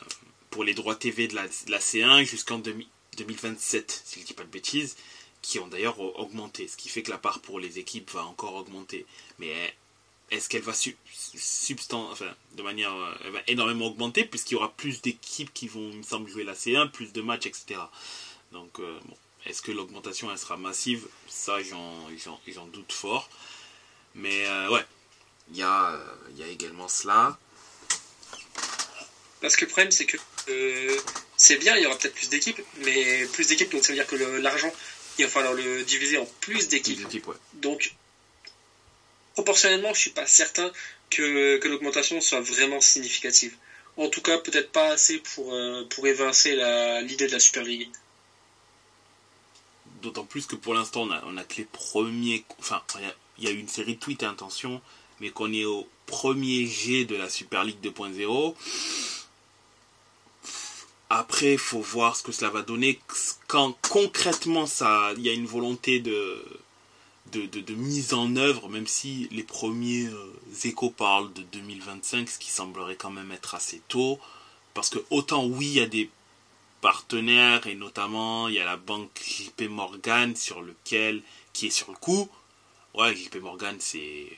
pour 0.50 0.64
les 0.64 0.74
droits 0.74 0.96
TV 0.96 1.28
de 1.28 1.34
la, 1.34 1.46
de 1.46 1.70
la 1.70 1.78
C1 1.78 2.24
jusqu'en 2.24 2.58
2000 2.58 2.86
2027, 3.16 4.02
si 4.04 4.20
je 4.20 4.26
dis 4.26 4.32
pas 4.32 4.44
de 4.44 4.48
bêtises, 4.48 4.96
qui 5.42 5.58
ont 5.58 5.68
d'ailleurs 5.68 6.00
augmenté, 6.00 6.68
ce 6.68 6.76
qui 6.76 6.88
fait 6.88 7.02
que 7.02 7.10
la 7.10 7.18
part 7.18 7.40
pour 7.40 7.60
les 7.60 7.78
équipes 7.78 8.10
va 8.10 8.24
encore 8.24 8.54
augmenter. 8.54 9.06
Mais 9.38 9.52
est-ce 10.30 10.48
qu'elle 10.48 10.62
va 10.62 10.74
sub, 10.74 10.94
substan- 11.36 12.10
enfin, 12.10 12.34
de 12.52 12.62
manière 12.62 12.94
euh, 12.94 13.14
elle 13.24 13.32
va 13.32 13.42
énormément 13.46 13.86
augmenter 13.86 14.24
puisqu'il 14.24 14.54
y 14.54 14.56
aura 14.56 14.72
plus 14.72 15.00
d'équipes 15.00 15.52
qui 15.54 15.68
vont, 15.68 15.92
me 15.92 16.02
semble, 16.02 16.28
jouer 16.28 16.44
la 16.44 16.54
C1, 16.54 16.90
plus 16.90 17.12
de 17.12 17.22
matchs, 17.22 17.46
etc. 17.46 17.80
Donc, 18.52 18.78
euh, 18.80 18.98
bon, 19.06 19.16
est-ce 19.46 19.62
que 19.62 19.72
l'augmentation 19.72 20.34
sera 20.36 20.56
massive? 20.56 21.06
Ça, 21.28 21.62
j'en, 21.62 22.66
doute 22.66 22.92
fort. 22.92 23.30
Mais 24.14 24.46
euh, 24.46 24.70
ouais, 24.70 24.84
il 25.52 25.58
y, 25.58 25.62
a, 25.62 25.98
il 26.30 26.38
y 26.38 26.42
a 26.42 26.48
également 26.48 26.88
cela. 26.88 27.38
Parce 29.40 29.54
que 29.54 29.64
le 29.64 29.70
problème, 29.70 29.92
c'est 29.92 30.06
que 30.06 30.16
c'est 31.36 31.56
bien, 31.56 31.76
il 31.76 31.84
y 31.84 31.86
aura 31.86 31.96
peut-être 31.96 32.14
plus 32.14 32.28
d'équipes, 32.28 32.60
mais 32.78 33.24
plus 33.26 33.46
d'équipes, 33.48 33.70
donc 33.70 33.84
ça 33.84 33.92
veut 33.92 33.98
dire 33.98 34.06
que 34.06 34.16
l'argent, 34.16 34.72
il 35.18 35.24
va 35.24 35.30
falloir 35.30 35.54
le 35.54 35.82
diviser 35.84 36.18
en 36.18 36.26
plus 36.40 36.68
d'équipes. 36.68 37.26
ouais. 37.26 37.34
Donc, 37.54 37.94
proportionnellement, 39.34 39.92
je 39.94 40.00
suis 40.00 40.10
pas 40.10 40.26
certain 40.26 40.70
que, 41.10 41.58
que 41.58 41.68
l'augmentation 41.68 42.20
soit 42.20 42.40
vraiment 42.40 42.80
significative. 42.80 43.56
En 43.96 44.08
tout 44.08 44.20
cas, 44.20 44.38
peut-être 44.38 44.70
pas 44.70 44.92
assez 44.92 45.18
pour, 45.18 45.52
euh, 45.52 45.84
pour 45.90 46.06
évincer 46.06 46.54
l'idée 47.02 47.26
de 47.26 47.32
la 47.32 47.40
Super 47.40 47.64
League. 47.64 47.88
D'autant 50.02 50.24
plus 50.24 50.46
que 50.46 50.54
pour 50.54 50.74
l'instant, 50.74 51.02
on 51.02 51.10
a, 51.10 51.22
on 51.26 51.36
a 51.36 51.42
que 51.42 51.56
les 51.56 51.64
premiers. 51.64 52.44
Enfin, 52.60 52.82
il 53.38 53.44
y 53.44 53.46
y, 53.46 53.48
a 53.48 53.52
eu 53.52 53.58
une 53.58 53.68
série 53.68 53.94
de 53.96 54.00
tweets 54.00 54.22
à 54.22 54.28
intention, 54.28 54.80
mais 55.20 55.30
qu'on 55.30 55.52
est 55.52 55.64
au 55.64 55.88
premier 56.06 56.66
G 56.66 57.04
de 57.04 57.16
la 57.16 57.28
Super 57.28 57.64
League 57.64 57.80
2.0. 57.82 58.54
Après, 61.10 61.52
il 61.54 61.58
faut 61.58 61.80
voir 61.80 62.16
ce 62.16 62.22
que 62.22 62.32
cela 62.32 62.50
va 62.50 62.62
donner. 62.62 63.00
Quand 63.46 63.76
concrètement, 63.88 64.66
ça, 64.66 65.12
il 65.16 65.22
y 65.22 65.28
a 65.28 65.32
une 65.32 65.46
volonté 65.46 66.00
de, 66.00 66.44
de, 67.32 67.46
de- 67.46 67.60
de 67.60 67.74
mise 67.74 68.12
en 68.14 68.36
œuvre, 68.36 68.68
même 68.68 68.86
si 68.86 69.26
les 69.30 69.42
premiers 69.42 70.06
euh, 70.06 70.32
échos 70.64 70.90
parlent 70.90 71.32
de 71.32 71.42
2025, 71.42 72.28
ce 72.28 72.38
qui 72.38 72.50
semblerait 72.50 72.96
quand 72.96 73.10
même 73.10 73.32
être 73.32 73.54
assez 73.54 73.80
tôt. 73.88 74.18
Parce 74.74 74.90
que 74.90 74.98
autant 75.10 75.46
oui, 75.46 75.66
il 75.66 75.72
y 75.74 75.80
a 75.80 75.86
des 75.86 76.10
partenaires 76.80 77.66
et 77.66 77.74
notamment 77.74 78.48
il 78.48 78.54
y 78.54 78.60
a 78.60 78.64
la 78.64 78.76
banque 78.76 79.10
JP 79.26 79.62
Morgan 79.70 80.36
sur 80.36 80.62
lequel 80.62 81.22
qui 81.52 81.66
est 81.66 81.70
sur 81.70 81.90
le 81.90 81.96
coup. 81.96 82.28
Ouais, 82.94 83.16
JP 83.16 83.36
Morgan 83.36 83.76
c'est 83.80 84.28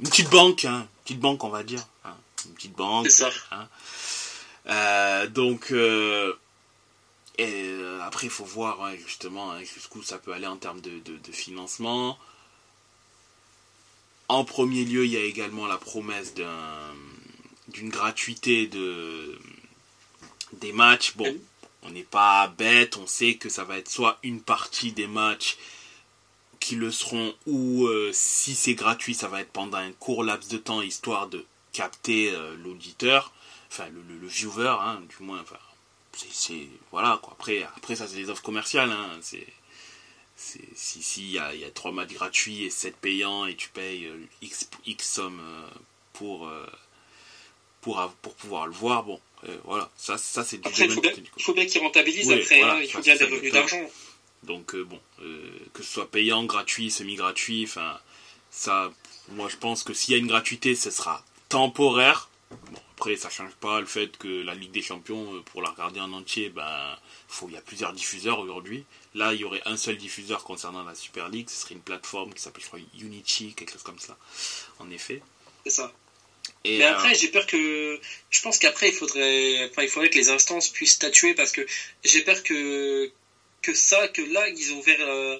une 0.00 0.08
petite 0.08 0.30
banque, 0.30 0.64
hein, 0.64 0.80
une 0.80 1.02
petite 1.04 1.20
banque 1.20 1.44
on 1.44 1.48
va 1.50 1.62
dire, 1.62 1.86
hein, 2.04 2.14
une 2.46 2.52
petite 2.54 2.74
banque. 2.76 3.10
C'est 3.10 3.24
ça. 3.24 3.30
hein. 3.50 3.68
Euh, 4.68 5.28
donc 5.28 5.70
euh, 5.70 6.34
euh, 7.38 8.00
après 8.02 8.26
il 8.26 8.30
faut 8.30 8.44
voir 8.44 8.80
ouais, 8.80 8.98
justement 8.98 9.52
hein, 9.52 9.60
jusqu'où 9.62 10.02
ça 10.02 10.18
peut 10.18 10.32
aller 10.32 10.46
en 10.46 10.56
termes 10.56 10.80
de, 10.80 10.92
financement. 11.32 12.18
En 14.28 14.44
premier 14.44 14.84
lieu, 14.84 15.04
il 15.04 15.12
y 15.12 15.16
a 15.16 15.24
également 15.24 15.66
la 15.66 15.78
promesse 15.78 16.34
d'un 16.34 16.94
d'une 17.68 17.90
gratuité 17.90 18.66
de 18.66 19.38
des 20.54 20.72
matchs. 20.72 21.14
Bon, 21.16 21.36
on 21.82 21.90
n'est 21.90 22.02
pas 22.02 22.48
bête, 22.48 22.96
on 22.96 23.06
sait 23.06 23.34
que 23.34 23.48
ça 23.48 23.62
va 23.62 23.78
être 23.78 23.90
soit 23.90 24.18
une 24.24 24.40
partie 24.40 24.92
des 24.92 25.06
matchs 25.06 25.56
qui 26.58 26.74
le 26.74 26.90
seront 26.90 27.34
ou 27.46 27.88
si 28.12 28.56
c'est 28.56 28.74
gratuit, 28.74 29.14
ça 29.14 29.28
va 29.28 29.40
être 29.40 29.52
pendant 29.52 29.78
un 29.78 29.92
court 29.92 30.24
laps 30.24 30.50
de 30.50 30.58
temps 30.58 30.82
histoire 30.82 31.28
de 31.28 31.44
capter 31.72 32.34
l'auditeur, 32.64 33.32
enfin 33.76 33.88
le, 33.90 34.26
viewer, 34.26 34.76
hein, 34.80 35.02
du 35.08 35.24
moins. 35.24 35.40
Enfin, 35.40 35.58
c'est 36.12 36.68
voilà 36.90 37.18
quoi. 37.22 37.34
Après, 37.38 37.62
après 37.76 37.96
ça 37.96 38.08
c'est 38.08 38.16
des 38.16 38.30
offres 38.30 38.42
commerciales. 38.42 38.90
Hein, 38.90 39.18
c'est 39.20 39.46
si 40.36 41.02
s'il 41.02 41.30
y 41.30 41.38
a, 41.38 41.54
y 41.54 41.64
a 41.64 41.70
3 41.70 41.92
matchs 41.92 42.12
gratuits 42.12 42.64
et 42.64 42.70
7 42.70 42.96
payants 42.96 43.46
et 43.46 43.56
tu 43.56 43.70
payes 43.70 44.04
euh, 44.04 44.18
x, 44.42 44.68
x 44.84 45.08
somme 45.14 45.40
pour, 46.12 46.50
pour, 47.80 48.12
pour 48.20 48.34
pouvoir 48.34 48.66
le 48.66 48.72
voir, 48.72 49.04
bon, 49.04 49.18
voilà, 49.64 49.90
ça, 49.96 50.18
ça 50.18 50.44
c'est 50.44 50.58
du 50.58 50.68
Après, 50.68 50.84
il 50.84 50.92
faut 51.42 51.54
bien, 51.54 51.66
qu'ils 51.66 51.80
rentabilisent 51.80 52.30
après, 52.30 52.60
hein, 52.60 52.80
il 52.82 52.90
faut 52.90 53.00
bien 53.00 53.16
des 53.16 53.24
revenus 53.24 53.52
d'argent. 53.52 53.80
Donc 54.42 54.74
euh, 54.74 54.84
bon, 54.84 55.00
euh, 55.22 55.50
que 55.72 55.82
ce 55.82 55.92
soit 55.92 56.10
payant, 56.10 56.44
gratuit, 56.44 56.90
semi-gratuit, 56.90 57.64
enfin 57.64 57.98
ça, 58.50 58.92
moi 59.30 59.48
je 59.48 59.56
pense 59.56 59.82
que 59.82 59.92
s'il 59.92 60.12
y 60.12 60.14
a 60.14 60.18
une 60.18 60.28
gratuité, 60.28 60.74
ce 60.74 60.90
sera 60.90 61.24
temporaire. 61.48 62.28
Bon, 62.50 62.80
après 62.96 63.16
ça 63.16 63.28
change 63.28 63.54
pas 63.60 63.78
le 63.80 63.86
fait 63.86 64.16
que 64.16 64.42
la 64.42 64.54
Ligue 64.54 64.70
des 64.70 64.80
Champions, 64.80 65.34
euh, 65.34 65.42
pour 65.42 65.60
la 65.60 65.70
regarder 65.70 66.00
en 66.00 66.12
entier, 66.14 66.48
ben 66.48 66.96
faut, 67.28 67.46
il 67.48 67.54
y 67.54 67.58
a 67.58 67.60
plusieurs 67.60 67.92
diffuseurs 67.92 68.38
aujourd'hui. 68.38 68.86
Là, 69.14 69.34
il 69.34 69.40
y 69.40 69.44
aurait 69.44 69.60
un 69.66 69.76
seul 69.76 69.98
diffuseur 69.98 70.44
concernant 70.44 70.82
la 70.82 70.94
Super 70.94 71.28
League, 71.28 71.50
ce 71.50 71.60
serait 71.60 71.74
une 71.74 71.82
plateforme 71.82 72.32
qui 72.32 72.40
s'appelle 72.40 72.62
je 72.62 72.68
crois 72.68 72.80
Unity, 72.98 73.52
quelque 73.54 73.72
chose 73.72 73.82
comme 73.82 73.98
ça. 73.98 74.16
En 74.78 74.90
effet. 74.90 75.20
C'est 75.64 75.72
ça. 75.72 75.92
Et 76.64 76.78
mais 76.78 76.84
après, 76.84 77.14
j'ai 77.14 77.28
peur 77.28 77.46
que. 77.46 78.00
Je 78.30 78.40
pense 78.40 78.58
qu'après, 78.58 78.88
il 78.88 78.94
faudrait. 78.94 79.68
Enfin, 79.70 79.82
il 79.82 79.88
faudrait 79.88 80.10
que 80.10 80.18
les 80.18 80.30
instances 80.30 80.68
puissent 80.70 80.92
statuer 80.92 81.34
parce 81.34 81.52
que 81.52 81.66
j'ai 82.04 82.22
peur 82.22 82.42
que 82.42 83.12
que 83.62 83.74
ça, 83.74 84.08
que 84.08 84.22
là, 84.22 84.48
ils 84.48 84.72
ont 84.72 84.78
ouvert, 84.78 85.00
euh, 85.00 85.38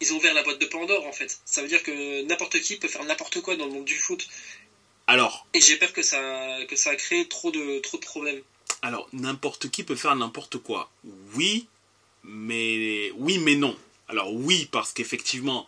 ils 0.00 0.12
ont 0.12 0.16
ouvert 0.16 0.34
la 0.34 0.42
boîte 0.42 0.60
de 0.60 0.66
Pandore, 0.66 1.06
en 1.06 1.12
fait. 1.12 1.38
Ça 1.44 1.62
veut 1.62 1.68
dire 1.68 1.82
que 1.82 2.22
n'importe 2.22 2.58
qui 2.60 2.76
peut 2.78 2.88
faire 2.88 3.04
n'importe 3.04 3.42
quoi 3.42 3.56
dans 3.56 3.66
le 3.66 3.72
monde 3.72 3.84
du 3.84 3.96
foot. 3.96 4.26
Alors. 5.06 5.46
Et 5.54 5.60
j'ai 5.60 5.76
peur 5.76 5.92
que 5.92 6.02
ça, 6.02 6.64
que 6.68 6.76
ça 6.76 6.90
a 6.90 6.96
créé 6.96 7.28
trop 7.28 7.50
de, 7.50 7.80
trop 7.80 7.98
de 7.98 8.04
problèmes. 8.04 8.42
Alors, 8.82 9.08
n'importe 9.12 9.70
qui 9.70 9.84
peut 9.84 9.96
faire 9.96 10.14
n'importe 10.16 10.58
quoi. 10.58 10.90
Oui, 11.34 11.66
mais 12.22 13.10
oui, 13.16 13.38
mais 13.38 13.56
non. 13.56 13.76
Alors 14.08 14.32
oui, 14.32 14.68
parce 14.70 14.92
qu'effectivement, 14.92 15.66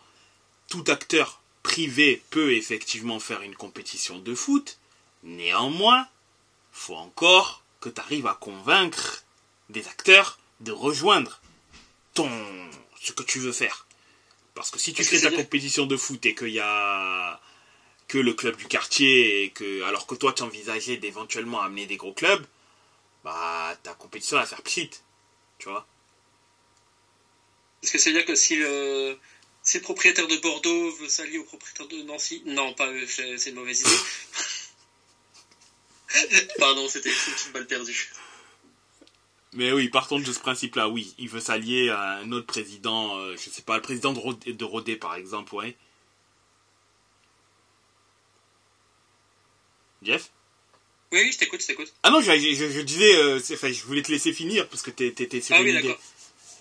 tout 0.69 0.85
acteur 0.89 1.41
privé 1.63 2.23
peut 2.31 2.53
effectivement 2.53 3.21
faire 3.21 3.43
une 3.43 3.57
compétition 3.57 4.19
de 4.19 4.35
foot. 4.35 4.79
Néanmoins, 5.23 6.07
faut 6.73 6.95
encore 6.95 7.63
que 7.81 7.89
tu 7.89 8.01
arrives 8.01 8.27
à 8.27 8.35
convaincre 8.35 9.25
des 9.71 9.87
acteurs 9.89 10.39
de 10.61 10.73
rejoindre 10.73 11.41
ton 12.15 12.31
ce 13.01 13.13
que 13.13 13.23
tu 13.23 13.39
veux 13.39 13.53
faire. 13.53 13.87
Parce 14.55 14.71
que 14.71 14.79
si 14.79 14.93
tu 14.93 15.05
fais 15.05 15.21
ta 15.21 15.31
compétition 15.31 15.87
de 15.87 15.97
foot 15.97 16.25
et 16.27 16.35
qu'il 16.35 16.49
y 16.49 16.61
a 16.61 17.41
que 18.09 18.19
le 18.19 18.35
club 18.35 18.57
du 18.57 18.67
quartier 18.67 19.43
et 19.45 19.51
que 19.51 19.83
alors 19.85 20.07
que 20.07 20.15
toi 20.15 20.33
tu 20.33 20.43
envisageais 20.43 20.97
d'éventuellement 20.97 21.61
amener 21.63 21.87
des 21.87 21.97
gros 21.97 22.13
clubs, 22.13 22.45
bah 23.25 23.77
ta 23.83 23.95
compétition 23.95 24.37
va 24.37 24.47
faire 24.47 24.63
petite, 24.63 25.03
tu 25.59 25.69
vois. 25.69 25.87
Est-ce 27.83 27.93
que 27.93 27.99
c'est 27.99 28.11
à 28.11 28.13
dire 28.15 28.25
que 28.25 28.35
si 28.35 28.57
le, 28.57 29.19
si 29.63 29.79
le 29.79 29.83
propriétaire 29.83 30.27
de 30.29 30.37
Bordeaux 30.37 30.91
veut 30.97 31.09
s'allier 31.09 31.39
au 31.39 31.45
propriétaire 31.45 31.89
de 31.89 32.03
Nancy, 32.03 32.43
non 32.47 32.73
pas 32.75 32.89
c'est 33.09 33.51
une 33.51 33.57
mauvaise 33.57 33.81
idée. 33.81 33.91
Pardon, 36.59 36.89
c'était 36.89 37.11
une 37.11 37.35
petite 37.35 37.53
balle 37.53 37.67
perdue. 37.67 38.11
Mais 39.53 39.73
oui, 39.73 39.89
partons 39.89 40.19
de 40.19 40.33
ce 40.33 40.39
principe-là, 40.39 40.89
oui. 40.89 41.15
Il 41.19 41.29
veut 41.29 41.41
s'allier 41.41 41.89
à 41.89 42.19
un 42.19 42.31
autre 42.33 42.47
président, 42.47 43.17
euh, 43.19 43.37
je 43.37 43.51
sais 43.51 43.63
pas, 43.63 43.77
le 43.77 43.83
président 43.83 44.13
de 44.13 44.19
Rodé, 44.19 44.53
de 44.53 44.65
Rodé 44.65 44.97
par 44.97 45.15
exemple, 45.15 45.55
ouais. 45.55 45.77
Jeff 50.07 50.31
Oui, 51.13 51.21
oui, 51.23 51.33
je 51.33 51.39
t'écoute, 51.39 51.61
je 51.61 51.67
t'écoute. 51.67 51.93
Ah 52.03 52.11
non, 52.11 52.21
je, 52.21 52.31
je, 52.31 52.81
disais, 52.81 53.15
euh, 53.17 53.39
je 53.39 53.83
voulais 53.85 54.03
te 54.03 54.13
laisser 54.13 54.33
finir 54.33 54.69
parce 54.69 54.83
que 54.83 54.91
t'étais 54.91 55.41
sur 55.41 55.57
ah, 55.57 55.63
oui, 55.63 55.73
d'accord. 55.73 55.99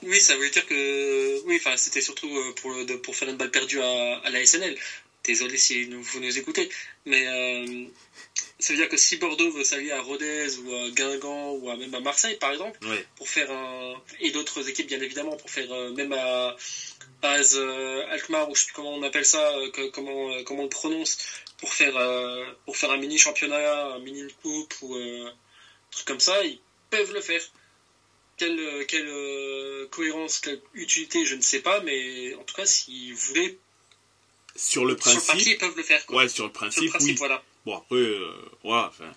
Oui, 0.04 0.20
ça 0.20 0.36
veut 0.36 0.50
dire 0.50 0.66
que. 0.66 1.41
Oui, 1.46 1.58
enfin, 1.58 1.78
c'était 1.78 2.02
surtout 2.02 2.28
euh, 2.28 2.54
pour, 2.62 2.76
pour 3.04 3.16
faire 3.16 3.30
une 3.30 3.38
balle 3.38 3.52
perdue 3.52 3.82
à, 3.82 4.18
à 4.24 4.30
la 4.30 4.46
SNL. 4.46 4.78
Désolé 5.26 5.58
si 5.58 5.86
vous 5.86 6.20
nous 6.20 6.38
écoutez. 6.38 6.70
Mais 7.06 7.26
euh, 7.28 7.88
ça 8.60 8.74
veut 8.74 8.80
dire 8.80 8.90
que 8.90 8.98
si 8.98 9.18
Bordeaux 9.18 9.52
veut 9.52 9.64
s'allier 9.64 9.92
à 9.92 10.02
Rodez 10.02 10.58
ou 10.60 10.74
à 10.76 10.90
Guingamp 10.92 11.54
ou 11.54 11.76
même 11.76 11.94
à 11.94 12.00
Marseille 12.00 12.38
par 12.38 12.52
exemple, 12.52 12.80
pour 13.16 13.28
faire 13.28 13.52
un 13.52 14.02
et 14.20 14.32
d'autres 14.32 14.68
équipes 14.70 14.88
bien 14.88 15.02
évidemment 15.02 15.36
pour 15.36 15.50
faire 15.50 15.72
euh, 15.74 15.92
même 15.92 16.14
à 16.14 16.56
Az 17.22 17.58
euh, 17.58 18.06
Alkmaar 18.10 18.50
ou 18.50 18.56
je 18.56 18.62
sais 18.62 18.66
plus 18.68 18.76
comment 18.76 18.94
on 18.94 19.04
appelle 19.04 19.26
ça, 19.26 19.58
euh, 19.58 19.70
comment 19.92 20.44
comment 20.44 20.62
on 20.62 20.64
le 20.64 20.70
prononce, 20.70 21.18
pour 21.58 21.74
faire 21.74 21.96
pour 22.66 22.78
faire 22.78 22.92
un 22.92 22.98
mini 22.98 23.18
championnat, 23.18 23.88
un 23.96 24.00
mini 24.00 24.24
coupe 24.42 24.74
ou 24.82 24.96
un 24.96 25.34
truc 25.92 26.08
comme 26.08 26.20
ça, 26.20 26.44
ils 26.44 26.60
peuvent 26.90 27.14
le 27.14 27.22
faire. 27.22 27.42
Quelle, 28.38 28.86
quelle 28.88 29.88
cohérence, 29.92 30.40
quelle 30.40 30.62
utilité, 30.74 31.24
je 31.24 31.36
ne 31.36 31.42
sais 31.42 31.62
pas, 31.62 31.80
mais 31.82 32.36
en 32.36 32.44
tout 32.44 32.56
cas, 32.56 32.66
s'ils 32.66 33.14
voulaient. 33.14 33.58
Sur 34.56 34.86
le 34.86 34.95
principe. 34.95 35.22
Sur 35.22 35.34
le 35.34 35.38
papier, 35.39 35.53
ils 35.53 35.58
peuvent 35.58 35.78
le 35.78 35.84
faire. 35.84 36.03
Ouais, 36.10 36.30
sur 36.30 36.45
le 36.45 36.51
principe, 36.51 36.93
oui. 37.01 37.16
voilà. 37.16 37.43
Bon, 37.66 37.76
après, 37.78 37.95
euh, 37.95 38.32
enfin. 38.64 39.12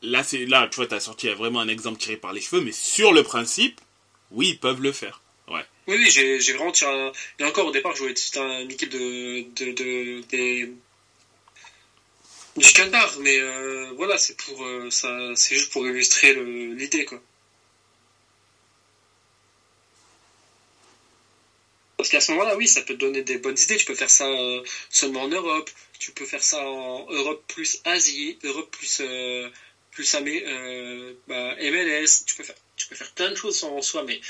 Là, 0.00 0.22
c'est, 0.22 0.46
là, 0.46 0.68
tu 0.70 0.76
vois, 0.76 0.86
t'as 0.86 1.00
sorti 1.00 1.28
vraiment 1.28 1.60
un 1.60 1.68
exemple 1.68 1.98
tiré 1.98 2.16
par 2.16 2.32
les 2.32 2.40
cheveux, 2.40 2.62
mais 2.62 2.72
sur 2.72 3.12
le 3.12 3.22
principe, 3.24 3.80
oui, 4.30 4.50
ils 4.50 4.58
peuvent 4.58 4.80
le 4.80 4.92
faire. 4.92 5.20
Ouais. 5.48 5.64
Oui, 5.86 5.96
oui, 5.98 6.10
j'ai, 6.10 6.40
j'ai 6.40 6.52
vraiment 6.52 6.72
tiré 6.72 6.90
un... 6.90 7.12
Et 7.38 7.44
encore, 7.44 7.66
au 7.66 7.72
départ, 7.72 7.94
je 7.94 8.00
voulais 8.00 8.12
être 8.12 8.36
une 8.36 8.70
équipe 8.70 8.90
de, 8.90 9.42
de, 9.56 9.72
de, 9.72 10.20
des... 10.28 10.72
du 12.56 12.72
Qatar, 12.72 13.12
mais 13.20 13.38
euh, 13.40 13.90
voilà, 13.96 14.18
c'est 14.18 14.36
pour, 14.36 14.64
euh, 14.64 14.88
ça, 14.90 15.34
c'est 15.34 15.56
juste 15.56 15.72
pour 15.72 15.86
illustrer 15.86 16.34
l'idée, 16.34 17.04
quoi. 17.04 17.20
Parce 21.98 22.10
qu'à 22.10 22.20
ce 22.20 22.30
moment-là, 22.30 22.56
oui, 22.56 22.68
ça 22.68 22.80
peut 22.82 22.94
te 22.94 23.00
donner 23.00 23.22
des 23.22 23.38
bonnes 23.38 23.58
idées. 23.58 23.76
Tu 23.76 23.84
peux 23.84 23.96
faire 23.96 24.08
ça 24.08 24.28
euh, 24.28 24.62
seulement 24.88 25.22
en 25.22 25.28
Europe. 25.28 25.68
Tu 25.98 26.12
peux 26.12 26.24
faire 26.24 26.44
ça 26.44 26.64
en 26.64 27.10
Europe 27.10 27.42
plus 27.48 27.80
Asie, 27.84 28.38
Europe 28.44 28.70
plus 28.70 29.00
euh, 29.00 29.50
plus 29.90 30.14
euh, 30.14 31.14
bah, 31.26 31.56
MLS. 31.56 32.24
Tu 32.24 32.36
peux 32.36 32.44
faire 32.44 32.54
tu 32.76 32.86
peux 32.86 32.94
faire 32.94 33.10
plein 33.10 33.30
de 33.30 33.34
choses 33.34 33.64
en 33.64 33.82
soi, 33.82 34.04
mais 34.04 34.20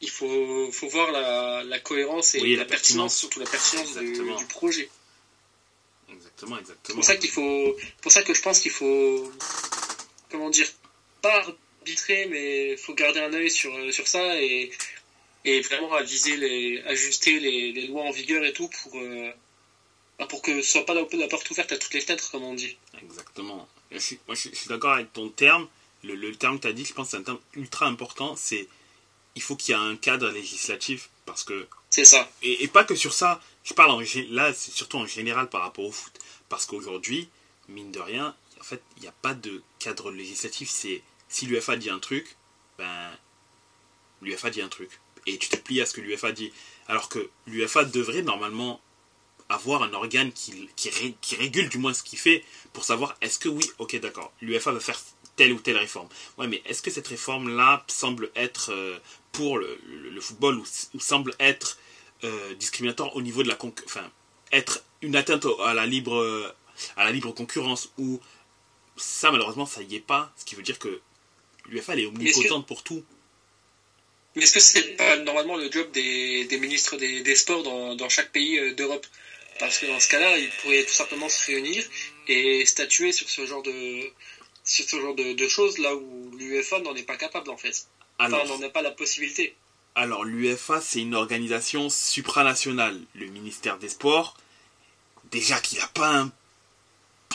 il 0.00 0.08
faut, 0.08 0.70
faut 0.70 0.86
voir 0.86 1.10
la, 1.10 1.64
la 1.64 1.80
cohérence 1.80 2.36
et 2.36 2.54
la, 2.54 2.64
pertinence, 2.64 3.16
surtout 3.16 3.40
la 3.40 3.46
pertinence 3.46 3.96
du, 3.96 4.46
projet. 4.48 4.88
Exactement, 6.08 6.58
exactement. 6.58 6.84
C'est 6.86 6.94
pour 6.94 7.04
ça 7.04 7.16
qu'il 7.16 7.30
faut, 7.30 7.76
pour 8.00 8.12
ça 8.12 8.22
que 8.22 8.32
je 8.32 8.42
pense 8.42 8.60
qu'il 8.60 8.70
faut, 8.70 9.32
comment 10.30 10.50
dire, 10.50 10.68
pas 11.20 11.44
arbitrer, 11.80 12.26
mais 12.26 12.76
faut 12.76 12.94
garder 12.94 13.18
un 13.18 13.32
œil 13.32 13.50
sur 13.50 13.72
sur 13.92 14.06
ça 14.06 14.40
et 14.40 14.70
et 15.44 15.60
vraiment 15.60 15.92
aviser 15.92 16.36
les, 16.36 16.82
ajuster 16.86 17.38
les, 17.38 17.72
les, 17.72 17.86
lois 17.86 18.04
en 18.04 18.10
vigueur 18.10 18.44
et 18.44 18.52
tout 18.52 18.68
pour, 18.68 18.98
euh, 18.98 19.30
bah, 20.18 20.26
pour 20.26 20.42
que 20.42 20.62
ce 20.62 20.70
soit 20.72 20.86
pas 20.86 20.94
la, 20.94 21.04
la, 21.12 21.28
porte 21.28 21.48
ouverte 21.50 21.72
à 21.72 21.78
toutes 21.78 21.94
les 21.94 22.00
fenêtres, 22.00 22.30
comme 22.30 22.44
on 22.44 22.54
dit. 22.54 22.76
Exactement. 23.02 23.68
Je 23.90 23.98
suis, 23.98 24.18
moi, 24.26 24.34
je, 24.34 24.48
suis 24.54 24.68
d'accord 24.68 24.92
avec 24.92 25.12
ton 25.12 25.28
terme. 25.28 25.68
Le, 26.02 26.14
le 26.14 26.34
terme 26.34 26.56
que 26.56 26.62
tu 26.62 26.68
as 26.68 26.72
dit, 26.72 26.84
je 26.84 26.92
pense 26.92 27.10
c'est 27.10 27.16
un 27.16 27.22
terme 27.22 27.40
ultra 27.54 27.86
important. 27.86 28.36
C'est 28.36 28.68
il 29.34 29.42
faut 29.42 29.56
qu'il 29.56 29.74
y 29.74 29.78
ait 29.78 29.80
un 29.80 29.96
cadre 29.96 30.30
législatif 30.30 31.10
parce 31.26 31.44
que. 31.44 31.66
C'est 31.90 32.04
ça. 32.04 32.28
Et, 32.42 32.64
et, 32.64 32.68
pas 32.68 32.84
que 32.84 32.94
sur 32.94 33.12
ça. 33.12 33.40
Je 33.64 33.72
parle 33.72 33.90
en, 33.90 34.00
là, 34.30 34.52
c'est 34.52 34.72
surtout 34.72 34.98
en 34.98 35.06
général 35.06 35.48
par 35.48 35.62
rapport 35.62 35.84
au 35.84 35.92
foot. 35.92 36.12
Parce 36.48 36.66
qu'aujourd'hui, 36.66 37.28
mine 37.68 37.92
de 37.92 38.00
rien, 38.00 38.34
en 38.60 38.62
fait, 38.62 38.82
il 38.96 39.02
n'y 39.02 39.08
a 39.08 39.14
pas 39.22 39.34
de 39.34 39.62
cadre 39.78 40.10
législatif. 40.10 40.68
C'est 40.70 41.02
si 41.28 41.46
l'UFA 41.46 41.76
dit 41.76 41.90
un 41.90 41.98
truc, 41.98 42.36
ben 42.78 43.10
l'UFA 44.22 44.50
dit 44.50 44.60
un 44.60 44.68
truc 44.68 44.90
et 45.26 45.38
tu 45.38 45.48
te 45.48 45.56
plies 45.56 45.80
à 45.80 45.86
ce 45.86 45.94
que 45.94 46.00
l'UFA 46.00 46.32
dit. 46.32 46.52
Alors 46.88 47.08
que 47.08 47.30
l'UFA 47.46 47.84
devrait 47.84 48.22
normalement 48.22 48.80
avoir 49.48 49.82
un 49.82 49.92
organe 49.92 50.32
qui, 50.32 50.68
qui, 50.76 51.36
régule 51.36 51.68
du 51.68 51.78
moins 51.78 51.92
ce 51.92 52.02
qu'il 52.02 52.18
fait 52.18 52.44
pour 52.72 52.84
savoir 52.84 53.16
est-ce 53.20 53.38
que 53.38 53.48
oui, 53.48 53.64
ok 53.78 54.00
d'accord, 54.00 54.32
l'UFA 54.40 54.72
va 54.72 54.80
faire 54.80 55.00
telle 55.36 55.52
ou 55.52 55.58
telle 55.58 55.76
réforme. 55.76 56.08
Ouais, 56.38 56.46
mais 56.46 56.62
est-ce 56.64 56.80
que 56.80 56.90
cette 56.90 57.08
réforme-là 57.08 57.84
semble 57.88 58.30
être 58.36 58.72
euh, 58.72 58.98
pour 59.32 59.58
le, 59.58 59.78
football 60.20 60.58
ou, 60.58 60.64
semble 61.00 61.34
être 61.40 61.78
euh, 62.22 62.54
discriminatoire 62.54 63.16
au 63.16 63.22
niveau 63.22 63.42
de 63.42 63.48
la 63.48 63.58
enfin 63.84 64.08
être 64.52 64.82
une 65.02 65.16
atteinte 65.16 65.46
à 65.64 65.74
la 65.74 65.86
libre 65.86 66.54
à 66.96 67.04
la 67.04 67.10
libre 67.10 67.32
concurrence 67.32 67.92
ou 67.98 68.20
ça 68.96 69.30
malheureusement 69.30 69.66
ça 69.66 69.82
y 69.82 69.96
est 69.96 70.00
pas, 70.00 70.32
ce 70.36 70.44
qui 70.44 70.54
veut 70.54 70.62
dire 70.62 70.78
que 70.78 71.00
l'UFA 71.66 71.94
elle 71.94 72.00
est 72.00 72.06
omnipotente 72.06 72.66
pour 72.66 72.82
tout. 72.82 73.04
Mais 74.34 74.42
est-ce 74.42 74.52
que 74.52 74.60
c'est 74.60 74.96
pas 74.96 75.16
normalement 75.18 75.56
le 75.56 75.70
job 75.70 75.90
des, 75.92 76.48
ministres 76.60 76.96
des, 76.96 77.36
sports 77.36 77.62
dans, 77.62 78.08
chaque 78.08 78.32
pays 78.32 78.58
euh, 78.58 78.74
d'Europe? 78.74 79.06
Parce 79.60 79.78
que 79.78 79.86
dans 79.86 80.00
ce 80.00 80.08
cas-là, 80.08 80.36
ils 80.38 80.50
pourraient 80.62 80.84
tout 80.84 80.92
simplement 80.92 81.28
se 81.28 81.46
réunir 81.46 81.84
et 82.26 82.66
statuer 82.66 83.12
sur 83.12 83.28
ce 83.28 83.46
genre 83.46 83.62
de, 83.62 84.00
sur 84.64 84.84
ce 84.88 85.00
genre 85.00 85.14
de, 85.14 85.48
choses 85.48 85.78
là 85.78 85.94
où 85.94 86.32
l'UEFA 86.36 86.80
n'en 86.80 86.94
est 86.96 87.04
pas 87.04 87.16
capable 87.16 87.50
en 87.50 87.56
fait. 87.56 87.86
enfin, 88.18 88.44
n'en 88.44 88.60
a 88.62 88.68
pas 88.70 88.82
la 88.82 88.90
possibilité. 88.90 89.54
Alors 89.94 90.24
l'UFA, 90.24 90.80
c'est 90.80 91.00
une 91.00 91.14
organisation 91.14 91.88
supranationale. 91.88 93.00
Le 93.14 93.26
ministère 93.26 93.78
des 93.78 93.88
Sports, 93.88 94.36
déjà 95.30 95.60
qu'il 95.60 95.78
n'a 95.78 95.86
pas 95.88 96.18
un... 96.18 96.32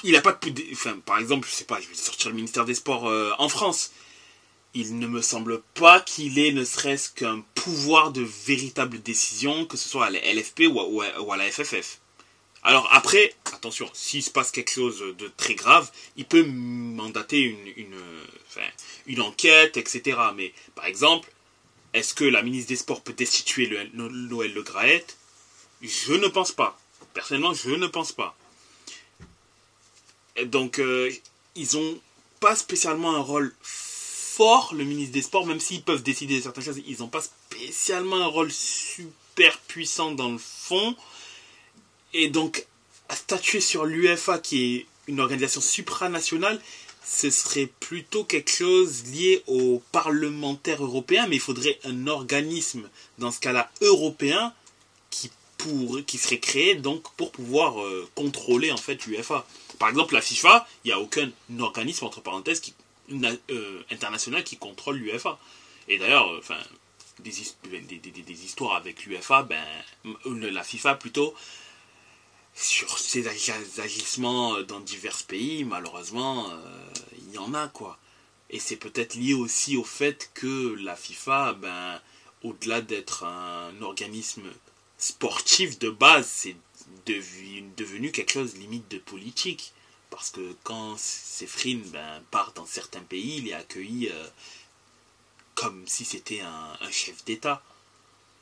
Il 0.04 0.14
n'a 0.14 0.22
pas 0.22 0.34
de... 0.34 0.64
Enfin, 0.74 0.98
par 1.06 1.20
exemple, 1.20 1.48
je 1.48 1.54
sais 1.54 1.66
pas, 1.66 1.80
je 1.80 1.88
vais 1.88 1.96
sortir 1.96 2.30
le 2.30 2.36
ministère 2.36 2.66
des 2.66 2.76
Sports 2.76 3.08
euh, 3.08 3.32
en 3.38 3.48
France. 3.48 3.92
Il 4.76 5.00
ne 5.00 5.08
me 5.08 5.22
semble 5.22 5.62
pas 5.74 6.00
qu'il 6.00 6.38
ait 6.38 6.52
ne 6.52 6.64
serait-ce 6.64 7.10
qu'un 7.10 7.42
pouvoir 7.56 8.12
de 8.12 8.22
véritable 8.22 9.02
décision, 9.02 9.66
que 9.66 9.78
ce 9.78 9.90
soit 9.90 10.06
à 10.06 10.10
la 10.12 10.20
LFP 10.20 10.64
ou 10.70 11.02
à, 11.02 11.38
la 11.38 11.52
FFF. 11.52 12.00
Alors 12.62 12.88
après, 12.92 13.34
attention, 13.54 13.90
s'il 13.94 14.22
se 14.22 14.30
passe 14.30 14.52
quelque 14.52 14.72
chose 14.72 15.00
de 15.18 15.28
très 15.38 15.56
grave, 15.56 15.90
il 16.18 16.26
peut 16.26 16.44
mandater 16.44 17.40
une, 17.40 17.94
une, 19.08 19.22
enquête, 19.22 19.78
etc. 19.78 20.18
Mais 20.36 20.54
par 20.76 20.86
exemple, 20.86 21.32
est-ce 21.94 22.14
que 22.14 22.26
la 22.26 22.44
ministre 22.44 22.70
des 22.70 22.76
Sports 22.76 23.02
peut 23.02 23.14
destituer 23.14 23.70
Noël 23.94 24.54
Le 24.54 24.62
Graët? 24.62 25.18
Je 25.82 26.14
ne 26.14 26.28
pense 26.28 26.52
pas. 26.52 26.78
Personnellement, 27.14 27.54
je 27.54 27.72
ne 27.72 27.88
pense 27.88 28.12
pas. 28.12 28.38
donc, 30.46 30.80
euh, 30.80 31.12
ils 31.56 31.76
n'ont 31.76 32.00
pas 32.40 32.56
spécialement 32.56 33.16
un 33.16 33.20
rôle 33.20 33.54
le 34.72 34.84
ministre 34.84 35.14
des 35.14 35.22
Sports, 35.22 35.46
même 35.46 35.60
s'ils 35.60 35.82
peuvent 35.82 36.04
décider 36.04 36.38
de 36.38 36.44
certaines 36.44 36.64
choses, 36.64 36.82
ils 36.88 37.00
n'ont 37.00 37.10
pas 37.10 37.22
spécialement 37.22 38.18
un 38.18 38.28
rôle 38.28 38.52
super 38.52 39.58
puissant 39.68 40.12
dans 40.12 40.32
le 40.32 40.38
fond. 40.38 40.96
Et 42.14 42.30
donc, 42.30 42.66
statuer 43.12 43.60
sur 43.60 43.86
l'UFA, 43.86 44.40
qui 44.40 44.76
est 44.76 44.86
une 45.08 45.20
organisation 45.20 45.62
supranationale, 45.62 46.62
ce 47.06 47.30
serait 47.30 47.70
plutôt 47.80 48.24
quelque 48.24 48.52
chose 48.52 49.04
lié 49.12 49.44
aux 49.48 49.82
parlementaires 49.92 50.84
européens, 50.84 51.28
mais 51.28 51.36
il 51.36 51.42
faudrait 51.42 51.80
un 51.84 52.08
organisme, 52.08 52.90
dans 53.18 53.32
ce 53.32 53.40
cas-là 53.40 53.70
européen, 53.82 54.54
qui, 55.10 55.32
pour, 55.58 56.00
qui 56.06 56.18
serait 56.18 56.40
créé 56.40 56.76
donc 56.76 57.04
pour 57.18 57.32
pouvoir 57.32 57.82
euh, 57.82 58.08
contrôler 58.16 58.72
en 58.72 58.78
fait 58.78 59.06
l'UFA. 59.06 59.46
Par 59.80 59.90
exemple, 59.90 60.14
la 60.14 60.22
FIFA, 60.22 60.68
il 60.86 60.90
n'y 60.90 60.94
a 60.94 61.00
aucun 61.00 61.30
organisme, 61.60 62.06
entre 62.06 62.22
parenthèses, 62.22 62.60
qui, 62.60 62.74
euh, 63.12 63.84
international 63.92 64.44
qui 64.44 64.58
contrôle 64.58 64.98
l'UFA. 64.98 65.40
Et 65.88 65.98
d'ailleurs, 65.98 66.32
euh, 66.32 66.40
enfin, 66.40 66.58
des, 67.20 67.32
des, 67.32 68.46
histoires 68.46 68.76
avec 68.76 69.06
l'UFA, 69.06 69.44
ben, 69.44 69.64
la 70.26 70.64
FIFA 70.64 70.96
plutôt, 70.96 71.34
sur 72.60 73.00
ces 73.00 73.28
agissements 73.80 74.56
euh, 74.56 74.64
dans 74.64 74.80
divers 74.80 75.24
pays, 75.24 75.64
malheureusement, 75.64 76.50
euh, 76.50 76.90
il 77.18 77.34
y 77.34 77.38
en 77.38 77.54
a 77.54 77.68
quoi. 77.70 77.98
Et 78.50 78.60
c'est 78.60 78.78
peut-être 78.78 79.16
lié 79.16 79.34
aussi 79.34 79.78
au 79.78 79.84
fait 79.84 80.32
que 80.34 80.76
la 80.80 80.96
FIFA, 80.96 81.54
ben, 81.54 82.02
au-delà 82.44 82.82
d'être 82.82 83.24
un 83.24 83.82
organisme 83.82 84.50
sportif 84.98 85.80
de 85.80 85.90
base, 85.90 86.28
c'est 86.28 86.56
devenu, 87.06 88.12
quelque 88.12 88.32
chose 88.32 88.56
limite 88.58 88.90
de 88.92 88.98
politique. 88.98 89.74
Parce 90.10 90.32
que 90.32 90.56
quand 90.64 90.98
Séphine 90.98 91.84
ben, 91.92 92.22
part 92.32 92.54
dans 92.54 92.66
certains 92.66 93.02
pays, 93.02 93.38
il 93.38 93.50
est 93.50 93.54
accueilli 93.54 94.10
euh, 94.10 94.28
comme 95.56 95.84
si 95.88 96.06
c'était 96.06 96.42
un, 96.42 96.92
chef 96.92 97.24
d'État. 97.26 97.62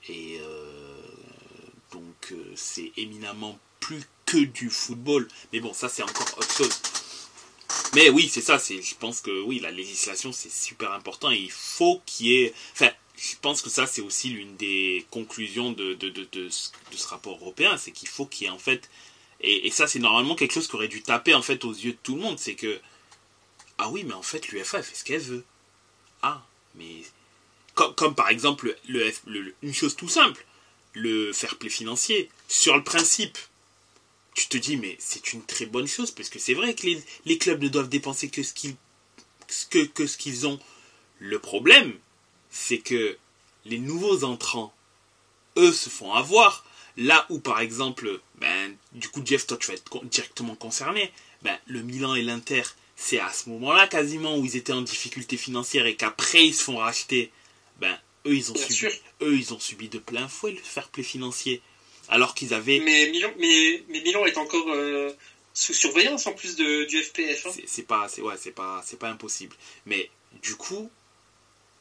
Et 0.10 0.40
donc 1.92 2.34
c'est 2.56 2.94
éminemment 2.96 3.60
plus 3.80 4.04
que 4.26 4.38
du 4.38 4.70
football. 4.70 5.28
Mais 5.52 5.60
bon, 5.60 5.74
ça 5.74 5.90
c'est 5.90 6.04
encore 6.04 6.38
autre 6.38 6.56
chose. 6.56 6.80
Mais 7.94 8.10
oui, 8.10 8.30
c'est 8.32 8.42
ça. 8.42 8.58
Je 8.58 8.96
pense 8.96 9.22
que 9.22 9.42
oui, 9.44 9.60
la 9.60 9.72
législation 9.72 10.32
c'est 10.32 10.52
super 10.52 10.92
important 10.92 11.32
et 11.32 11.38
il 11.38 11.52
faut 11.52 12.02
qu'il 12.06 12.28
y 12.28 12.44
ait. 12.44 12.54
Enfin, 12.74 12.90
je 13.16 13.36
pense 13.42 13.62
que 13.62 13.70
ça 13.70 13.88
c'est 13.88 14.02
aussi 14.02 14.30
l'une 14.30 14.56
des 14.58 15.06
conclusions 15.10 15.72
de, 15.72 15.98
ce 16.50 17.08
rapport 17.08 17.38
européen, 17.38 17.78
c'est 17.78 17.92
qu'il 17.92 18.08
faut 18.08 18.26
qu'il 18.26 18.46
y 18.46 18.48
ait 18.50 18.54
en 18.54 18.60
fait. 18.60 18.90
Et, 19.42 19.70
ça 19.72 19.88
c'est 19.88 20.00
normalement 20.00 20.36
quelque 20.36 20.54
chose 20.54 20.68
qui 20.68 20.76
aurait 20.76 20.88
dû 20.88 21.04
taper 21.04 21.36
en 21.36 21.42
fait 21.42 21.64
aux 21.64 21.74
yeux 21.74 21.92
de 21.92 21.98
tout 22.02 22.16
le 22.16 22.22
monde, 22.22 22.40
c'est 22.40 22.56
que 22.56 22.80
ah 23.78 23.90
oui, 23.90 24.04
mais 24.04 24.14
en 24.14 24.24
fait 24.24 24.48
l'UFA 24.48 24.82
fait 24.82 24.96
ce 24.96 25.04
qu'elle 25.04 25.22
veut. 25.22 25.46
Ah, 26.24 26.44
mais 26.76 27.04
comme, 27.76 28.16
par 28.16 28.30
exemple 28.30 28.76
le, 28.88 29.56
une 29.62 29.74
chose 29.74 29.96
tout 29.96 30.10
simple, 30.10 30.44
le 30.94 31.32
fair 31.34 31.58
play 31.58 31.70
financier. 31.70 32.30
Sur 32.48 32.76
le 32.76 32.84
principe, 32.84 33.38
tu 34.34 34.48
te 34.48 34.58
dis, 34.58 34.78
mais 34.78 34.96
c'est 35.00 35.34
une 35.34 35.44
très 35.44 35.66
bonne 35.66 35.88
chose, 35.88 36.12
parce 36.12 36.30
que 36.30 36.40
c'est 36.40 36.54
vrai 36.56 36.74
que 36.74 36.88
les, 37.26 37.38
clubs 37.38 37.62
ne 37.62 37.70
doivent 37.70 37.90
dépenser 37.90 38.30
que 38.30 38.44
ce 38.44 38.54
qu'ils 38.54 38.76
que 39.70 40.08
ce 40.08 40.18
qu'ils 40.18 40.48
ont. 40.48 40.60
Le 41.20 41.40
problème, 41.40 41.94
c'est 42.50 42.80
que 42.80 43.18
les 43.66 43.80
nouveaux 43.80 44.24
entrants, 44.24 44.74
eux, 45.58 45.72
se 45.72 45.90
font 45.90 46.14
avoir. 46.14 46.66
Là 46.98 47.26
où, 47.30 47.40
par 47.40 47.60
exemple, 47.60 48.20
ben, 48.36 48.76
du 48.94 49.08
coup, 49.10 49.22
Jeff, 49.24 49.46
toi, 49.46 49.58
tu 49.58 49.68
vas 49.68 49.74
être 49.76 50.06
directement 50.06 50.56
concerné. 50.56 51.12
Ben, 51.44 51.58
le 51.68 51.82
Milan 51.82 52.16
et 52.16 52.24
l'Inter, 52.24 52.64
c'est 52.96 53.20
à 53.20 53.32
ce 53.32 53.50
moment-là 53.50 53.88
quasiment 53.88 54.38
où 54.38 54.46
ils 54.46 54.58
étaient 54.58 54.74
en 54.74 54.82
difficulté 54.82 55.38
financière 55.38 55.86
et 55.86 55.96
qu'après 55.96 56.48
ils 56.48 56.56
se 56.56 56.64
font 56.64 56.78
racheter. 56.78 57.32
Ben, 57.80 57.96
eux, 58.26 58.36
ils 58.36 58.52
ont 58.52 58.56
subi, 58.56 58.94
eux, 59.22 59.38
ils 59.38 59.54
ont 59.54 59.60
subi 59.60 59.90
de 59.90 60.00
plein 60.00 60.28
fouet 60.28 60.52
le 60.52 60.58
fair 60.58 60.90
play 60.90 61.04
financier 61.04 61.62
alors 62.10 62.34
qu'ils 62.34 62.56
avaient. 62.56 62.80
Mais 62.80 63.10
Milan, 63.12 63.30
mais, 63.38 63.84
mais 63.90 64.02
Milan 64.02 64.26
est 64.26 64.38
encore 64.38 64.68
euh, 64.70 65.12
sous 65.54 65.74
surveillance 65.74 66.26
en 66.26 66.34
plus 66.34 66.56
de, 66.56 66.86
du 66.86 67.04
FPF. 67.04 67.46
Hein. 67.46 67.52
C'est 67.68 67.84
pas, 67.84 68.08
c'est 68.10 68.22
ouais, 68.22 68.36
c'est 68.40 68.52
pas, 68.52 68.82
c'est 68.84 68.98
pas 68.98 69.10
impossible. 69.10 69.56
Mais 69.86 70.10
du 70.42 70.56
coup, 70.56 70.90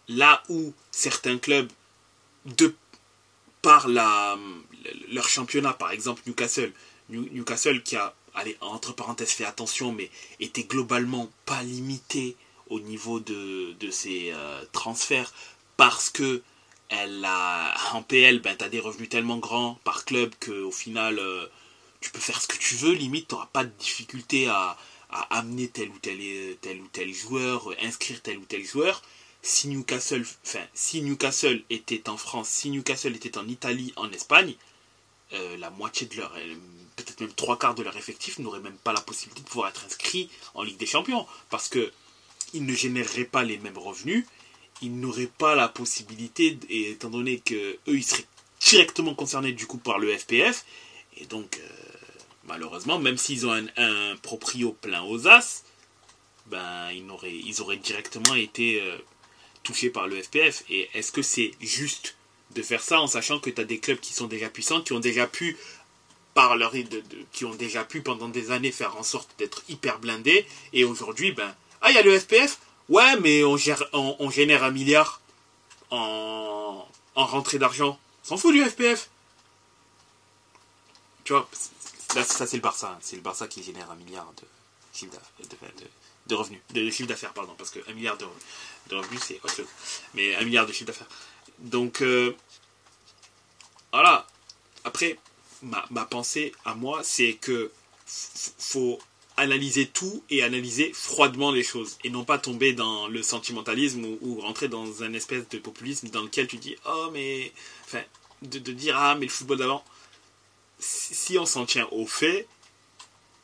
là 0.09 0.43
où 0.51 0.75
certains 0.91 1.39
clubs, 1.39 1.71
de 2.45 2.75
par 3.63 3.89
la, 3.89 4.39
leur 5.11 5.29
championnat, 5.29 5.73
par 5.73 5.91
exemple 5.93 6.23
Newcastle, 6.27 6.73
Newcastle 7.09 7.83
qui 7.83 7.97
a, 7.97 8.15
allez, 8.35 8.57
entre 8.61 8.95
parenthèses, 8.95 9.31
fait 9.31 9.45
attention, 9.45 9.93
mais 9.93 10.11
était 10.41 10.65
globalement 10.65 11.31
pas 11.45 11.63
limité 11.63 12.37
au 12.69 12.81
niveau 12.81 13.21
de, 13.21 13.75
de 13.79 13.91
ses 13.91 14.33
euh, 14.33 14.65
transferts 14.73 15.33
parce 15.77 16.11
que 16.11 16.43
en 16.91 18.03
PL, 18.03 18.41
ben, 18.41 18.57
tu 18.57 18.65
as 18.65 18.69
des 18.69 18.81
revenus 18.81 19.09
tellement 19.09 19.39
grands 19.39 19.79
par 19.85 20.05
club 20.05 20.33
qu'au 20.45 20.71
final, 20.71 21.19
euh, 21.19 21.47
tu 22.01 22.11
peux 22.11 22.21
faire 22.21 22.41
ce 22.41 22.47
que 22.47 22.57
tu 22.57 22.75
veux. 22.77 22.93
Limite, 22.93 23.29
tu 23.29 23.35
n'auras 23.35 23.49
pas 23.53 23.65
de 23.65 23.73
difficulté 23.79 24.49
à, 24.49 24.77
amener 25.31 25.69
tel 25.69 25.89
ou 25.89 25.99
tel, 25.99 26.19
tel 26.61 26.81
ou 26.81 26.89
tel 26.89 27.15
joueur, 27.15 27.73
inscrire 27.81 28.21
tel 28.23 28.39
ou 28.39 28.45
tel 28.45 28.65
joueur. 28.65 29.03
Si 29.43 29.69
Newcastle 29.69 31.63
était 31.71 32.09
en 32.09 32.17
France, 32.17 32.49
si 32.49 32.71
Newcastle 32.71 33.15
était 33.15 33.39
en 33.39 33.49
Italie, 33.49 33.93
en 33.97 34.11
Espagne, 34.11 34.55
euh, 35.33 35.57
la 35.57 35.71
moitié 35.71 36.07
de 36.07 36.17
leur, 36.17 36.33
euh, 36.37 36.55
peut-être 36.97 37.21
même 37.21 37.33
trois 37.33 37.59
quarts 37.59 37.75
de 37.75 37.83
leur 37.83 37.97
effectif 37.97 38.39
n'auraient 38.39 38.61
même 38.61 38.77
pas 38.79 38.93
la 38.93 39.01
possibilité 39.01 39.43
de 39.43 39.49
pouvoir 39.49 39.69
être 39.69 39.85
inscrits 39.85 40.31
en 40.55 40.63
Ligue 40.63 40.77
des 40.77 40.87
Champions. 40.87 41.27
Parce 41.51 41.69
que 41.69 41.93
ils 42.55 42.65
ne 42.65 42.75
généreraient 42.75 43.25
pas 43.25 43.43
les 43.43 43.59
mêmes 43.59 43.79
revenus 43.79 44.25
ils 44.83 44.99
n'auraient 45.01 45.31
pas 45.39 45.55
la 45.55 45.69
possibilité, 45.69 46.59
et 46.69 46.91
étant 46.91 47.11
donné 47.11 47.41
que 47.41 47.79
eux 47.89 47.97
ils 47.97 48.05
seraient 48.05 48.27
directement 48.61 49.15
concernés 49.15 49.53
du 49.53 49.67
coup 49.67 49.79
par 49.79 49.99
le 49.99 50.17
FPF, 50.17 50.65
et 51.17 51.27
donc 51.27 51.59
euh, 51.59 51.69
malheureusement, 52.45 52.99
même 52.99 53.17
s'ils 53.17 53.47
ont 53.47 53.67
un, 53.77 54.17
proprio 54.17 54.73
plein 54.73 55.03
aux 55.03 55.29
as, 55.29 55.65
ben 56.47 56.91
ils 56.93 57.11
auraient, 57.11 57.35
ils 57.35 57.61
auraient 57.63 57.79
directement 57.79 58.35
été 58.35 58.83
touchés 59.63 59.91
par 59.91 60.07
le 60.07 60.23
FPF. 60.23 60.63
Et 60.71 60.89
est-ce 60.95 61.11
que 61.11 61.23
c'est 61.23 61.53
juste 61.61 62.16
de 62.57 62.63
faire 62.63 62.83
ça 62.83 63.01
en 63.01 63.07
sachant 63.07 63.39
que 63.39 63.51
tu 63.51 63.61
as 63.61 63.65
des 63.65 63.79
clubs 63.79 64.01
qui 64.01 64.13
sont 64.13 64.27
déjà 64.27 64.49
puissants, 64.49 64.81
qui 64.81 64.93
ont 64.93 65.01
déjà 65.01 65.27
pu 65.27 65.57
par 66.35 66.57
leur 66.57 66.73
de, 66.73 67.03
qui 67.33 67.45
ont 67.45 67.55
déjà 67.55 67.85
pu 67.85 68.03
pendant 68.03 68.29
des 68.29 68.51
années 68.51 68.73
faire 68.73 68.97
en 68.97 69.03
sorte 69.03 69.31
d'être 69.39 69.63
hyper 69.69 69.99
blindés 70.01 70.47
et 70.75 70.85
aujourd'hui 70.85 71.33
ben 71.33 71.55
ah 71.81 71.91
il 71.91 71.95
y 71.95 71.99
a 71.99 72.03
le 72.03 72.19
FPF 72.19 72.59
Ouais, 72.89 73.17
mais 73.21 73.43
on, 73.45 73.57
gère, 73.57 73.83
on, 73.93 74.31
génère 74.31 74.63
un 74.63 74.71
milliard 74.71 75.21
en, 75.91 76.87
en 77.15 77.27
rentrée 77.27 77.59
d'argent. 77.59 77.99
S'en 78.23 78.37
fout 78.37 78.53
du 78.53 78.65
FPF. 78.65 79.11
Tu 81.25 81.33
vois, 81.33 81.49
là, 82.15 82.23
ça 82.23 82.47
c'est 82.47 82.57
le 82.57 82.63
Barça. 82.63 82.93
Hein. 82.93 82.99
C'est 83.01 83.17
le 83.17 83.23
Barça 83.23 83.49
qui 83.49 83.63
génère 83.63 83.91
un 83.91 83.97
milliard 83.97 84.33
de 84.37 84.47
chiffre 84.93 85.13
de, 86.27 86.35
revenus. 86.35 86.61
De, 86.71 86.89
chiffre 86.91 87.09
d'affaires, 87.09 87.33
pardon. 87.33 87.55
Parce 87.59 87.71
qu'un 87.71 87.93
milliard 87.93 88.17
de, 88.17 88.27
de, 88.89 88.97
revenus, 88.97 89.21
c'est 89.25 89.41
autre 89.43 89.57
chose. 89.57 89.67
Mais 90.15 90.37
un 90.37 90.45
milliard 90.45 90.67
de 90.67 90.73
chiffre 90.73 90.87
d'affaires. 90.87 91.09
Donc, 91.59 92.03
euh, 92.03 92.37
voilà. 93.97 94.27
Après, 94.85 95.19
ma, 95.63 96.05
pensée 96.05 96.53
à 96.67 96.75
moi, 96.75 97.01
c'est 97.03 97.33
que 97.33 97.73
faut 98.05 98.99
analyser 99.39 99.87
tout 99.87 100.23
et 100.29 100.43
analyser 100.43 100.93
froidement 100.93 101.51
les 101.51 101.63
choses 101.63 101.97
et 102.05 102.11
non 102.11 102.23
pas 102.23 102.37
tomber 102.37 102.75
dans 102.75 103.09
le 103.09 103.23
sentimentalisme 103.23 104.05
ou, 104.21 104.39
rentrer 104.39 104.69
dans 104.69 105.03
un 105.03 105.15
espèce 105.15 105.49
de 105.49 105.57
populisme 105.57 106.09
dans 106.09 106.23
lequel 106.23 106.47
tu 106.47 106.59
dis 106.59 106.77
oh 106.87 107.09
mais 107.13 107.53
enfin 107.87 108.03
de, 108.43 108.59
dire 108.59 108.97
ah 108.99 109.15
mais 109.15 109.27
le 109.27 109.31
football 109.31 109.59
d'avant 109.59 109.85
si 110.79 111.39
on 111.39 111.47
s'en 111.47 111.65
tient 111.67 111.89
au 111.91 112.07
fait 112.07 112.47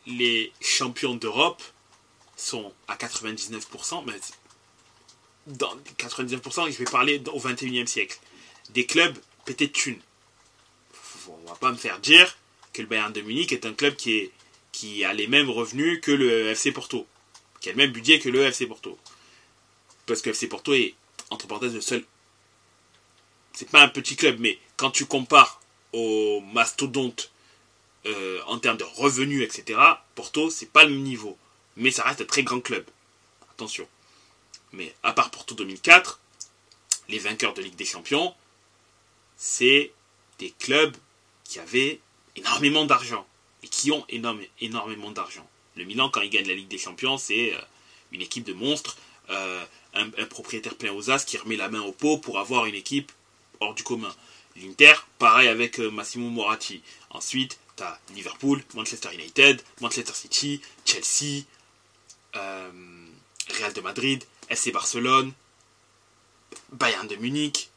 les 0.07 0.53
champions 0.61 1.15
d'Europe 1.15 1.63
sont 2.37 2.73
à 2.89 2.97
99% 2.97 4.05
mais 4.07 4.21
dans 5.47 5.75
99% 5.99 6.71
je 6.71 6.79
vais 6.79 6.85
parler 6.85 7.23
au 7.33 7.41
21e 7.41 7.87
siècle 7.87 8.19
des 8.71 8.87
clubs 8.87 9.17
pétés 9.45 9.67
de 9.67 9.73
thunes. 9.73 10.01
On 11.29 11.49
va 11.49 11.55
pas 11.57 11.71
me 11.71 11.77
faire 11.77 11.99
dire 12.01 12.37
que 12.73 12.83
le 12.83 12.89
Bayern 12.89 13.13
de 13.13 13.21
Munich 13.21 13.53
est 13.53 13.67
un 13.67 13.75
club 13.75 13.97
qui, 13.97 14.17
est, 14.17 14.33
qui 14.73 15.05
a 15.05 15.13
les 15.13 15.27
mêmes 15.27 15.51
revenus 15.51 16.01
que 16.01 16.11
le 16.11 16.49
FC 16.49 16.73
Porto, 16.73 17.07
qui 17.61 17.69
a 17.69 17.73
le 17.73 17.79
même 17.79 17.93
budget 17.93 18.19
que 18.19 18.29
le 18.29 18.43
FC 18.43 18.67
Porto. 18.67 18.99
Parce 20.07 20.23
que 20.23 20.31
le 20.31 20.35
FC 20.35 20.49
Porto 20.49 20.73
est, 20.73 20.95
entre 21.31 21.47
parenthèses, 21.47 21.75
le 21.75 21.81
seul. 21.81 22.05
C'est 23.53 23.71
pas 23.71 23.83
un 23.83 23.89
petit 23.89 24.17
club, 24.17 24.37
mais 24.41 24.59
quand 24.77 24.91
tu 24.91 25.07
compares 25.07 25.61
au 25.93 26.41
mastodonte 26.53 27.31
euh, 28.07 28.41
en 28.47 28.59
termes 28.59 28.79
de 28.79 28.85
revenus, 28.85 29.43
etc., 29.43 29.79
Porto, 30.15 30.51
c'est 30.51 30.71
pas 30.71 30.85
le 30.85 30.91
même 30.91 31.03
niveau. 31.03 31.37
Mais 31.77 31.91
ça 31.91 32.05
reste 32.05 32.23
un 32.23 32.27
très 32.27 32.43
grand 32.43 32.61
club. 32.61 32.85
Attention. 33.53 33.87
Mais 34.73 34.95
à 35.03 35.13
part 35.13 35.31
Porto 35.31 35.55
2004, 35.55 36.19
les 37.09 37.19
vainqueurs 37.19 37.55
de 37.55 37.63
Ligue 37.63 37.77
des 37.77 37.85
Champions, 37.85 38.35
c'est 39.37 39.93
des 40.39 40.51
clubs 40.59 40.97
qui 41.45 41.59
avaient 41.59 42.01
énormément 42.37 42.85
d'argent 42.85 43.27
et 43.63 43.69
qui 43.69 43.93
ont 43.93 44.05
énormément 44.09 45.11
d'argent. 45.11 45.47
Le 45.77 45.85
Milan, 45.85 46.11
quand 46.11 46.21
il 46.21 46.31
gagne 46.31 46.47
la 46.47 46.55
Ligue 46.55 46.69
des 46.69 46.79
Champions, 46.79 47.19
c'est 47.19 47.55
euh, 47.55 47.61
une 48.13 48.21
équipe 48.21 48.45
de 48.45 48.53
monstres, 48.53 48.97
euh, 49.31 49.65
un, 49.95 50.09
propriétaire 50.27 50.75
plein 50.75 50.93
aux 50.93 51.11
as 51.11 51.25
qui 51.25 51.37
remet 51.39 51.57
la 51.57 51.69
main 51.69 51.81
au 51.81 51.93
pot 51.93 52.19
pour 52.19 52.39
avoir 52.39 52.67
une 52.67 52.75
équipe 52.75 53.13
hors 53.61 53.75
du 53.75 53.83
commun. 53.83 54.15
L'Inter, 54.57 54.95
pareil 55.19 55.49
avec 55.49 55.81
euh, 55.81 55.91
Massimo 55.91 56.29
Moratti. 56.29 56.83
Ensuite, 57.11 57.59
tu 57.77 57.83
as 57.83 57.99
Liverpool, 58.15 58.63
Manchester 58.75 59.09
United, 59.15 59.63
Manchester 59.81 60.13
City, 60.13 60.61
Chelsea, 60.85 61.45
Real 62.35 63.73
de 63.75 63.81
Madrid, 63.81 64.25
SC 64.51 64.73
Barcelone, 64.73 65.33
Bayern 66.73 67.07
de 67.07 67.17
Munich, 67.17 67.71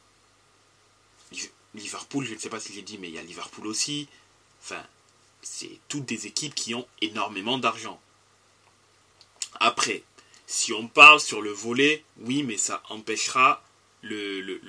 Liverpool, 1.76 2.26
je 2.26 2.34
ne 2.34 2.40
sais 2.40 2.50
pas 2.50 2.60
si 2.60 2.74
j'ai 2.74 2.82
dit, 2.82 2.98
mais 2.98 3.10
il 3.10 3.16
y 3.16 3.20
a 3.20 3.24
Liverpool 3.24 3.68
aussi. 3.68 4.08
Enfin, 4.62 4.84
c'est 5.42 5.80
toutes 5.88 6.06
des 6.06 6.28
équipes 6.28 6.56
qui 6.56 6.74
ont 6.74 6.88
énormément 7.02 7.58
d'argent. 7.58 8.00
Après, 9.60 10.04
si 10.48 10.74
on 10.74 10.88
parle 10.88 11.20
sur 11.20 11.42
le 11.42 11.52
volet, 11.52 12.04
oui, 12.20 12.44
mais 12.44 12.58
ça 12.58 12.84
empêchera 12.90 13.64
le, 14.02 14.60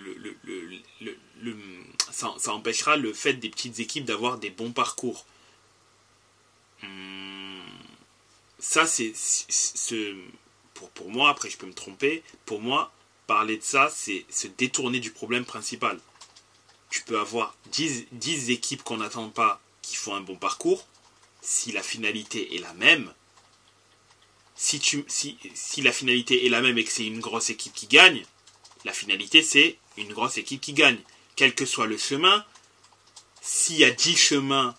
ça, 2.11 2.34
empêchera 2.52 2.96
le 2.96 3.12
fait 3.12 3.34
des 3.34 3.50
petites 3.50 3.80
équipes 3.80 4.04
d'avoir 4.04 4.38
des 4.38 4.50
bons 4.50 4.72
parcours. 4.72 5.26
Hmm, 6.82 7.61
ça, 8.59 8.86
c'est 8.86 9.12
ce 9.14 10.16
pour, 10.74 10.90
pour 10.90 11.11
moi, 11.11 11.30
après 11.30 11.50
je 11.50 11.57
peux 11.57 11.66
me 11.66 11.74
tromper, 11.74 12.22
pour 12.44 12.61
moi, 12.61 12.92
parler 13.26 13.57
de 13.57 13.62
ça, 13.62 13.90
c'est 13.90 14.24
se 14.30 14.46
détourner 14.46 15.00
du 15.00 15.11
problème 15.11 15.44
principal. 15.44 15.98
Tu 16.91 17.03
peux 17.03 17.18
avoir 17.18 17.57
10, 17.72 18.07
10 18.12 18.51
équipes 18.51 18.82
qu'on 18.82 18.99
n'attend 18.99 19.28
pas 19.28 19.61
qui 19.82 19.97
font 19.97 20.14
un 20.14 20.20
bon 20.20 20.37
parcours. 20.37 20.87
Si 21.43 21.72
la 21.72 21.82
finalité 21.82 22.57
est 22.57 22.59
la 22.59 22.72
même, 22.74 23.12
si, 24.57 24.80
tu, 24.80 25.05
si, 25.07 25.39
si 25.55 25.82
la 25.82 25.93
finalité 25.93 26.47
est 26.47 26.49
la 26.49 26.62
même 26.62 26.78
et 26.78 26.84
que 26.84 26.91
c'est 26.91 27.07
une 27.07 27.20
grosse 27.20 27.51
équipe 27.51 27.74
qui 27.74 27.87
gagne, 27.87 28.24
la 28.84 28.93
finalité 28.93 29.43
c'est 29.43 29.78
une 29.97 30.12
grosse 30.12 30.39
équipe 30.39 30.61
qui 30.61 30.72
gagne. 30.72 30.99
Quel 31.37 31.55
que 31.55 31.66
soit 31.66 31.87
le 31.87 31.99
chemin, 31.99 32.45
s'il 33.43 33.76
y 33.76 33.84
a 33.84 33.91
10 33.91 34.16
chemins 34.16 34.74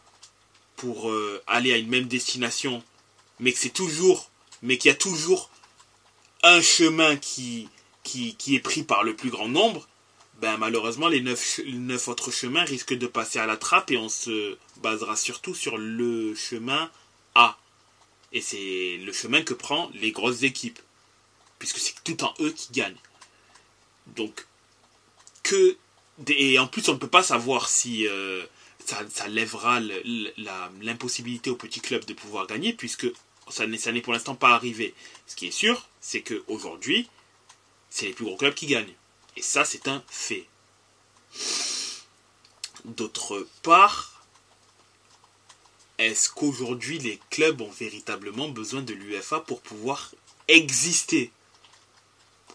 pour 0.76 1.10
euh, 1.10 1.42
aller 1.48 1.74
à 1.74 1.78
une 1.78 1.90
même 1.90 2.08
destination, 2.08 2.84
mais 3.40 3.54
que 3.54 3.60
c'est 3.60 3.70
toujours, 3.70 4.30
mais 4.62 4.78
qu'il 4.78 4.90
y 4.90 4.92
a 4.92 4.98
toujours 4.98 5.50
un 6.44 6.62
chemin 6.62 7.16
qui, 7.18 7.70
est 8.16 8.60
pris 8.60 8.84
par 8.84 9.04
le 9.04 9.16
plus 9.16 9.30
grand 9.30 9.48
nombre, 9.48 9.88
ben 10.42 10.58
malheureusement 10.58 11.08
les 11.08 11.22
neuf, 11.22 11.60
neuf 11.66 12.08
autres 12.08 12.32
chemins 12.32 12.64
risquent 12.64 12.98
de 12.98 13.08
passer 13.08 13.40
à 13.40 13.48
la 13.48 13.58
trappe 13.58 13.92
et 13.92 13.98
on 13.98 14.10
se 14.10 14.58
basera 14.78 15.16
surtout 15.16 15.56
sur 15.56 15.78
le 15.78 16.36
chemin 16.36 16.92
A. 17.36 17.58
Et 18.34 18.42
c'est 18.42 18.98
le 19.04 19.12
chemin 19.12 19.42
que 19.42 19.54
prennent 19.54 19.90
les 19.94 20.12
grosses 20.12 20.44
équipes. 20.44 20.80
Puisque 21.60 21.80
c'est 21.80 21.96
tout 22.04 22.24
en 22.24 22.34
eux 22.40 22.52
qui 22.52 22.72
gagnent. 22.72 23.00
Donc, 24.16 24.46
que. 25.44 25.78
Et 26.28 26.60
en 26.60 26.68
plus, 26.68 26.88
on 26.90 26.94
ne 26.94 26.98
peut 26.98 27.08
pas 27.08 27.24
savoir 27.24 27.70
si 27.70 28.08
euh, 28.08 28.46
ça, 28.86 28.98
ça, 29.10 29.28
lèvera 29.28 29.80
l'impossibilité 30.82 31.50
aux 31.50 31.56
petits 31.56 31.82
clubs 31.82 32.06
de 32.06 32.14
pouvoir 32.14 32.48
gagner, 32.48 32.74
puisque 32.74 33.08
ça 33.50 33.66
n'est 33.66 34.02
pour 34.02 34.14
l'instant 34.14 34.36
pas 34.36 34.50
arrivé. 34.50 34.94
Ce 35.26 35.36
qui 35.36 35.48
est 35.48 35.52
sûr, 35.52 35.88
c'est 36.02 36.22
qu'aujourd'hui, 36.22 37.08
c'est 37.90 38.08
les 38.08 38.14
plus 38.14 38.26
gros 38.26 38.38
clubs 38.38 38.54
qui 38.54 38.68
gagnent. 38.68 38.94
Et 39.38 39.44
ça, 39.44 39.64
c'est 39.64 39.88
un 39.88 40.04
fait. 40.10 40.48
D'autre 42.86 43.48
part, 43.62 44.26
est-ce 46.00 46.32
qu'aujourd'hui 46.32 46.98
les 46.98 47.20
clubs 47.30 47.62
ont 47.62 47.70
véritablement 47.70 48.50
besoin 48.50 48.82
de 48.82 48.96
l'UFA 48.96 49.42
pour 49.42 49.62
pouvoir 49.62 50.16
exister? 50.48 51.32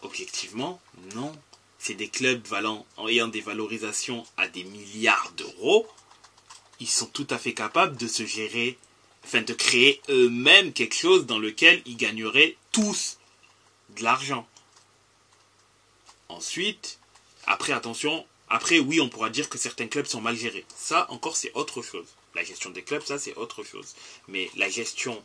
Objectivement, 0.01 0.81
non. 1.15 1.33
C'est 1.79 1.93
des 1.93 2.09
clubs 2.09 2.45
valant, 2.45 2.85
ayant 3.07 3.29
des 3.29 3.39
valorisations 3.39 4.25
à 4.35 4.49
des 4.49 4.65
milliards 4.65 5.31
d'euros. 5.37 5.87
Ils 6.81 6.89
sont 6.89 7.07
tout 7.07 7.27
à 7.29 7.37
fait 7.37 7.53
capables 7.53 7.95
de 7.95 8.09
se 8.09 8.25
gérer 8.25 8.77
afin 9.23 9.41
de 9.41 9.53
créer 9.53 10.01
eux-mêmes 10.09 10.73
quelque 10.73 10.95
chose 10.95 11.25
dans 11.27 11.39
lequel 11.39 11.81
ils 11.85 11.95
gagneraient 11.95 12.57
tous 12.73 13.19
de 13.95 14.03
l'argent. 14.03 14.45
Ensuite, 16.33 16.99
après 17.45 17.73
attention, 17.73 18.25
après 18.49 18.79
oui 18.79 18.99
on 18.99 19.09
pourra 19.09 19.29
dire 19.29 19.49
que 19.49 19.57
certains 19.57 19.87
clubs 19.87 20.05
sont 20.05 20.21
mal 20.21 20.35
gérés. 20.35 20.65
Ça 20.75 21.05
encore 21.09 21.37
c'est 21.37 21.53
autre 21.53 21.81
chose. 21.81 22.07
La 22.35 22.43
gestion 22.43 22.71
des 22.71 22.83
clubs 22.83 23.03
ça 23.03 23.19
c'est 23.19 23.35
autre 23.35 23.63
chose. 23.63 23.93
Mais 24.27 24.49
la 24.55 24.69
gestion 24.69 25.23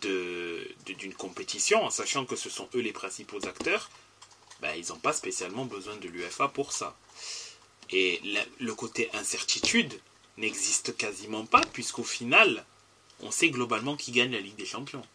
d'une 0.00 0.66
de, 0.86 1.14
compétition, 1.16 1.84
en 1.84 1.90
sachant 1.90 2.24
que 2.24 2.36
ce 2.36 2.50
sont 2.50 2.68
eux 2.74 2.80
les 2.80 2.92
principaux 2.92 3.44
acteurs, 3.46 3.90
ben, 4.60 4.74
ils 4.76 4.88
n'ont 4.88 4.98
pas 4.98 5.12
spécialement 5.12 5.64
besoin 5.64 5.96
de 5.96 6.08
l'UFA 6.08 6.48
pour 6.48 6.72
ça. 6.72 6.96
Et 7.90 8.20
le 8.60 8.74
côté 8.74 9.10
incertitude 9.14 10.00
n'existe 10.38 10.96
quasiment 10.96 11.46
pas, 11.46 11.62
puisqu'au 11.72 12.04
final, 12.04 12.64
on 13.20 13.30
sait 13.30 13.50
globalement 13.50 13.96
qui 13.96 14.12
gagne 14.12 14.32
la 14.32 14.40
Ligue 14.40 14.56
des 14.56 14.66
Champions. 14.66 15.06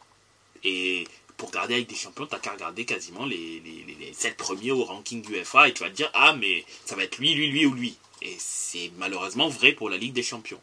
Et 0.64 1.08
pour 1.40 1.52
garder 1.52 1.76
avec 1.76 1.88
des 1.88 1.96
champions, 1.96 2.28
t'as 2.28 2.38
qu'à 2.38 2.52
regarder 2.52 2.86
quasiment 2.86 3.26
les, 3.26 3.62
les, 3.62 4.14
7 4.14 4.36
premiers 4.36 4.72
au 4.72 4.84
ranking 4.84 5.26
UEFA 5.28 5.70
et 5.70 5.74
tu 5.74 5.82
vas 5.82 5.90
te 5.90 5.96
dire 5.96 6.12
ah 6.14 6.36
mais 6.38 6.66
ça 6.86 6.96
va 6.96 7.04
être 7.04 7.18
lui, 7.18 7.34
lui, 7.34 7.48
lui 7.48 7.66
ou 7.66 7.74
lui. 7.74 7.96
Et 8.22 8.36
c'est 8.38 8.92
malheureusement 8.98 9.48
vrai 9.48 9.72
pour 9.72 9.90
la 9.90 9.98
Ligue 9.98 10.14
des 10.14 10.22
Champions. 10.22 10.62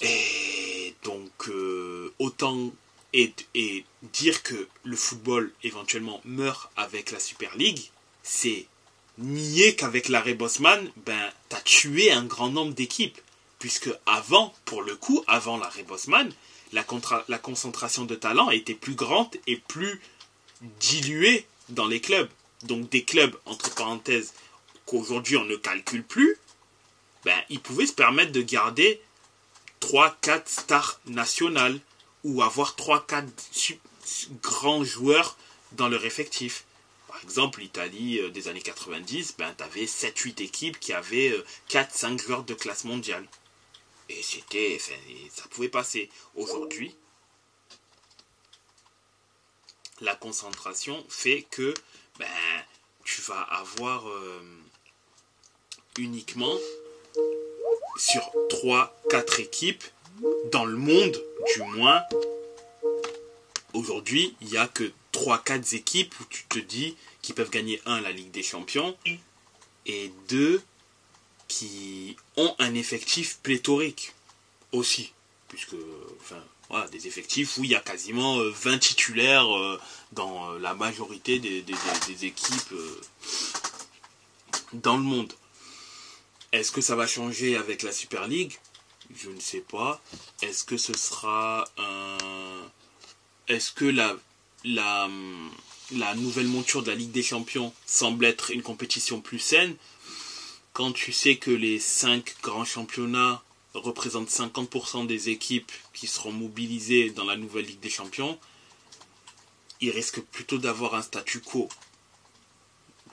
Et 0.00 0.92
donc 1.04 1.48
euh, 1.48 2.12
autant 2.18 2.72
et, 3.12 3.32
et, 3.54 3.84
dire 4.12 4.42
que 4.42 4.68
le 4.82 4.96
football 4.96 5.52
éventuellement 5.62 6.20
meurt 6.24 6.68
avec 6.76 7.12
la 7.12 7.20
Super 7.20 7.56
League, 7.56 7.90
c'est 8.24 8.66
nier 9.18 9.76
qu'avec 9.76 10.08
l'arrêt 10.08 10.34
Bosman, 10.34 10.90
ben 11.06 11.32
t'as 11.48 11.60
tué 11.60 12.10
un 12.10 12.24
grand 12.24 12.50
nombre 12.50 12.74
d'équipes 12.74 13.18
puisque 13.60 13.90
avant, 14.04 14.52
pour 14.64 14.82
le 14.82 14.96
coup, 14.96 15.24
avant 15.28 15.56
l'arrêt 15.56 15.84
Bosman, 15.84 16.30
la, 16.72 17.38
concentration 17.38 18.04
de 18.04 18.14
talent 18.14 18.50
était 18.50 18.74
plus 18.74 18.94
grande 18.94 19.34
et 19.46 19.56
plus 19.56 20.00
diluée 20.80 21.46
dans 21.68 21.86
les 21.86 22.00
clubs. 22.00 22.28
Donc 22.62 22.88
des 22.90 23.04
clubs, 23.04 23.36
entre 23.44 23.74
parenthèses, 23.74 24.32
qu'aujourd'hui 24.86 25.36
on 25.36 25.44
ne 25.44 25.56
calcule 25.56 26.04
plus, 26.04 26.36
ben, 27.24 27.38
ils 27.50 27.60
pouvaient 27.60 27.86
se 27.86 27.92
permettre 27.92 28.32
de 28.32 28.42
garder 28.42 29.00
3-4 29.80 30.42
stars 30.46 31.00
nationales 31.06 31.78
ou 32.24 32.42
avoir 32.42 32.76
3-4 32.76 33.26
grands 34.42 34.84
joueurs 34.84 35.36
dans 35.72 35.88
leur 35.88 36.04
effectif. 36.04 36.64
Par 37.08 37.22
exemple, 37.22 37.60
l'Italie 37.60 38.18
euh, 38.20 38.30
des 38.30 38.48
années 38.48 38.60
90, 38.60 39.36
ben, 39.38 39.54
tu 39.56 39.64
avais 39.64 39.84
7-8 39.84 40.42
équipes 40.42 40.78
qui 40.78 40.92
avaient 40.92 41.34
4-5 41.70 42.14
euh, 42.14 42.18
joueurs 42.18 42.44
de 42.44 42.54
classe 42.54 42.84
mondiale. 42.84 43.26
Et 44.08 44.22
c'était. 44.22 44.78
ça 44.78 45.44
pouvait 45.50 45.68
passer. 45.68 46.08
Aujourd'hui, 46.34 46.94
la 50.00 50.14
concentration 50.14 51.04
fait 51.08 51.46
que 51.50 51.74
ben, 52.18 52.26
tu 53.04 53.20
vas 53.22 53.40
avoir 53.40 54.08
euh, 54.08 54.40
uniquement 55.98 56.54
sur 57.96 58.22
3-4 58.50 59.40
équipes 59.40 59.84
dans 60.50 60.64
le 60.64 60.76
monde 60.76 61.22
du 61.54 61.62
moins 61.62 62.02
aujourd'hui 63.72 64.34
il 64.40 64.48
n'y 64.48 64.56
a 64.58 64.68
que 64.68 64.92
3-4 65.12 65.74
équipes 65.76 66.14
où 66.20 66.24
tu 66.24 66.44
te 66.44 66.58
dis 66.58 66.96
qu'ils 67.22 67.34
peuvent 67.34 67.50
gagner 67.50 67.80
1 67.86 68.00
la 68.02 68.12
Ligue 68.12 68.30
des 68.30 68.42
Champions 68.42 68.96
et 69.86 70.12
2 70.28 70.62
qui 71.48 72.16
ont 72.36 72.54
un 72.58 72.74
effectif 72.74 73.38
pléthorique 73.42 74.14
aussi. 74.72 75.12
Puisque, 75.48 75.76
enfin, 76.20 76.42
voilà, 76.68 76.88
des 76.88 77.06
effectifs 77.06 77.56
où 77.58 77.64
il 77.64 77.70
y 77.70 77.76
a 77.76 77.80
quasiment 77.80 78.38
20 78.38 78.74
euh, 78.74 78.78
titulaires 78.78 79.56
euh, 79.56 79.80
dans 80.12 80.50
euh, 80.50 80.58
la 80.58 80.74
majorité 80.74 81.38
des, 81.38 81.64
équipes 82.22 82.74
dans 84.72 84.96
le 84.96 85.02
monde. 85.02 85.32
Est-ce 86.52 86.72
que 86.72 86.80
ça 86.80 86.96
va 86.96 87.06
changer 87.06 87.56
avec 87.56 87.82
la 87.82 87.92
Super 87.92 88.26
League? 88.26 88.58
Je 89.14 89.30
ne 89.30 89.40
sais 89.40 89.60
pas. 89.60 90.02
Est-ce 90.42 90.64
que 90.64 90.76
ce 90.76 90.96
sera 90.96 91.64
un. 91.78 92.16
Est-ce 93.46 93.70
que 93.70 93.84
la, 93.84 94.16
la, 94.64 95.08
la 95.92 96.14
nouvelle 96.16 96.48
monture 96.48 96.82
de 96.82 96.90
la 96.90 96.96
Ligue 96.96 97.12
des 97.12 97.22
Champions 97.22 97.72
semble 97.84 98.24
être 98.24 98.50
une 98.50 98.62
compétition 98.62 99.20
plus 99.20 99.38
saine? 99.38 99.76
Quand 100.76 100.92
tu 100.92 101.10
sais 101.10 101.36
que 101.36 101.50
les 101.50 101.78
cinq 101.78 102.36
grands 102.42 102.66
championnats 102.66 103.42
représentent 103.72 104.28
50% 104.28 105.06
des 105.06 105.30
équipes 105.30 105.72
qui 105.94 106.06
seront 106.06 106.32
mobilisées 106.32 107.08
dans 107.08 107.24
la 107.24 107.38
nouvelle 107.38 107.64
Ligue 107.64 107.80
des 107.80 107.88
Champions, 107.88 108.38
il 109.80 109.88
risque 109.88 110.20
plutôt 110.20 110.58
d'avoir 110.58 110.94
un 110.94 111.00
statu 111.00 111.40
quo. 111.40 111.70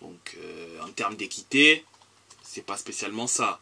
Donc, 0.01 0.35
euh, 0.39 0.81
en 0.81 0.89
termes 0.89 1.15
d'équité, 1.15 1.85
c'est 2.43 2.65
pas 2.65 2.75
spécialement 2.75 3.27
ça. 3.27 3.61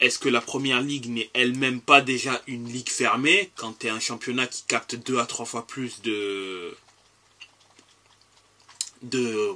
Est-ce 0.00 0.18
que 0.18 0.30
la 0.30 0.40
première 0.40 0.80
ligue 0.80 1.10
n'est 1.10 1.28
elle-même 1.34 1.82
pas 1.82 2.00
déjà 2.00 2.42
une 2.46 2.66
ligue 2.66 2.88
fermée 2.88 3.52
quand 3.56 3.78
tu 3.78 3.88
es 3.88 3.90
un 3.90 4.00
championnat 4.00 4.46
qui 4.46 4.62
capte 4.62 4.94
deux 4.94 5.18
à 5.18 5.26
trois 5.26 5.44
fois 5.44 5.66
plus 5.66 6.00
de 6.00 6.74
de 9.02 9.54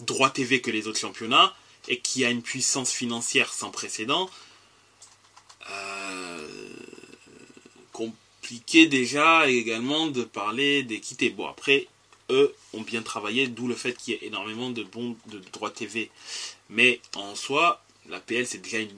droits 0.00 0.30
TV 0.30 0.62
que 0.62 0.70
les 0.70 0.86
autres 0.86 1.00
championnats? 1.00 1.54
Et 1.88 1.98
qui 1.98 2.24
a 2.24 2.30
une 2.30 2.42
puissance 2.42 2.92
financière 2.92 3.52
sans 3.52 3.70
précédent 3.70 4.30
euh, 5.70 6.48
compliqué 7.92 8.86
déjà 8.86 9.48
également 9.48 10.06
de 10.06 10.22
parler 10.22 10.82
d'équité. 10.82 11.30
Bon 11.30 11.46
après 11.46 11.88
eux 12.30 12.54
ont 12.74 12.82
bien 12.82 13.02
travaillé 13.02 13.48
d'où 13.48 13.66
le 13.68 13.74
fait 13.74 13.94
qu'il 13.94 14.14
y 14.14 14.16
ait 14.16 14.26
énormément 14.26 14.70
de 14.70 14.82
bons 14.82 15.16
de 15.26 15.38
droits 15.52 15.70
TV. 15.70 16.10
Mais 16.70 17.00
en 17.16 17.34
soi, 17.34 17.82
la 18.08 18.20
PL 18.20 18.46
c'est 18.46 18.58
déjà 18.58 18.78
une 18.78 18.96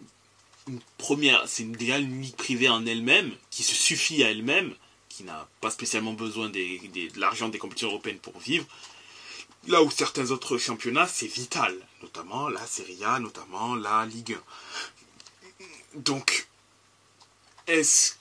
une 0.69 0.81
première, 0.99 1.49
c'est 1.49 1.65
déjà 1.65 1.99
une 1.99 2.23
ligue 2.23 2.37
privée 2.37 2.69
en 2.69 2.87
elle-même, 2.87 3.33
qui 3.51 3.63
se 3.63 3.75
suffit 3.75 4.23
à 4.23 4.31
elle-même, 4.31 4.75
qui 5.09 5.25
n'a 5.25 5.49
pas 5.61 5.71
spécialement 5.71 6.13
besoin 6.13 6.49
de 6.49 7.19
l'argent 7.19 7.49
des 7.49 7.59
compétitions 7.59 7.89
européennes 7.89 8.19
pour 8.19 8.39
vivre. 8.39 8.67
Là 9.69 9.83
où 9.83 9.91
certains 9.91 10.31
autres 10.31 10.59
championnats, 10.59 11.07
c'est 11.07 11.27
vital, 11.27 11.77
notamment 12.03 12.49
la 12.49 12.67
Serie 12.67 13.05
A, 13.05 13.19
notamment 13.19 13.75
la 13.75 14.07
Ligue 14.07 14.39
1. 15.95 15.99
Donc, 16.01 16.49
est-ce 17.67 18.15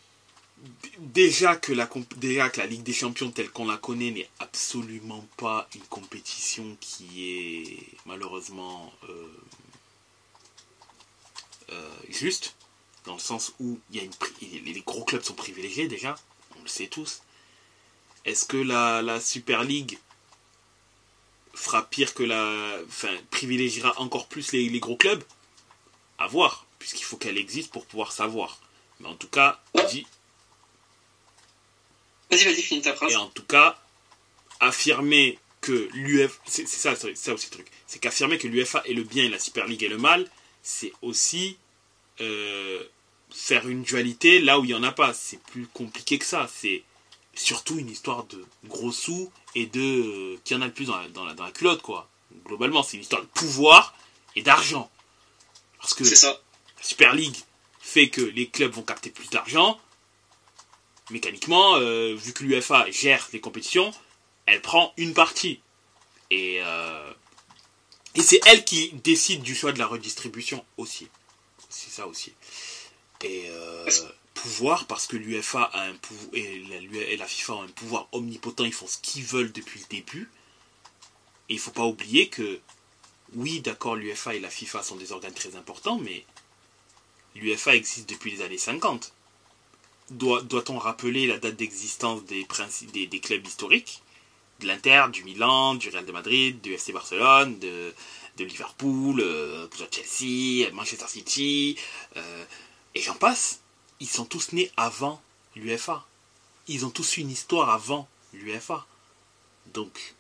déjà 0.98 1.56
que 1.56 1.72
la 1.72 1.88
Ligue 2.66 2.84
des 2.84 2.94
Champions 2.94 3.32
telle 3.32 3.50
qu'on 3.50 3.66
la 3.68 3.78
connaît 3.78 4.12
n'est 4.12 4.30
absolument 4.40 5.26
pas 5.38 5.70
une 5.76 5.84
compétition 5.84 6.78
qui 6.82 7.32
est 7.32 7.88
malheureusement 8.06 8.92
euh, 9.08 9.28
euh, 11.72 11.96
juste, 12.10 12.56
dans 13.06 13.14
le 13.14 13.20
sens 13.20 13.54
où 13.60 13.80
il 13.92 14.04
y 14.04 14.10
les 14.74 14.82
gros 14.82 15.04
clubs 15.04 15.24
sont 15.24 15.34
privilégiés 15.34 15.88
déjà, 15.88 16.16
on 16.58 16.64
le 16.64 16.68
sait 16.68 16.88
tous. 16.88 17.22
Est-ce 18.26 18.46
que 18.46 18.58
la, 18.58 19.20
Super 19.22 19.64
League 19.64 19.98
fera 21.60 21.90
pire 21.90 22.14
que 22.14 22.24
la. 22.24 22.80
Enfin, 22.88 23.16
privilégiera 23.32 24.00
encore 24.00 24.28
plus 24.28 24.52
les, 24.52 24.70
les 24.70 24.80
gros 24.80 24.96
clubs 24.96 25.24
À 26.18 26.28
voir, 26.28 26.66
puisqu'il 26.80 27.04
faut 27.04 27.18
qu'elle 27.18 27.38
existe 27.38 27.72
pour 27.72 27.86
pouvoir 27.86 28.12
savoir. 28.12 28.60
Mais 29.00 29.08
en 29.08 29.16
tout 29.16 29.28
cas, 29.28 29.62
dit. 29.90 30.08
Vas-y, 32.32 32.46
vas-y, 32.46 32.62
finis 32.62 32.82
ta 32.82 32.96
phrase. 32.96 33.12
Et 33.12 33.16
en 33.16 33.30
tout 33.30 33.44
cas, 33.44 33.82
affirmer 34.60 35.40
que 35.62 35.90
l'UF. 35.94 36.40
C'est 36.46 36.68
ça, 36.68 36.96
ça 36.96 37.34
aussi 37.34 37.48
le 37.48 37.52
truc. 37.52 37.68
C'est 37.88 38.00
qu'affirmer 38.00 38.38
que 38.38 38.48
l'UFA 38.48 38.82
est 38.86 38.94
le 38.94 39.04
bien 39.04 39.26
et 39.26 39.30
la 39.30 39.40
Super 39.40 39.68
League 39.68 39.84
est 39.84 39.90
le 39.90 39.98
mal, 39.98 40.30
c'est 40.62 40.94
aussi 41.02 41.58
euh, 42.22 42.84
faire 43.32 43.68
une 43.68 43.84
dualité 43.84 44.40
là 44.40 44.60
où 44.60 44.64
il 44.64 44.68
n'y 44.68 44.74
en 44.74 44.84
a 44.84 44.92
pas. 44.92 45.14
C'est 45.14 45.42
plus 45.44 45.68
compliqué 45.68 46.20
que 46.20 46.26
ça. 46.26 46.50
C'est 46.54 46.84
surtout 47.34 47.78
une 47.80 47.90
histoire 47.90 48.26
de 48.26 48.46
gros 48.66 48.92
sous 48.92 49.32
et 49.56 49.66
de 49.66 49.82
euh, 49.82 50.40
qui 50.44 50.56
en 50.56 50.62
a 50.62 50.66
le 50.66 50.74
plus 50.74 50.86
dans 50.86 50.98
la, 50.98 51.34
dans 51.34 51.44
la, 51.44 51.52
culotte, 51.52 51.82
quoi. 51.82 52.10
Globalement, 52.46 52.84
c'est 52.84 52.98
une 52.98 53.04
histoire 53.04 53.22
de 53.22 53.28
pouvoir 53.28 53.96
et 54.36 54.42
d'argent. 54.42 54.90
Parce 55.80 55.94
que 55.94 56.04
ça. 56.04 56.40
la 56.78 56.84
Super 56.84 57.14
League 57.14 57.38
fait 57.80 58.10
que 58.10 58.22
les 58.22 58.48
clubs 58.48 58.72
vont 58.72 58.84
capter 58.84 59.10
plus 59.10 59.30
d'argent. 59.30 59.80
Mécaniquement, 61.10 61.76
euh, 61.78 62.14
vu 62.16 62.34
que 62.34 62.44
l'UFA 62.44 62.90
gère 62.92 63.28
les 63.34 63.40
compétitions, 63.40 63.92
elle 64.46 64.62
prend 64.62 64.94
une 64.98 65.14
partie. 65.14 65.60
Et 66.30 66.62
et 68.16 68.22
c'est 68.22 68.40
elle 68.48 68.66
qui 68.66 68.92
décide 69.04 69.44
du 69.44 69.56
choix 69.56 69.72
de 69.72 69.80
la 69.80 69.88
redistribution 69.88 70.66
aussi. 70.78 71.08
C'est 71.70 71.92
ça 71.92 72.08
aussi. 72.08 72.34
Et 73.24 73.46
euh, 73.50 73.86
pouvoir, 74.42 74.86
parce 74.86 75.06
que 75.06 75.18
l'UFA 75.18 75.64
a 75.64 75.84
un 75.84 75.96
pouvoir, 75.96 76.30
et 76.34 77.18
la, 77.18 77.28
FIFA 77.28 77.54
ont 77.56 77.64
un 77.64 77.68
pouvoir 77.68 78.08
omnipotent, 78.14 78.64
ils 78.64 78.74
font 78.74 78.88
ce 78.88 78.98
qu'ils 79.00 79.24
veulent 79.24 79.52
depuis 79.52 79.82
le 79.82 79.86
début. 79.90 80.30
Et 81.50 81.54
il 81.54 81.56
ne 81.56 81.62
faut 81.62 81.72
pas 81.72 81.86
oublier 81.86 82.30
que, 82.30 82.60
oui, 83.36 83.60
d'accord, 83.60 83.96
l'UFA 83.96 84.36
et 84.36 84.40
la 84.40 84.50
FIFA 84.50 84.82
sont 84.82 84.96
des 84.96 85.12
organes 85.12 85.34
très 85.34 85.56
importants, 85.56 86.00
mais 86.00 86.26
l'UFA 87.36 87.76
existe 87.76 88.10
depuis 88.10 88.32
les 88.32 88.42
années 88.42 88.58
50. 88.58 89.14
Doit, 90.12 90.42
on 90.70 90.78
rappeler 90.78 91.28
la 91.28 91.38
date 91.38 91.58
d'existence 91.58 92.24
des, 92.24 92.46
clubs 92.46 93.46
historiques? 93.46 94.02
De 94.62 94.68
l'Inter, 94.68 95.06
du 95.12 95.24
Milan, 95.24 95.76
du 95.76 95.90
Real 95.90 96.06
de 96.06 96.12
Madrid, 96.12 96.60
du 96.62 96.74
FC 96.74 96.92
Barcelone, 96.92 97.60
de, 97.60 97.94
de 98.38 98.44
Liverpool, 98.46 99.22
euh, 99.22 99.68
de 99.68 99.88
Chelsea, 99.92 100.70
Manchester 100.74 101.08
City, 101.08 101.78
euh, 102.18 102.44
et 102.96 103.02
j'en 103.02 103.16
passe. 103.16 103.62
Ils 104.00 104.10
sont 104.10 104.26
tous 104.26 104.54
nés 104.54 104.72
avant 104.78 105.22
l'UFA. 105.56 106.06
Ils 106.68 106.86
ont 106.86 106.90
tous 106.90 107.18
eu 107.18 107.22
une 107.22 107.32
histoire 107.32 107.70
avant 107.70 108.08
l'UFA. 108.34 108.86
Donc, 109.74 110.16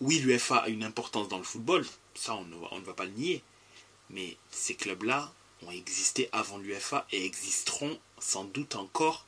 oui, 0.00 0.18
l'UFA 0.20 0.58
a 0.58 0.68
une 0.68 0.84
importance 0.84 1.28
dans 1.28 1.38
le 1.38 1.44
football, 1.44 1.84
ça 2.14 2.34
on 2.34 2.44
ne, 2.44 2.56
on 2.70 2.78
ne 2.78 2.84
va 2.84 2.94
pas 2.94 3.04
le 3.04 3.12
nier. 3.12 3.42
Mais 4.10 4.36
ces 4.50 4.74
clubs-là 4.74 5.32
ont 5.62 5.70
existé 5.70 6.28
avant 6.32 6.58
l'UFA 6.58 7.06
et 7.12 7.24
existeront 7.24 7.98
sans 8.18 8.44
doute 8.44 8.76
encore 8.76 9.26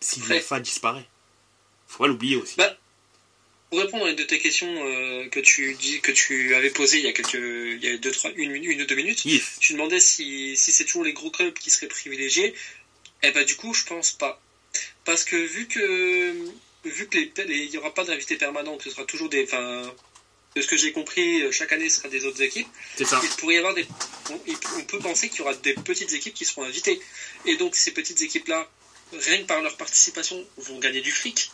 si 0.00 0.20
l'UFA 0.20 0.60
disparaît. 0.60 1.06
Faut 1.86 2.04
pas 2.04 2.08
l'oublier 2.08 2.36
aussi. 2.36 2.56
Bah, 2.56 2.76
pour 3.74 3.82
répondre 3.82 4.06
à 4.06 4.10
une 4.10 4.14
de 4.14 4.22
tes 4.22 4.38
questions 4.38 4.72
euh, 4.86 5.28
que 5.30 5.40
tu 5.40 5.74
dis 5.74 6.00
que 6.00 6.12
tu 6.12 6.54
avais 6.54 6.70
posées 6.70 6.98
il 6.98 7.04
y 7.04 7.08
a 7.08 7.12
quelques 7.12 7.34
il 7.34 7.84
y 7.84 7.88
a 7.88 7.96
deux 7.96 8.12
trois 8.12 8.30
une, 8.36 8.54
une 8.54 8.82
ou 8.82 8.84
deux 8.84 8.94
minutes, 8.94 9.26
tu 9.58 9.72
demandais 9.72 9.98
si, 9.98 10.56
si 10.56 10.70
c'est 10.70 10.84
toujours 10.84 11.02
les 11.02 11.12
gros 11.12 11.32
clubs 11.32 11.52
qui 11.54 11.70
seraient 11.70 11.88
privilégiés. 11.88 12.54
Eh 13.24 13.32
ben 13.32 13.44
du 13.44 13.56
coup, 13.56 13.74
je 13.74 13.82
pense 13.82 14.12
pas. 14.12 14.40
Parce 15.04 15.24
que 15.24 15.34
vu 15.34 15.66
que 15.66 16.36
vu 16.84 17.08
que 17.08 17.18
les, 17.18 17.32
il 17.48 17.70
y 17.70 17.76
aura 17.76 17.92
pas 17.92 18.04
d'invités 18.04 18.36
permanents, 18.36 18.76
que 18.76 18.84
ce 18.84 18.90
sera 18.90 19.04
toujours 19.06 19.28
des 19.28 19.42
enfin 19.42 19.92
de 20.54 20.62
ce 20.62 20.68
que 20.68 20.76
j'ai 20.76 20.92
compris, 20.92 21.42
chaque 21.50 21.72
année 21.72 21.88
ce 21.88 21.96
sera 21.96 22.08
des 22.08 22.26
autres 22.26 22.42
équipes. 22.42 22.68
Ça. 23.04 23.20
Il 23.24 23.28
pourrait 23.30 23.56
y 23.56 23.58
avoir 23.58 23.74
des 23.74 23.88
on 24.30 24.84
peut 24.84 25.00
penser 25.00 25.28
qu'il 25.28 25.40
y 25.40 25.42
aura 25.42 25.54
des 25.54 25.74
petites 25.74 26.12
équipes 26.12 26.34
qui 26.34 26.44
seront 26.44 26.62
invitées. 26.62 27.00
Et 27.44 27.56
donc 27.56 27.74
ces 27.74 27.90
petites 27.90 28.22
équipes 28.22 28.46
là 28.46 28.70
rien 29.12 29.38
que 29.38 29.46
par 29.46 29.60
leur 29.62 29.76
participation 29.76 30.46
vont 30.58 30.78
gagner 30.78 31.00
du 31.00 31.10
fric 31.10 31.50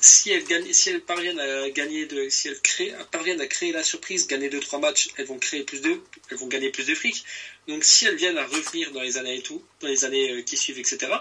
si 0.00 0.30
elles, 0.30 0.44
gagnent, 0.44 0.72
si 0.72 0.90
elles 0.90 1.00
parviennent 1.00 1.40
à 1.40 1.70
gagner 1.70 2.06
de, 2.06 2.28
si 2.28 2.48
elles 2.48 2.60
créent, 2.60 2.94
parviennent 3.10 3.40
à 3.40 3.46
créer 3.46 3.72
la 3.72 3.82
surprise, 3.82 4.26
gagner 4.26 4.48
2-3 4.48 4.80
matchs, 4.80 5.08
elles 5.16 5.26
vont 5.26 5.38
créer 5.38 5.64
plus 5.64 5.80
de, 5.80 6.00
elles 6.30 6.36
vont 6.36 6.46
gagner 6.46 6.70
plus 6.70 6.86
de 6.86 6.94
fric. 6.94 7.24
Donc 7.66 7.84
si 7.84 8.06
elles 8.06 8.16
viennent 8.16 8.38
à 8.38 8.46
revenir 8.46 8.92
dans 8.92 9.02
les 9.02 9.18
années 9.18 9.36
et 9.36 9.42
tout, 9.42 9.62
dans 9.80 9.88
les 9.88 10.04
années 10.04 10.30
euh, 10.32 10.42
qui 10.42 10.56
suivent, 10.56 10.78
etc., 10.78 11.12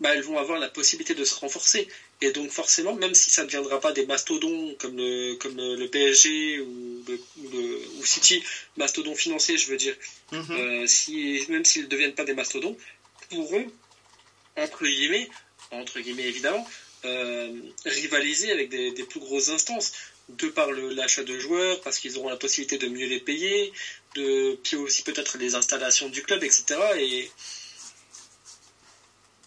bah, 0.00 0.14
elles 0.14 0.22
vont 0.22 0.38
avoir 0.38 0.58
la 0.58 0.68
possibilité 0.68 1.14
de 1.14 1.24
se 1.24 1.34
renforcer. 1.36 1.88
Et 2.20 2.30
donc 2.30 2.50
forcément, 2.50 2.94
même 2.94 3.14
si 3.14 3.30
ça 3.30 3.42
ne 3.42 3.46
deviendra 3.46 3.80
pas 3.80 3.92
des 3.92 4.06
mastodons 4.06 4.74
comme 4.78 4.96
le, 4.96 5.34
comme 5.34 5.56
le, 5.56 5.88
PSG 5.88 6.60
ou, 6.60 7.04
ou 7.98 8.04
City, 8.04 8.42
mastodons 8.76 9.14
financiers, 9.14 9.56
je 9.56 9.68
veux 9.68 9.76
dire, 9.76 9.96
mhm. 10.30 10.50
euh, 10.50 10.86
si, 10.86 11.44
même 11.48 11.64
s'ils 11.64 11.82
ne 11.82 11.88
deviennent 11.88 12.14
pas 12.14 12.24
des 12.24 12.34
mastodons, 12.34 12.76
pour 13.28 13.56
eux, 13.56 13.66
entre 14.56 14.84
guillemets, 14.84 15.28
entre 15.70 16.00
guillemets 16.00 16.28
évidemment, 16.28 16.66
rivaliser 17.84 18.52
avec 18.52 18.68
des, 18.68 18.92
plus 19.04 19.20
grosses 19.20 19.48
instances, 19.48 19.92
de 20.28 20.48
par 20.48 20.70
l'achat 20.70 21.22
de 21.22 21.38
joueurs, 21.38 21.80
parce 21.80 21.98
qu'ils 21.98 22.16
auront 22.16 22.28
la 22.28 22.36
possibilité 22.36 22.78
de 22.78 22.86
mieux 22.88 23.06
les 23.06 23.18
payer, 23.18 23.72
de 24.14 24.56
puis 24.62 24.76
aussi 24.76 25.02
peut-être 25.02 25.38
les 25.38 25.54
installations 25.54 26.08
du 26.08 26.22
club, 26.22 26.42
etc. 26.44 26.64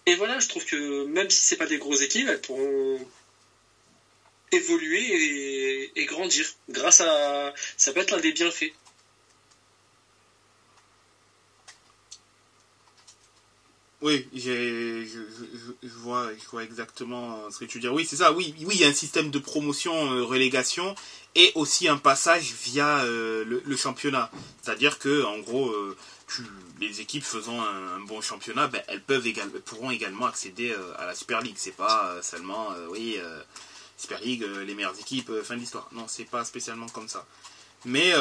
Et, 0.06 0.16
voilà, 0.16 0.40
je 0.40 0.48
trouve 0.48 0.66
que 0.66 1.04
même 1.06 1.30
si 1.30 1.40
c'est 1.42 1.56
pas 1.56 1.66
des 1.66 1.78
grosses 1.78 2.02
équipes, 2.02 2.28
elles 2.28 2.42
pourront 2.42 3.00
évoluer 4.52 5.92
et, 5.96 6.06
grandir 6.06 6.46
grâce 6.70 7.02
à 7.02 7.54
ça 7.78 7.92
peut 7.92 8.02
être 8.02 8.14
un 8.14 8.20
des 8.20 8.32
bienfaits. 8.32 8.72
Oui, 14.06 14.28
je, 14.36 15.04
je, 15.82 15.90
vois, 15.98 16.30
je 16.32 16.48
vois 16.52 16.64
exactement 16.64 17.50
ce 17.50 17.58
que 17.58 17.66
tu 17.66 17.80
dire. 17.80 17.92
Oui, 17.92 18.06
c'est 18.08 18.18
ça. 18.18 18.32
Oui, 18.34 18.54
oui, 18.60 18.76
il 18.76 18.82
y 18.82 18.84
a 18.84 18.88
un 18.88 18.94
système 18.94 19.32
de 19.32 19.40
promotion, 19.40 20.14
euh, 20.14 20.24
relégation, 20.24 20.94
et 21.34 21.52
aussi 21.56 21.88
un 21.88 21.98
passage 21.98 22.54
via 22.64 23.00
euh, 23.00 23.44
le, 23.44 23.76
championnat. 23.76 24.30
C'est-à-dire 24.62 25.00
que, 25.00 25.24
en 25.24 25.40
gros, 25.40 25.72
euh, 25.72 25.98
les 26.80 27.02
équipes 27.02 27.24
faisant 27.24 27.60
un, 27.60 28.00
bon 28.02 28.22
championnat, 28.22 28.68
ben, 28.68 28.84
elles 28.90 29.02
peuvent 29.02 29.26
également, 29.26 29.60
pourront 29.66 29.90
également 29.90 30.28
accéder 30.28 30.76
à 31.00 31.08
la 31.08 31.16
Super 31.16 31.42
League. 31.42 31.56
C'est 31.58 31.76
pas 31.76 32.16
seulement, 32.22 32.76
oui, 32.92 33.18
Super 33.98 34.22
League, 34.22 34.46
les 34.68 34.76
meilleures 34.76 35.00
équipes, 35.00 35.32
fin 35.44 35.56
de 35.56 35.62
l'histoire. 35.62 35.90
Non, 35.94 36.06
c'est 36.08 36.30
pas 36.30 36.46
spécialement 36.46 36.90
comme 36.90 37.08
ça. 37.08 37.26
Mais 37.86 38.14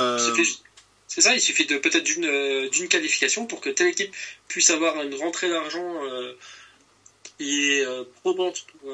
c'est 1.06 1.20
ça, 1.20 1.34
il 1.34 1.40
suffit 1.40 1.66
de 1.66 1.76
peut-être 1.76 2.04
d'une 2.04 2.24
euh, 2.24 2.68
d'une 2.68 2.88
qualification 2.88 3.46
pour 3.46 3.60
que 3.60 3.70
telle 3.70 3.88
équipe 3.88 4.14
puisse 4.48 4.70
avoir 4.70 5.00
une 5.02 5.14
rentrée 5.14 5.48
d'argent 5.48 6.04
euh, 6.04 6.36
qui 7.36 7.72
est 7.72 7.84
euh, 7.84 8.04
probante 8.22 8.66
pour, 8.66 8.90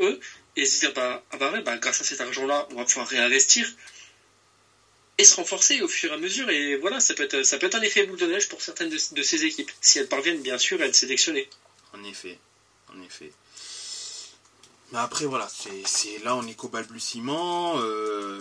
eux 0.00 0.20
et 0.56 0.64
se 0.64 0.80
dire 0.80 0.92
bah, 0.94 1.22
ah 1.32 1.36
bah, 1.36 1.60
bah, 1.60 1.76
grâce 1.78 2.00
à 2.00 2.04
cet 2.04 2.20
argent-là, 2.20 2.68
on 2.70 2.76
va 2.76 2.84
pouvoir 2.84 3.08
réinvestir 3.08 3.68
et 5.18 5.24
se 5.24 5.36
renforcer 5.36 5.82
au 5.82 5.88
fur 5.88 6.10
et 6.10 6.14
à 6.14 6.16
mesure. 6.16 6.48
Et 6.50 6.76
voilà, 6.76 7.00
ça 7.00 7.14
peut 7.14 7.24
être, 7.24 7.42
ça 7.42 7.58
peut 7.58 7.66
être 7.66 7.74
un 7.74 7.82
effet 7.82 8.04
boule 8.04 8.18
de 8.18 8.26
neige 8.26 8.48
pour 8.48 8.62
certaines 8.62 8.88
de, 8.88 9.22
ces 9.22 9.44
équipes, 9.44 9.70
si 9.80 9.98
elles 9.98 10.08
parviennent 10.08 10.40
bien 10.40 10.56
sûr 10.56 10.80
à 10.80 10.86
être 10.86 10.94
sélectionnées. 10.94 11.48
En 11.92 12.02
effet, 12.04 12.38
en 12.88 13.02
effet. 13.02 13.32
Mais 14.92 14.98
après, 14.98 15.26
voilà, 15.26 15.48
c'est 15.84 16.18
là, 16.24 16.36
on 16.36 16.46
est 16.46 16.54
qu'au 16.54 16.68
balbutiement. 16.68 17.78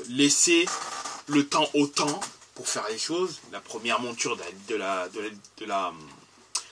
laisser 0.07 0.65
le 1.27 1.45
temps 1.45 1.69
au 1.73 1.85
temps 1.87 2.21
pour 2.59 2.67
faire 2.67 2.89
les 2.89 2.97
choses. 2.97 3.39
La 3.53 3.61
première 3.61 4.01
monture 4.01 4.35
de 4.35 4.75
la, 4.75 5.07
de 5.07 5.65
la, 5.65 5.87
hum, 5.87 6.09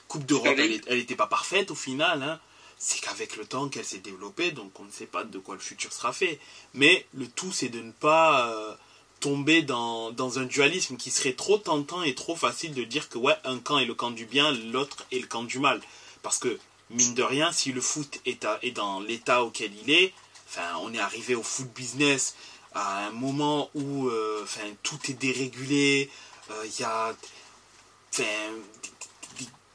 Coupe 0.06 0.26
d'Europe, 0.26 0.58
elle 0.58 0.98
n'était 0.98 1.16
pas 1.16 1.26
parfaite 1.26 1.70
au 1.70 1.74
final. 1.74 2.22
Hein. 2.22 2.38
C'est 2.76 3.00
qu'avec 3.00 3.36
le 3.36 3.46
temps 3.46 3.70
qu'elle 3.70 3.86
s'est 3.86 4.00
développée, 4.00 4.50
donc 4.50 4.78
on 4.78 4.84
ne 4.84 4.90
sait 4.90 5.06
pas 5.06 5.24
de 5.24 5.38
quoi 5.38 5.54
le 5.54 5.62
futur 5.62 5.90
sera 5.90 6.12
fait. 6.12 6.40
Mais 6.74 7.06
le 7.14 7.26
tout, 7.26 7.52
c'est 7.52 7.70
de 7.70 7.80
ne 7.80 7.90
pas 7.90 8.50
euh, 8.50 8.74
tomber 9.20 9.62
dans, 9.62 10.10
dans, 10.10 10.38
un 10.38 10.44
dualisme 10.44 10.98
qui 10.98 11.10
serait 11.10 11.32
trop 11.32 11.56
tentant 11.56 12.02
et 12.02 12.14
trop 12.14 12.36
facile 12.36 12.74
de 12.74 12.84
dire 12.84 13.08
que 13.08 13.16
ouais, 13.16 13.36
un 13.44 13.58
camp 13.58 13.78
est 13.78 13.86
le 13.86 13.94
camp 13.94 14.10
du 14.10 14.26
bien, 14.26 14.52
l'autre 14.52 15.06
est 15.10 15.20
le 15.20 15.26
camp 15.26 15.44
du 15.44 15.58
mal. 15.58 15.80
Parce 16.22 16.38
que, 16.38 16.58
mine 16.90 17.14
de 17.14 17.22
rien, 17.22 17.50
si 17.50 17.72
le 17.72 17.80
foot 17.80 18.20
est, 18.26 18.46
est 18.60 18.72
dans 18.72 19.00
l'état 19.00 19.42
auquel 19.42 19.70
il 19.84 19.90
est, 19.90 20.12
enfin, 20.48 20.68
on 20.82 20.92
est 20.92 21.00
arrivé 21.00 21.34
au 21.34 21.42
foot 21.42 21.72
business 21.74 22.34
à 22.78 23.06
un 23.06 23.10
moment 23.10 23.70
où 23.74 24.08
euh, 24.08 24.46
tout 24.82 24.98
est 25.08 25.14
dérégulé, 25.14 26.08
euh, 26.50 26.64
il 26.64 26.80
y 26.80 26.84
a 26.84 27.14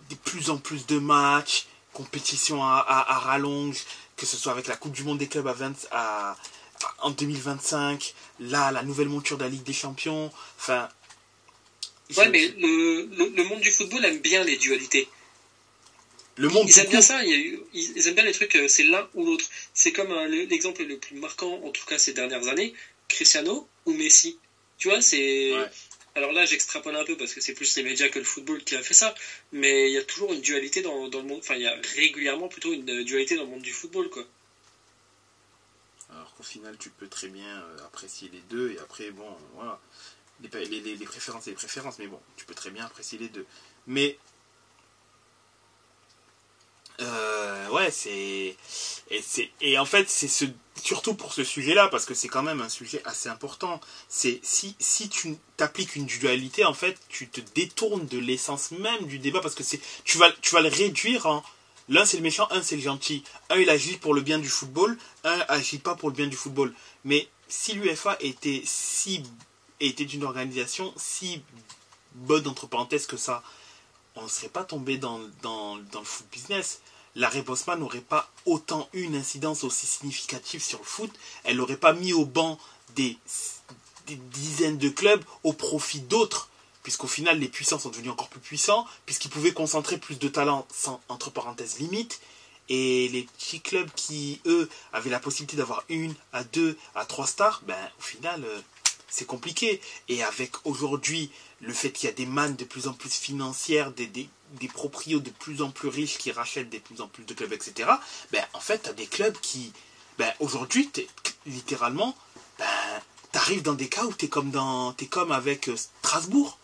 de 0.09 0.15
plus 0.23 0.49
en 0.49 0.57
plus 0.57 0.85
de 0.85 0.99
matchs, 0.99 1.65
compétition 1.91 2.63
à, 2.63 2.85
à, 2.87 3.19
rallonge, 3.19 3.83
que 4.15 4.25
ce 4.25 4.37
soit 4.37 4.53
avec 4.53 4.67
la 4.67 4.75
Coupe 4.75 4.93
du 4.93 5.03
Monde 5.03 5.17
des 5.17 5.27
clubs 5.27 5.47
à 5.47 5.53
20, 5.53 5.87
à, 5.91 6.37
en 6.99 7.11
2025, 7.11 8.13
là, 8.39 8.71
la 8.71 8.83
nouvelle 8.83 9.09
monture 9.09 9.37
de 9.37 9.43
la 9.43 9.49
Ligue 9.49 9.63
des 9.63 9.73
Champions. 9.73 10.31
Enfin. 10.57 10.87
Ouais, 12.17 12.29
mais 12.29 12.53
le, 12.57 13.09
le, 13.35 13.43
monde 13.43 13.59
du 13.59 13.71
football 13.71 14.03
aime 14.05 14.19
bien 14.19 14.43
les 14.43 14.57
dualités. 14.57 15.09
Le 16.35 16.49
monde 16.49 16.67
ils 16.67 16.79
aiment 16.79 16.89
bien 16.89 17.01
ça, 17.01 17.23
ils, 17.23 18.07
aiment 18.07 18.15
bien 18.15 18.23
les 18.23 18.31
trucs, 18.31 18.55
euh, 18.55 18.67
c'est 18.67 18.83
l'un 18.83 19.07
ou 19.13 19.25
l'autre. 19.25 19.45
C'est 19.73 19.91
comme 19.91 20.13
l'exemple 20.25 20.83
le 20.83 20.97
plus 20.97 21.17
marquant, 21.17 21.61
en 21.63 21.69
tout 21.69 21.85
cas 21.85 21.99
ces 21.99 22.13
dernières 22.13 22.47
années, 22.47 22.73
Cristiano 23.13 23.67
ou 23.85 23.93
Messi. 23.93 24.37
Tu 24.77 24.89
vois, 24.89 25.01
c'est. 25.01 25.53
Alors 26.15 26.31
là, 26.31 26.45
j'extrapole 26.45 26.95
un 26.95 27.05
peu 27.05 27.17
parce 27.17 27.33
que 27.33 27.41
c'est 27.41 27.53
plus 27.53 27.75
les 27.75 27.83
médias 27.83 28.07
que 28.09 28.19
le 28.19 28.25
football 28.25 28.63
qui 28.63 28.75
a 28.75 28.83
fait 28.83 28.93
ça, 28.93 29.15
mais 29.51 29.89
il 29.89 29.93
y 29.93 29.97
a 29.97 30.03
toujours 30.03 30.31
une 30.31 30.41
dualité 30.41 30.81
dans, 30.83 31.07
le 31.07 31.23
monde. 31.23 31.39
Enfin, 31.39 31.55
il 31.55 31.61
y 31.61 31.67
a 31.67 31.75
régulièrement 31.95 32.47
plutôt 32.47 32.71
une 32.71 33.03
dualité 33.03 33.35
dans 33.35 33.43
le 33.43 33.49
monde 33.49 33.63
du 33.63 33.73
football, 33.73 34.09
quoi. 34.09 34.23
Alors 36.11 36.31
qu'au 36.35 36.43
final, 36.43 36.77
tu 36.77 36.91
peux 36.91 37.07
très 37.07 37.29
bien 37.29 37.47
euh, 37.47 37.85
apprécier 37.85 38.29
les 38.31 38.41
deux, 38.41 38.71
et 38.71 38.79
après, 38.79 39.09
bon, 39.09 39.35
voilà. 39.55 39.79
Les, 40.41 40.65
les, 40.65 40.95
les 40.95 41.05
préférences, 41.05 41.47
les 41.47 41.53
préférences, 41.53 41.97
mais 41.97 42.07
bon, 42.07 42.19
tu 42.35 42.45
peux 42.45 42.53
très 42.53 42.69
bien 42.69 42.85
apprécier 42.85 43.17
les 43.17 43.29
deux. 43.29 43.45
Mais 43.87 44.19
euh, 47.01 47.69
ouais, 47.69 47.91
c'est 47.91 48.55
et 49.09 49.23
et 49.61 49.79
en 49.79 49.85
fait 49.85 50.09
c'est 50.09 50.27
ce 50.27 50.45
surtout 50.81 51.13
pour 51.13 51.33
ce 51.33 51.43
sujet-là 51.43 51.87
parce 51.87 52.05
que 52.05 52.13
c'est 52.13 52.27
quand 52.27 52.43
même 52.43 52.61
un 52.61 52.69
sujet 52.69 53.01
assez 53.05 53.29
important. 53.29 53.79
C'est 54.09 54.39
si 54.43 54.75
si 54.79 55.09
tu 55.09 55.37
t'appliques 55.57 55.95
une 55.95 56.05
dualité 56.05 56.65
en 56.65 56.73
fait, 56.73 56.97
tu 57.09 57.27
te 57.29 57.41
détournes 57.55 58.05
de 58.05 58.19
l'essence 58.19 58.71
même 58.71 59.05
du 59.05 59.19
débat 59.19 59.41
parce 59.41 59.55
que 59.55 59.63
tu 60.03 60.17
vas 60.17 60.31
tu 60.41 60.53
vas 60.53 60.61
le 60.61 60.69
réduire 60.69 61.25
en 61.25 61.43
l'un 61.89 62.05
c'est 62.05 62.17
le 62.17 62.23
méchant, 62.23 62.47
un 62.51 62.61
c'est 62.61 62.75
le 62.75 62.81
gentil. 62.81 63.23
Un 63.49 63.57
il 63.57 63.69
agit 63.69 63.97
pour 63.97 64.13
le 64.13 64.21
bien 64.21 64.39
du 64.39 64.49
football, 64.49 64.97
un 65.23 65.39
agit 65.47 65.79
pas 65.79 65.95
pour 65.95 66.09
le 66.09 66.15
bien 66.15 66.27
du 66.27 66.35
football. 66.35 66.73
Mais 67.05 67.27
si 67.47 67.73
l'UFA 67.73 68.17
était 68.19 68.61
si 68.65 69.23
était 69.79 70.03
une 70.03 70.23
organisation 70.23 70.93
si 70.95 71.41
bonne 72.15 72.47
entre 72.47 72.67
parenthèses 72.67 73.07
que 73.07 73.17
ça, 73.17 73.43
on 74.15 74.23
ne 74.23 74.27
serait 74.27 74.49
pas 74.49 74.63
tombé 74.63 74.97
dans, 74.97 75.19
dans, 75.41 75.77
dans 75.91 75.99
le 75.99 76.05
foot 76.05 76.25
business. 76.31 76.79
Larry 77.15 77.41
Bosman 77.41 77.79
n'aurait 77.79 78.01
pas 78.01 78.31
autant 78.45 78.89
eu 78.93 79.01
une 79.01 79.15
incidence 79.15 79.63
aussi 79.63 79.85
significative 79.85 80.63
sur 80.63 80.79
le 80.79 80.85
foot. 80.85 81.11
Elle 81.43 81.57
n'aurait 81.57 81.77
pas 81.77 81.93
mis 81.93 82.13
au 82.13 82.25
banc 82.25 82.57
des, 82.95 83.17
des 84.07 84.15
dizaines 84.15 84.77
de 84.77 84.89
clubs 84.89 85.23
au 85.43 85.53
profit 85.53 86.01
d'autres. 86.01 86.49
Puisqu'au 86.81 87.07
final, 87.07 87.39
les 87.39 87.47
puissants 87.47 87.79
sont 87.79 87.89
devenus 87.89 88.11
encore 88.11 88.27
plus 88.27 88.41
puissants, 88.41 88.85
puisqu'ils 89.05 89.29
pouvaient 89.29 89.53
concentrer 89.53 89.97
plus 89.97 90.19
de 90.19 90.27
talents 90.27 90.67
sans, 90.73 90.99
entre 91.07 91.29
parenthèses, 91.29 91.79
limite. 91.79 92.19
Et 92.67 93.07
les 93.09 93.23
petits 93.23 93.61
clubs 93.61 93.89
qui, 93.95 94.41
eux, 94.45 94.69
avaient 94.91 95.09
la 95.09 95.19
possibilité 95.19 95.55
d'avoir 95.55 95.83
une, 95.87 96.13
à 96.33 96.43
deux, 96.43 96.77
à 96.95 97.05
trois 97.05 97.27
stars, 97.27 97.61
ben, 97.67 97.77
au 97.99 98.01
final, 98.01 98.43
euh, 98.43 98.59
c'est 99.13 99.25
compliqué. 99.25 99.79
Et 100.09 100.23
avec 100.23 100.65
aujourd'hui 100.65 101.31
le 101.61 101.71
fait 101.71 101.91
qu'il 101.91 102.09
y 102.09 102.11
a 102.11 102.15
des 102.15 102.25
mannes 102.25 102.55
de 102.55 102.65
plus 102.65 102.87
en 102.87 102.93
plus 102.93 103.13
financières, 103.13 103.91
des, 103.91 104.07
des, 104.07 104.67
proprios 104.67 105.19
de 105.19 105.29
plus 105.29 105.61
en 105.61 105.69
plus 105.69 105.87
riches 105.87 106.17
qui 106.17 106.31
rachètent 106.31 106.69
de 106.69 106.79
plus 106.79 106.99
en 106.99 107.07
plus 107.07 107.23
de 107.23 107.33
clubs, 107.33 107.53
etc., 107.53 107.89
ben, 108.31 108.43
en 108.53 108.59
fait, 108.59 108.83
tu 108.83 108.89
as 108.89 108.93
des 108.93 109.05
clubs 109.05 109.37
qui, 109.39 109.71
ben, 110.17 110.33
aujourd'hui, 110.39 110.91
littéralement, 111.45 112.15
ben, 112.57 112.65
tu 113.31 113.37
arrives 113.37 113.61
dans 113.61 113.73
des 113.73 113.87
cas 113.87 114.03
où 114.03 114.13
tu 114.13 114.25
es 114.25 114.27
comme, 114.29 114.51
dans, 114.51 114.95
es 114.97 115.05
comme 115.05 115.31
avec 115.31 115.69
euh, 115.69 115.77
Strasbourg. 115.77 116.57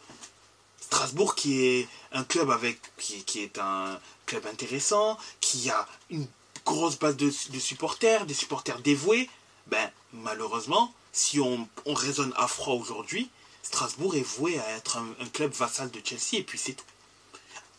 Strasbourg 0.82 1.36
qui 1.36 1.64
est 1.64 1.88
un 2.12 2.24
club 2.24 2.50
avec 2.50 2.80
qui, 2.97 3.24
qui, 3.24 3.41
est 3.41 3.60
un 3.60 4.00
club 4.26 4.45
intéressant, 4.47 5.18
qui 5.39 5.70
a 5.70 5.88
une 6.10 6.28
grosse 6.66 6.97
base 6.97 7.16
de, 7.16 7.32
de 7.52 7.60
supporters, 7.60 8.26
des 8.26 8.34
supporters 8.34 8.80
dévoués, 8.80 9.30
ben 9.68 9.91
malheureusement, 10.14 10.93
si 11.12 11.39
on, 11.39 11.68
raisonne 11.86 12.34
à 12.38 12.47
froid 12.47 12.76
aujourd'hui, 12.76 13.30
Strasbourg 13.64 14.16
est 14.16 14.22
voué 14.22 14.60
à 14.60 14.70
être 14.72 14.97
un, 14.97 15.26
club 15.34 15.51
vassal 15.51 15.91
de 15.91 16.01
Chelsea 16.03 16.39
et 16.39 16.43
puis 16.43 16.57
c'est 16.57 16.74
tout. 16.74 16.86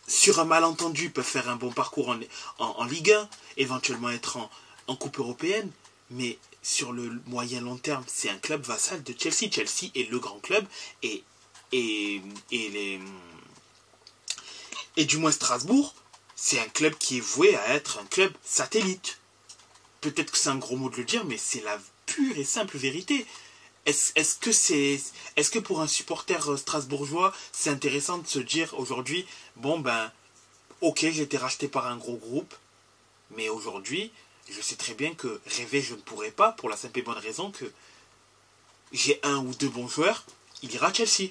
Sur 0.06 0.40
un 0.40 0.44
malentendu, 0.44 1.04
ils 1.04 1.12
peuvent 1.12 1.24
faire 1.24 1.48
un 1.48 1.56
bon 1.56 1.70
parcours 1.70 2.10
en, 2.10 2.18
en, 2.58 2.84
Ligue 2.84 3.12
1, 3.12 3.28
éventuellement 3.56 4.10
être 4.10 4.36
en, 4.36 4.50
en, 4.88 4.96
Coupe 4.96 5.18
européenne, 5.18 5.70
mais 6.10 6.38
sur 6.62 6.92
le 6.92 7.22
moyen 7.26 7.60
long 7.60 7.76
terme, 7.76 8.04
c'est 8.06 8.28
un 8.28 8.38
club 8.38 8.62
vassal 8.62 9.02
de 9.02 9.14
Chelsea. 9.16 9.50
Chelsea 9.50 9.90
est 9.94 10.10
le 10.10 10.18
grand 10.18 10.40
club 10.40 10.66
et, 11.02 11.22
et, 11.72 12.20
et, 12.50 12.68
les, 12.70 13.00
et 14.96 15.04
du 15.04 15.18
moins 15.18 15.32
Strasbourg, 15.32 15.94
c'est 16.34 16.58
un 16.58 16.68
club 16.68 16.94
qui 16.94 17.18
est 17.18 17.20
voué 17.20 17.54
à 17.54 17.74
être 17.74 17.98
un 17.98 18.06
club 18.06 18.32
satellite. 18.42 19.20
Peut-être 20.00 20.32
que 20.32 20.38
c'est 20.38 20.48
un 20.48 20.56
gros 20.56 20.76
mot 20.76 20.90
de 20.90 20.96
le 20.96 21.04
dire, 21.04 21.24
mais 21.24 21.36
c'est 21.36 21.62
la 21.62 21.78
pure 22.10 22.36
et 22.38 22.44
simple 22.44 22.76
vérité. 22.76 23.24
Est-ce 23.86 24.38
que 24.38 24.52
c'est 24.52 25.00
est-ce 25.36 25.50
que 25.50 25.58
pour 25.58 25.80
un 25.80 25.86
supporter 25.86 26.50
euh, 26.50 26.56
strasbourgeois 26.56 27.32
c'est 27.50 27.70
intéressant 27.70 28.18
de 28.18 28.26
se 28.26 28.38
dire 28.38 28.78
aujourd'hui 28.78 29.24
bon 29.56 29.78
ben 29.80 30.12
ok 30.82 30.98
j'ai 31.00 31.22
été 31.22 31.38
racheté 31.38 31.66
par 31.66 31.86
un 31.86 31.96
gros 31.96 32.16
groupe 32.16 32.54
mais 33.36 33.48
aujourd'hui 33.48 34.12
je 34.50 34.60
sais 34.60 34.76
très 34.76 34.94
bien 34.94 35.14
que 35.14 35.40
rêver 35.46 35.80
je 35.80 35.94
ne 35.94 36.00
pourrais 36.00 36.30
pas 36.30 36.52
pour 36.52 36.68
la 36.68 36.76
simple 36.76 36.98
et 36.98 37.02
bonne 37.02 37.16
raison 37.16 37.50
que 37.50 37.64
j'ai 38.92 39.18
un 39.22 39.38
ou 39.38 39.54
deux 39.54 39.70
bons 39.70 39.88
joueurs 39.88 40.24
il 40.62 40.72
ira 40.74 40.88
à 40.88 40.92
Chelsea 40.92 41.30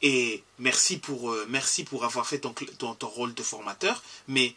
et 0.00 0.42
merci 0.58 0.98
pour 0.98 1.30
euh, 1.30 1.46
merci 1.50 1.84
pour 1.84 2.06
avoir 2.06 2.26
fait 2.26 2.38
ton, 2.38 2.54
ton, 2.78 2.94
ton 2.94 3.08
rôle 3.08 3.34
de 3.34 3.42
formateur 3.42 4.02
mais 4.28 4.54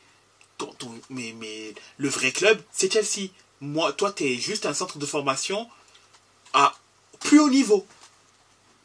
ton, 0.57 0.73
mais, 1.09 1.35
mais 1.37 1.75
le 1.97 2.07
vrai 2.07 2.31
club 2.31 2.63
c'est 2.71 2.91
Chelsea 2.91 3.29
moi, 3.61 3.93
toi, 3.93 4.11
tu 4.11 4.23
es 4.23 4.37
juste 4.37 4.65
un 4.65 4.73
centre 4.73 4.97
de 4.97 5.05
formation 5.05 5.69
à 6.53 6.75
plus 7.19 7.39
haut 7.39 7.49
niveau. 7.49 7.85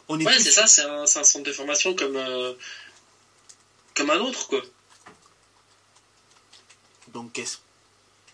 On 0.09 0.21
ouais, 0.21 0.39
c'est 0.39 0.51
ça, 0.51 0.67
c'est 0.67 0.85
un, 0.85 1.07
centre 1.07 1.41
de 1.41 1.53
formation 1.53 1.95
comme, 1.97 2.17
euh, 2.17 2.53
comme 3.95 4.11
un 4.11 4.21
autre, 4.21 4.47
quoi. 4.47 4.63
Donc, 7.09 7.39
est-ce 7.39 7.59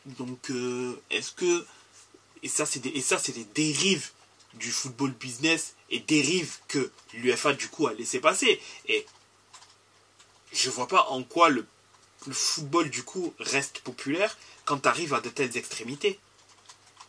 donc, 0.05 0.51
euh, 0.51 1.01
est-ce 1.11 1.31
que. 1.31 1.65
Et 2.43 2.49
ça, 2.49 2.67
c'est 2.67 2.81
des, 2.81 2.91
et 2.91 3.01
ça, 3.01 3.19
c'est 3.19 3.33
des 3.33 3.45
dérives 3.45 4.11
du 4.55 4.73
football 4.73 5.13
business 5.13 5.75
et 5.91 6.01
dérives 6.01 6.57
que 6.67 6.91
l'UFA, 7.15 7.53
du 7.53 7.69
coup, 7.69 7.87
a 7.87 7.95
laissé 7.95 8.19
passer. 8.19 8.61
Et 8.89 9.07
je 10.53 10.69
vois 10.71 10.89
pas 10.89 11.07
en 11.11 11.23
quoi 11.23 11.51
le 11.51 11.65
le 12.27 12.35
football, 12.35 12.91
du 12.91 13.03
coup, 13.03 13.35
reste 13.39 13.81
populaire 13.81 14.37
quand 14.65 14.79
tu 14.79 14.89
arrives 14.89 15.15
à 15.15 15.21
de 15.21 15.29
telles 15.29 15.57
extrémités. 15.57 16.19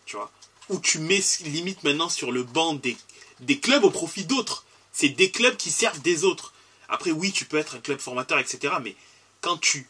Tu 0.06 0.16
vois 0.16 0.32
Où 0.70 0.80
tu 0.80 1.00
mets 1.00 1.22
limite 1.42 1.84
maintenant 1.84 2.10
sur 2.10 2.32
le 2.32 2.44
banc 2.44 2.74
des, 2.74 2.98
des 3.40 3.60
clubs 3.60 3.84
au 3.84 3.92
profit 3.92 4.26
d'autres. 4.26 4.66
C'est 4.92 5.10
des 5.10 5.32
clubs 5.32 5.58
qui 5.58 5.72
servent 5.72 6.02
des 6.02 6.24
autres. 6.24 6.54
Après, 6.90 7.12
oui, 7.12 7.32
tu 7.32 7.46
peux 7.46 7.58
être 7.58 7.76
un 7.76 7.80
club 7.80 8.00
formateur, 8.00 8.40
etc. 8.40 8.76
Mais 8.82 8.96
quand 9.42 9.58
tu. 9.58 9.88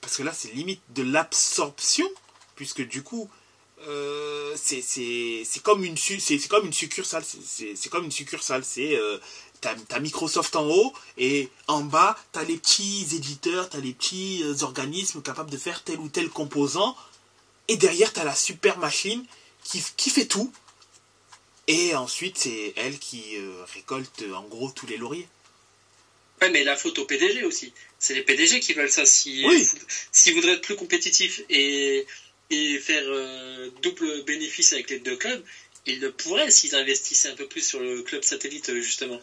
Parce 0.00 0.16
que 0.16 0.22
là, 0.22 0.32
c'est 0.32 0.52
limite 0.52 0.80
de 0.90 1.02
l'absorption, 1.02 2.08
puisque 2.56 2.82
du 2.86 3.02
coup, 3.02 3.30
euh, 3.88 4.54
c'est 4.56 5.62
comme 5.62 5.84
une 5.84 5.96
comme 6.50 6.66
une 6.66 6.72
succursale 6.72 7.24
c'est 7.24 7.88
comme 7.88 8.04
une 8.04 8.10
succursale 8.10 8.62
c'est 8.62 8.94
euh, 8.94 9.16
t'as 9.62 10.00
Microsoft 10.00 10.54
en 10.54 10.68
haut 10.68 10.92
et 11.16 11.48
en 11.66 11.80
bas 11.80 12.14
t'as 12.32 12.44
les 12.44 12.58
petits 12.58 13.06
éditeurs 13.14 13.70
t'as 13.70 13.78
les 13.78 13.94
petits 13.94 14.42
euh, 14.44 14.64
organismes 14.64 15.22
capables 15.22 15.50
de 15.50 15.56
faire 15.56 15.82
tel 15.82 15.98
ou 15.98 16.10
tel 16.10 16.28
composant 16.28 16.94
et 17.68 17.78
derrière 17.78 18.12
t'as 18.12 18.24
la 18.24 18.34
super 18.34 18.76
machine 18.76 19.24
qui, 19.70 19.82
qui 19.96 20.10
fait 20.10 20.26
tout. 20.26 20.52
Et 21.66 21.94
ensuite 21.94 22.38
c'est 22.38 22.72
elle 22.76 22.98
qui 22.98 23.36
euh, 23.36 23.64
récolte 23.74 24.24
en 24.34 24.42
gros 24.44 24.70
tous 24.70 24.86
les 24.86 24.96
lauriers. 24.96 25.28
Ouais 26.40 26.50
mais 26.50 26.64
la 26.64 26.76
faute 26.76 26.98
au 26.98 27.04
PDG 27.04 27.44
aussi. 27.44 27.72
C'est 27.98 28.14
les 28.14 28.22
PDG 28.22 28.60
qui 28.60 28.72
veulent 28.72 28.90
ça. 28.90 29.06
Si 29.06 29.44
s'ils 30.10 30.34
voudraient 30.34 30.54
être 30.54 30.62
plus 30.62 30.76
compétitifs 30.76 31.42
et 31.48 32.06
et 32.50 32.78
faire 32.78 33.04
euh, 33.06 33.70
double 33.82 34.24
bénéfice 34.24 34.72
avec 34.72 34.90
les 34.90 34.98
deux 34.98 35.16
clubs, 35.16 35.42
ils 35.86 36.00
le 36.00 36.12
pourraient 36.12 36.50
s'ils 36.50 36.74
investissaient 36.74 37.30
un 37.30 37.36
peu 37.36 37.46
plus 37.46 37.62
sur 37.62 37.80
le 37.80 38.02
club 38.02 38.22
satellite, 38.22 38.68
euh, 38.70 38.80
justement. 38.80 39.20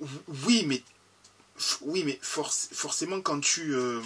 Oui, 0.00 0.64
mais, 0.66 0.82
oui, 1.80 2.04
mais 2.04 2.18
forcément, 2.22 3.20
quand 3.20 3.40
tu, 3.40 3.74
euh, 3.74 4.00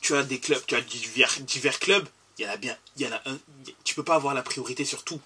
tu 0.00 0.14
as 0.14 0.22
des 0.22 0.38
clubs, 0.38 0.62
tu 0.66 0.74
as 0.74 0.80
divers, 0.82 1.40
divers 1.40 1.78
clubs, 1.78 2.08
il 2.42 2.46
y 2.46 2.50
en 2.50 2.52
a 2.52 2.56
bien, 2.56 2.76
il 2.96 3.02
y 3.02 3.08
en 3.08 3.12
a 3.12 3.22
un, 3.26 3.38
tu 3.84 3.94
peux 3.94 4.02
pas 4.02 4.16
avoir 4.16 4.34
la 4.34 4.42
priorité 4.42 4.84
sur 4.84 5.04
tout. 5.04 5.20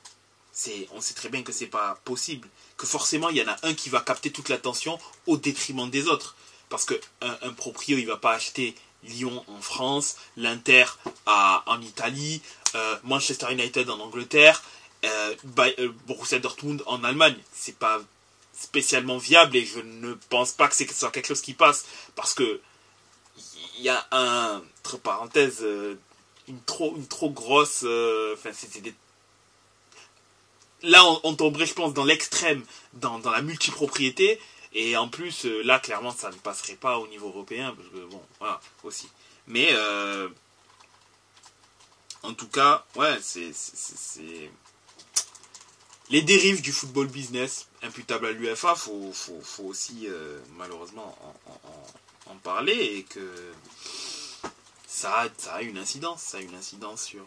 C'est, 0.52 0.88
on 0.92 1.00
sait 1.00 1.14
très 1.14 1.28
bien 1.28 1.42
que 1.42 1.52
c'est 1.52 1.66
pas 1.66 1.98
possible. 2.04 2.48
Que 2.76 2.86
forcément, 2.86 3.30
il 3.30 3.36
y 3.36 3.42
en 3.42 3.48
a 3.48 3.56
un 3.62 3.74
qui 3.74 3.88
va 3.88 4.00
capter 4.00 4.30
toute 4.30 4.48
l'attention 4.48 4.98
au 5.26 5.36
détriment 5.36 5.88
des 5.90 6.08
autres. 6.08 6.36
Parce 6.68 6.84
que 6.84 6.94
un, 7.20 7.36
un 7.42 7.52
proprio, 7.52 7.98
il 7.98 8.06
va 8.06 8.16
pas 8.16 8.32
acheter 8.32 8.74
Lyon 9.04 9.44
en 9.48 9.60
France, 9.60 10.16
l'Inter 10.36 10.84
en 11.26 11.80
Italie, 11.80 12.42
euh, 12.74 12.96
Manchester 13.04 13.52
United 13.52 13.88
en 13.90 14.00
Angleterre, 14.00 14.62
euh, 15.04 15.34
euh, 15.58 15.92
Borussia 16.06 16.38
Dortmund 16.38 16.82
en 16.86 17.04
Allemagne. 17.04 17.36
C'est 17.52 17.78
pas 17.78 18.00
spécialement 18.58 19.18
viable 19.18 19.56
et 19.56 19.64
je 19.64 19.80
ne 19.80 20.14
pense 20.30 20.52
pas 20.52 20.68
que 20.68 20.74
c'est 20.74 20.90
soit 20.90 21.10
quelque 21.10 21.26
chose 21.26 21.42
qui 21.42 21.52
passe 21.52 21.84
parce 22.14 22.32
que 22.32 22.60
il 23.78 23.84
y 23.84 23.90
a 23.90 24.06
un 24.12 24.62
entre 24.80 24.96
parenthèses 24.96 25.62
une 26.48 26.60
trop 26.62 26.94
une 26.96 27.06
trop 27.06 27.30
grosse 27.30 27.84
enfin 28.34 28.50
là 30.82 31.02
on, 31.24 31.34
tomberait 31.34 31.66
je 31.66 31.74
pense 31.74 31.94
dans 31.94 32.04
l'extrême 32.04 32.64
dans, 32.94 33.18
dans 33.18 33.30
la 33.30 33.42
multipropriété 33.42 34.38
et 34.78 34.94
en 34.94 35.08
plus, 35.08 35.46
euh, 35.46 35.62
là, 35.62 35.78
clairement, 35.78 36.12
ça 36.12 36.28
ne 36.28 36.36
passerait 36.36 36.74
pas 36.74 36.98
au 36.98 37.06
niveau 37.08 37.28
européen, 37.28 37.74
parce 37.74 37.88
que 37.88 38.10
bon, 38.10 38.22
voilà, 38.38 38.60
aussi. 38.84 39.08
Mais, 39.46 39.68
euh, 39.72 40.28
en 42.22 42.34
tout 42.34 42.48
cas, 42.48 42.84
ouais, 42.94 43.16
c'est. 43.22 43.52
Les 46.10 46.20
dérives 46.20 46.60
du 46.60 46.72
football 46.72 47.06
business 47.06 47.68
imputables 47.82 48.26
à 48.26 48.32
l'UFA, 48.32 48.74
faut, 48.74 49.12
faut, 49.14 49.40
faut, 49.40 49.64
aussi, 49.64 50.06
euh, 50.08 50.38
malheureusement, 50.58 51.16
en, 51.48 52.30
en, 52.30 52.36
parler 52.36 52.74
et 52.74 53.02
que 53.02 53.52
ça 54.96 55.28
a, 55.52 55.62
une 55.62 55.76
incidence. 55.76 56.22
Ça 56.22 56.38
a 56.38 56.40
une 56.40 56.54
incidence 56.54 57.04
sur. 57.04 57.24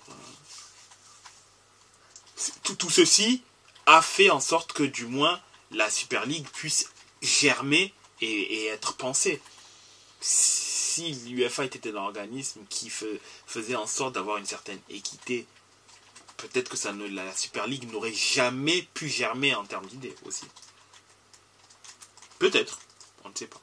Tout, 2.64 2.76
tout 2.76 2.90
ceci 2.90 3.44
a 3.86 4.02
fait 4.02 4.32
en 4.32 4.40
sorte 4.40 4.74
que, 4.74 4.84
du 4.84 5.06
moins, 5.06 5.40
la 5.72 5.90
Super 5.91 6.26
League 6.26 6.48
puisse 6.52 6.90
germer 7.22 7.94
et, 8.22 8.66
être 8.66 8.96
pensé. 8.96 9.40
Si 10.20 11.14
l'UFA 11.28 11.66
était 11.66 11.91
un 11.91 11.96
organisme 11.98 12.62
qui 12.70 12.90
faisait 12.90 13.76
en 13.76 13.88
sorte 13.88 14.16
d'avoir 14.16 14.38
une 14.38 14.48
certaine 14.48 14.82
équité, 14.90 15.46
peut-être 16.38 16.70
que 16.70 17.08
la 17.14 17.36
Super 17.36 17.68
League 17.68 17.90
n'aurait 17.91 18.14
jamais 18.14 18.82
pu 18.96 19.08
germer 19.08 19.54
en 19.54 19.66
termes 19.66 19.86
d'idées 19.86 20.16
aussi. 20.26 20.46
Peut-être, 22.40 22.80
on 23.26 23.30
ne 23.30 23.36
sait 23.36 23.48
pas. 23.48 23.62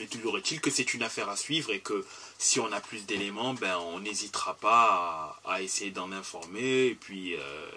Mais 0.00 0.06
toujours 0.06 0.38
est-il 0.38 0.62
que 0.62 0.70
c'est 0.70 0.94
une 0.94 1.02
affaire 1.02 1.28
à 1.28 1.36
suivre 1.36 1.70
et 1.70 1.80
que 1.80 2.06
si 2.38 2.58
on 2.58 2.72
a 2.72 2.80
plus 2.80 3.04
d'éléments, 3.04 3.52
ben, 3.52 3.76
on 3.76 4.00
n'hésitera 4.00 4.54
pas 4.54 5.38
à, 5.44 5.60
essayer 5.60 5.90
d'en 5.90 6.10
informer. 6.10 6.86
Et 6.86 6.94
puis, 6.94 7.36
euh, 7.36 7.70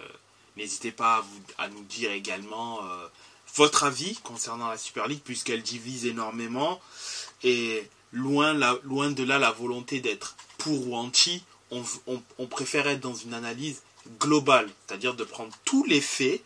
n'hésitez 0.56 0.90
pas 0.90 1.22
à, 1.58 1.68
nous 1.68 1.82
dire 1.82 2.10
également 2.12 2.82
euh, 2.82 3.06
votre 3.56 3.84
avis 3.84 4.16
concernant 4.24 4.70
la 4.70 4.78
Super 4.78 5.06
League, 5.06 5.20
puisqu'elle 5.22 5.62
divise 5.62 6.06
énormément. 6.06 6.80
Et 7.42 7.86
loin, 8.10 8.54
loin 8.84 9.10
de 9.10 9.22
là 9.22 9.38
la 9.38 9.50
volonté 9.50 10.00
d'être 10.00 10.34
pour 10.56 10.88
ou 10.88 10.96
anti, 10.96 11.44
on, 11.70 11.84
on, 12.38 12.46
préfère 12.46 12.86
être 12.86 13.00
dans 13.00 13.14
une 13.14 13.34
analyse 13.34 13.82
globale, 14.18 14.70
c'est-à-dire 14.86 15.12
de 15.12 15.24
prendre 15.24 15.54
tous 15.66 15.84
les 15.84 16.00
faits, 16.00 16.42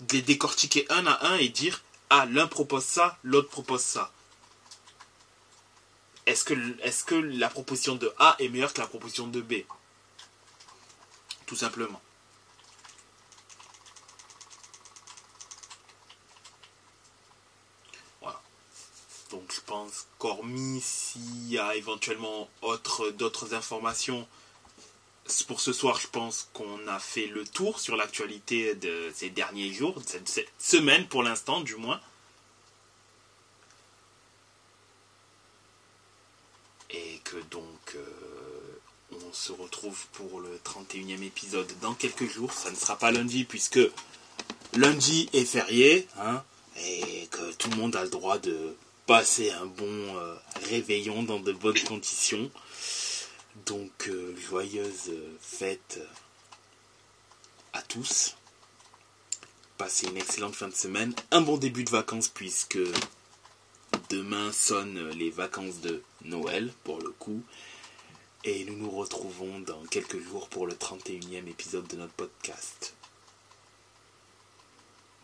de 0.00 0.16
les 0.16 0.22
décortiquer 0.22 0.84
un 0.90 1.06
à 1.06 1.28
un 1.28 1.36
et 1.36 1.48
dire 1.48 1.80
ah 2.10 2.26
l'un 2.26 2.46
propose 2.46 2.84
ça, 2.84 3.16
l'autre 3.22 3.48
propose 3.48 3.80
ça 3.80 4.12
est-ce 6.28 7.04
que, 7.04 7.14
la 7.14 7.48
proposition 7.48 7.94
de 7.96 8.12
A 8.18 8.36
est 8.38 8.48
meilleure 8.48 8.74
que 8.74 8.80
la 8.80 8.86
proposition 8.86 9.26
de 9.26 9.40
B? 9.40 9.54
Tout 11.46 11.56
simplement. 11.56 12.00
Voilà. 18.20 18.40
Donc 19.30 19.50
je 19.52 19.60
pense 19.62 20.06
qu'hormis 20.18 20.82
s'il 20.82 21.48
y 21.50 21.58
a 21.58 21.74
éventuellement 21.74 22.50
d'autres 23.16 23.54
informations, 23.54 24.28
pour 25.46 25.60
ce 25.60 25.72
soir, 25.72 25.98
je 26.00 26.08
pense 26.08 26.50
qu'on 26.52 26.86
a 26.88 26.98
fait 26.98 27.26
le 27.26 27.46
tour 27.46 27.80
sur 27.80 27.96
l'actualité 27.96 28.74
de 28.74 29.10
ces 29.14 29.30
derniers 29.30 29.72
jours, 29.72 30.00
de 30.00 30.06
cette 30.06 30.52
semaine 30.58 31.06
pour 31.08 31.22
l'instant 31.22 31.60
du 31.60 31.76
moins. 31.76 32.00
Donc 37.50 37.94
euh, 37.94 38.00
on 39.12 39.32
se 39.32 39.52
retrouve 39.52 40.06
pour 40.12 40.40
le 40.40 40.58
31e 40.64 41.22
épisode 41.22 41.70
dans 41.80 41.94
quelques 41.94 42.28
jours. 42.28 42.52
Ça 42.52 42.70
ne 42.70 42.76
sera 42.76 42.96
pas 42.96 43.10
lundi 43.10 43.44
puisque 43.44 43.80
lundi 44.74 45.28
est 45.32 45.44
férié 45.44 46.06
hein, 46.18 46.42
et 46.76 47.26
que 47.30 47.52
tout 47.54 47.70
le 47.70 47.76
monde 47.76 47.96
a 47.96 48.04
le 48.04 48.10
droit 48.10 48.38
de 48.38 48.76
passer 49.06 49.50
un 49.50 49.66
bon 49.66 50.16
euh, 50.16 50.34
réveillon 50.68 51.22
dans 51.22 51.40
de 51.40 51.52
bonnes 51.52 51.80
conditions. 51.80 52.50
Donc 53.66 54.08
euh, 54.08 54.34
joyeuse 54.48 55.12
fête 55.40 56.00
à 57.72 57.82
tous. 57.82 58.36
Passez 59.76 60.08
une 60.08 60.16
excellente 60.16 60.56
fin 60.56 60.68
de 60.68 60.74
semaine, 60.74 61.14
un 61.30 61.40
bon 61.40 61.56
début 61.56 61.84
de 61.84 61.90
vacances 61.90 62.28
puisque 62.28 62.78
Demain 64.10 64.52
sonnent 64.52 65.10
les 65.10 65.30
vacances 65.30 65.80
de 65.80 66.02
Noël, 66.24 66.72
pour 66.84 67.00
le 67.00 67.10
coup. 67.10 67.42
Et 68.44 68.64
nous 68.64 68.76
nous 68.76 68.90
retrouvons 68.90 69.58
dans 69.60 69.82
quelques 69.90 70.20
jours 70.22 70.48
pour 70.48 70.66
le 70.66 70.74
31e 70.74 71.48
épisode 71.48 71.86
de 71.88 71.96
notre 71.96 72.12
podcast. 72.12 72.94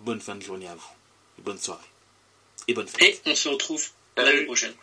Bonne 0.00 0.20
fin 0.20 0.34
de 0.34 0.42
journée 0.42 0.68
à 0.68 0.74
vous. 0.74 1.42
bonne 1.42 1.58
soirée. 1.58 1.80
Et 2.68 2.74
bonne 2.74 2.88
fête. 2.88 3.22
Et 3.24 3.30
on 3.30 3.34
se 3.34 3.48
retrouve 3.48 3.86
l'année 4.16 4.44
prochaine. 4.44 4.74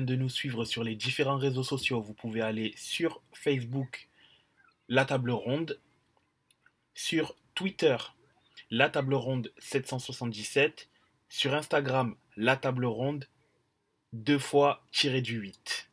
De 0.00 0.16
nous 0.16 0.28
suivre 0.28 0.64
sur 0.64 0.84
les 0.84 0.94
différents 0.94 1.38
réseaux 1.38 1.62
sociaux, 1.62 2.00
vous 2.00 2.14
pouvez 2.14 2.40
aller 2.40 2.74
sur 2.76 3.22
Facebook, 3.32 4.08
La 4.88 5.04
Table 5.04 5.30
Ronde, 5.30 5.80
sur 6.94 7.34
Twitter, 7.54 7.96
La 8.70 8.90
Table 8.90 9.14
Ronde 9.14 9.52
777, 9.58 10.88
sur 11.28 11.54
Instagram, 11.54 12.16
La 12.36 12.56
Table 12.56 12.86
Ronde, 12.86 13.28
deux 14.12 14.38
fois 14.38 14.84
tiré 14.92 15.20
du 15.22 15.38
8. 15.38 15.90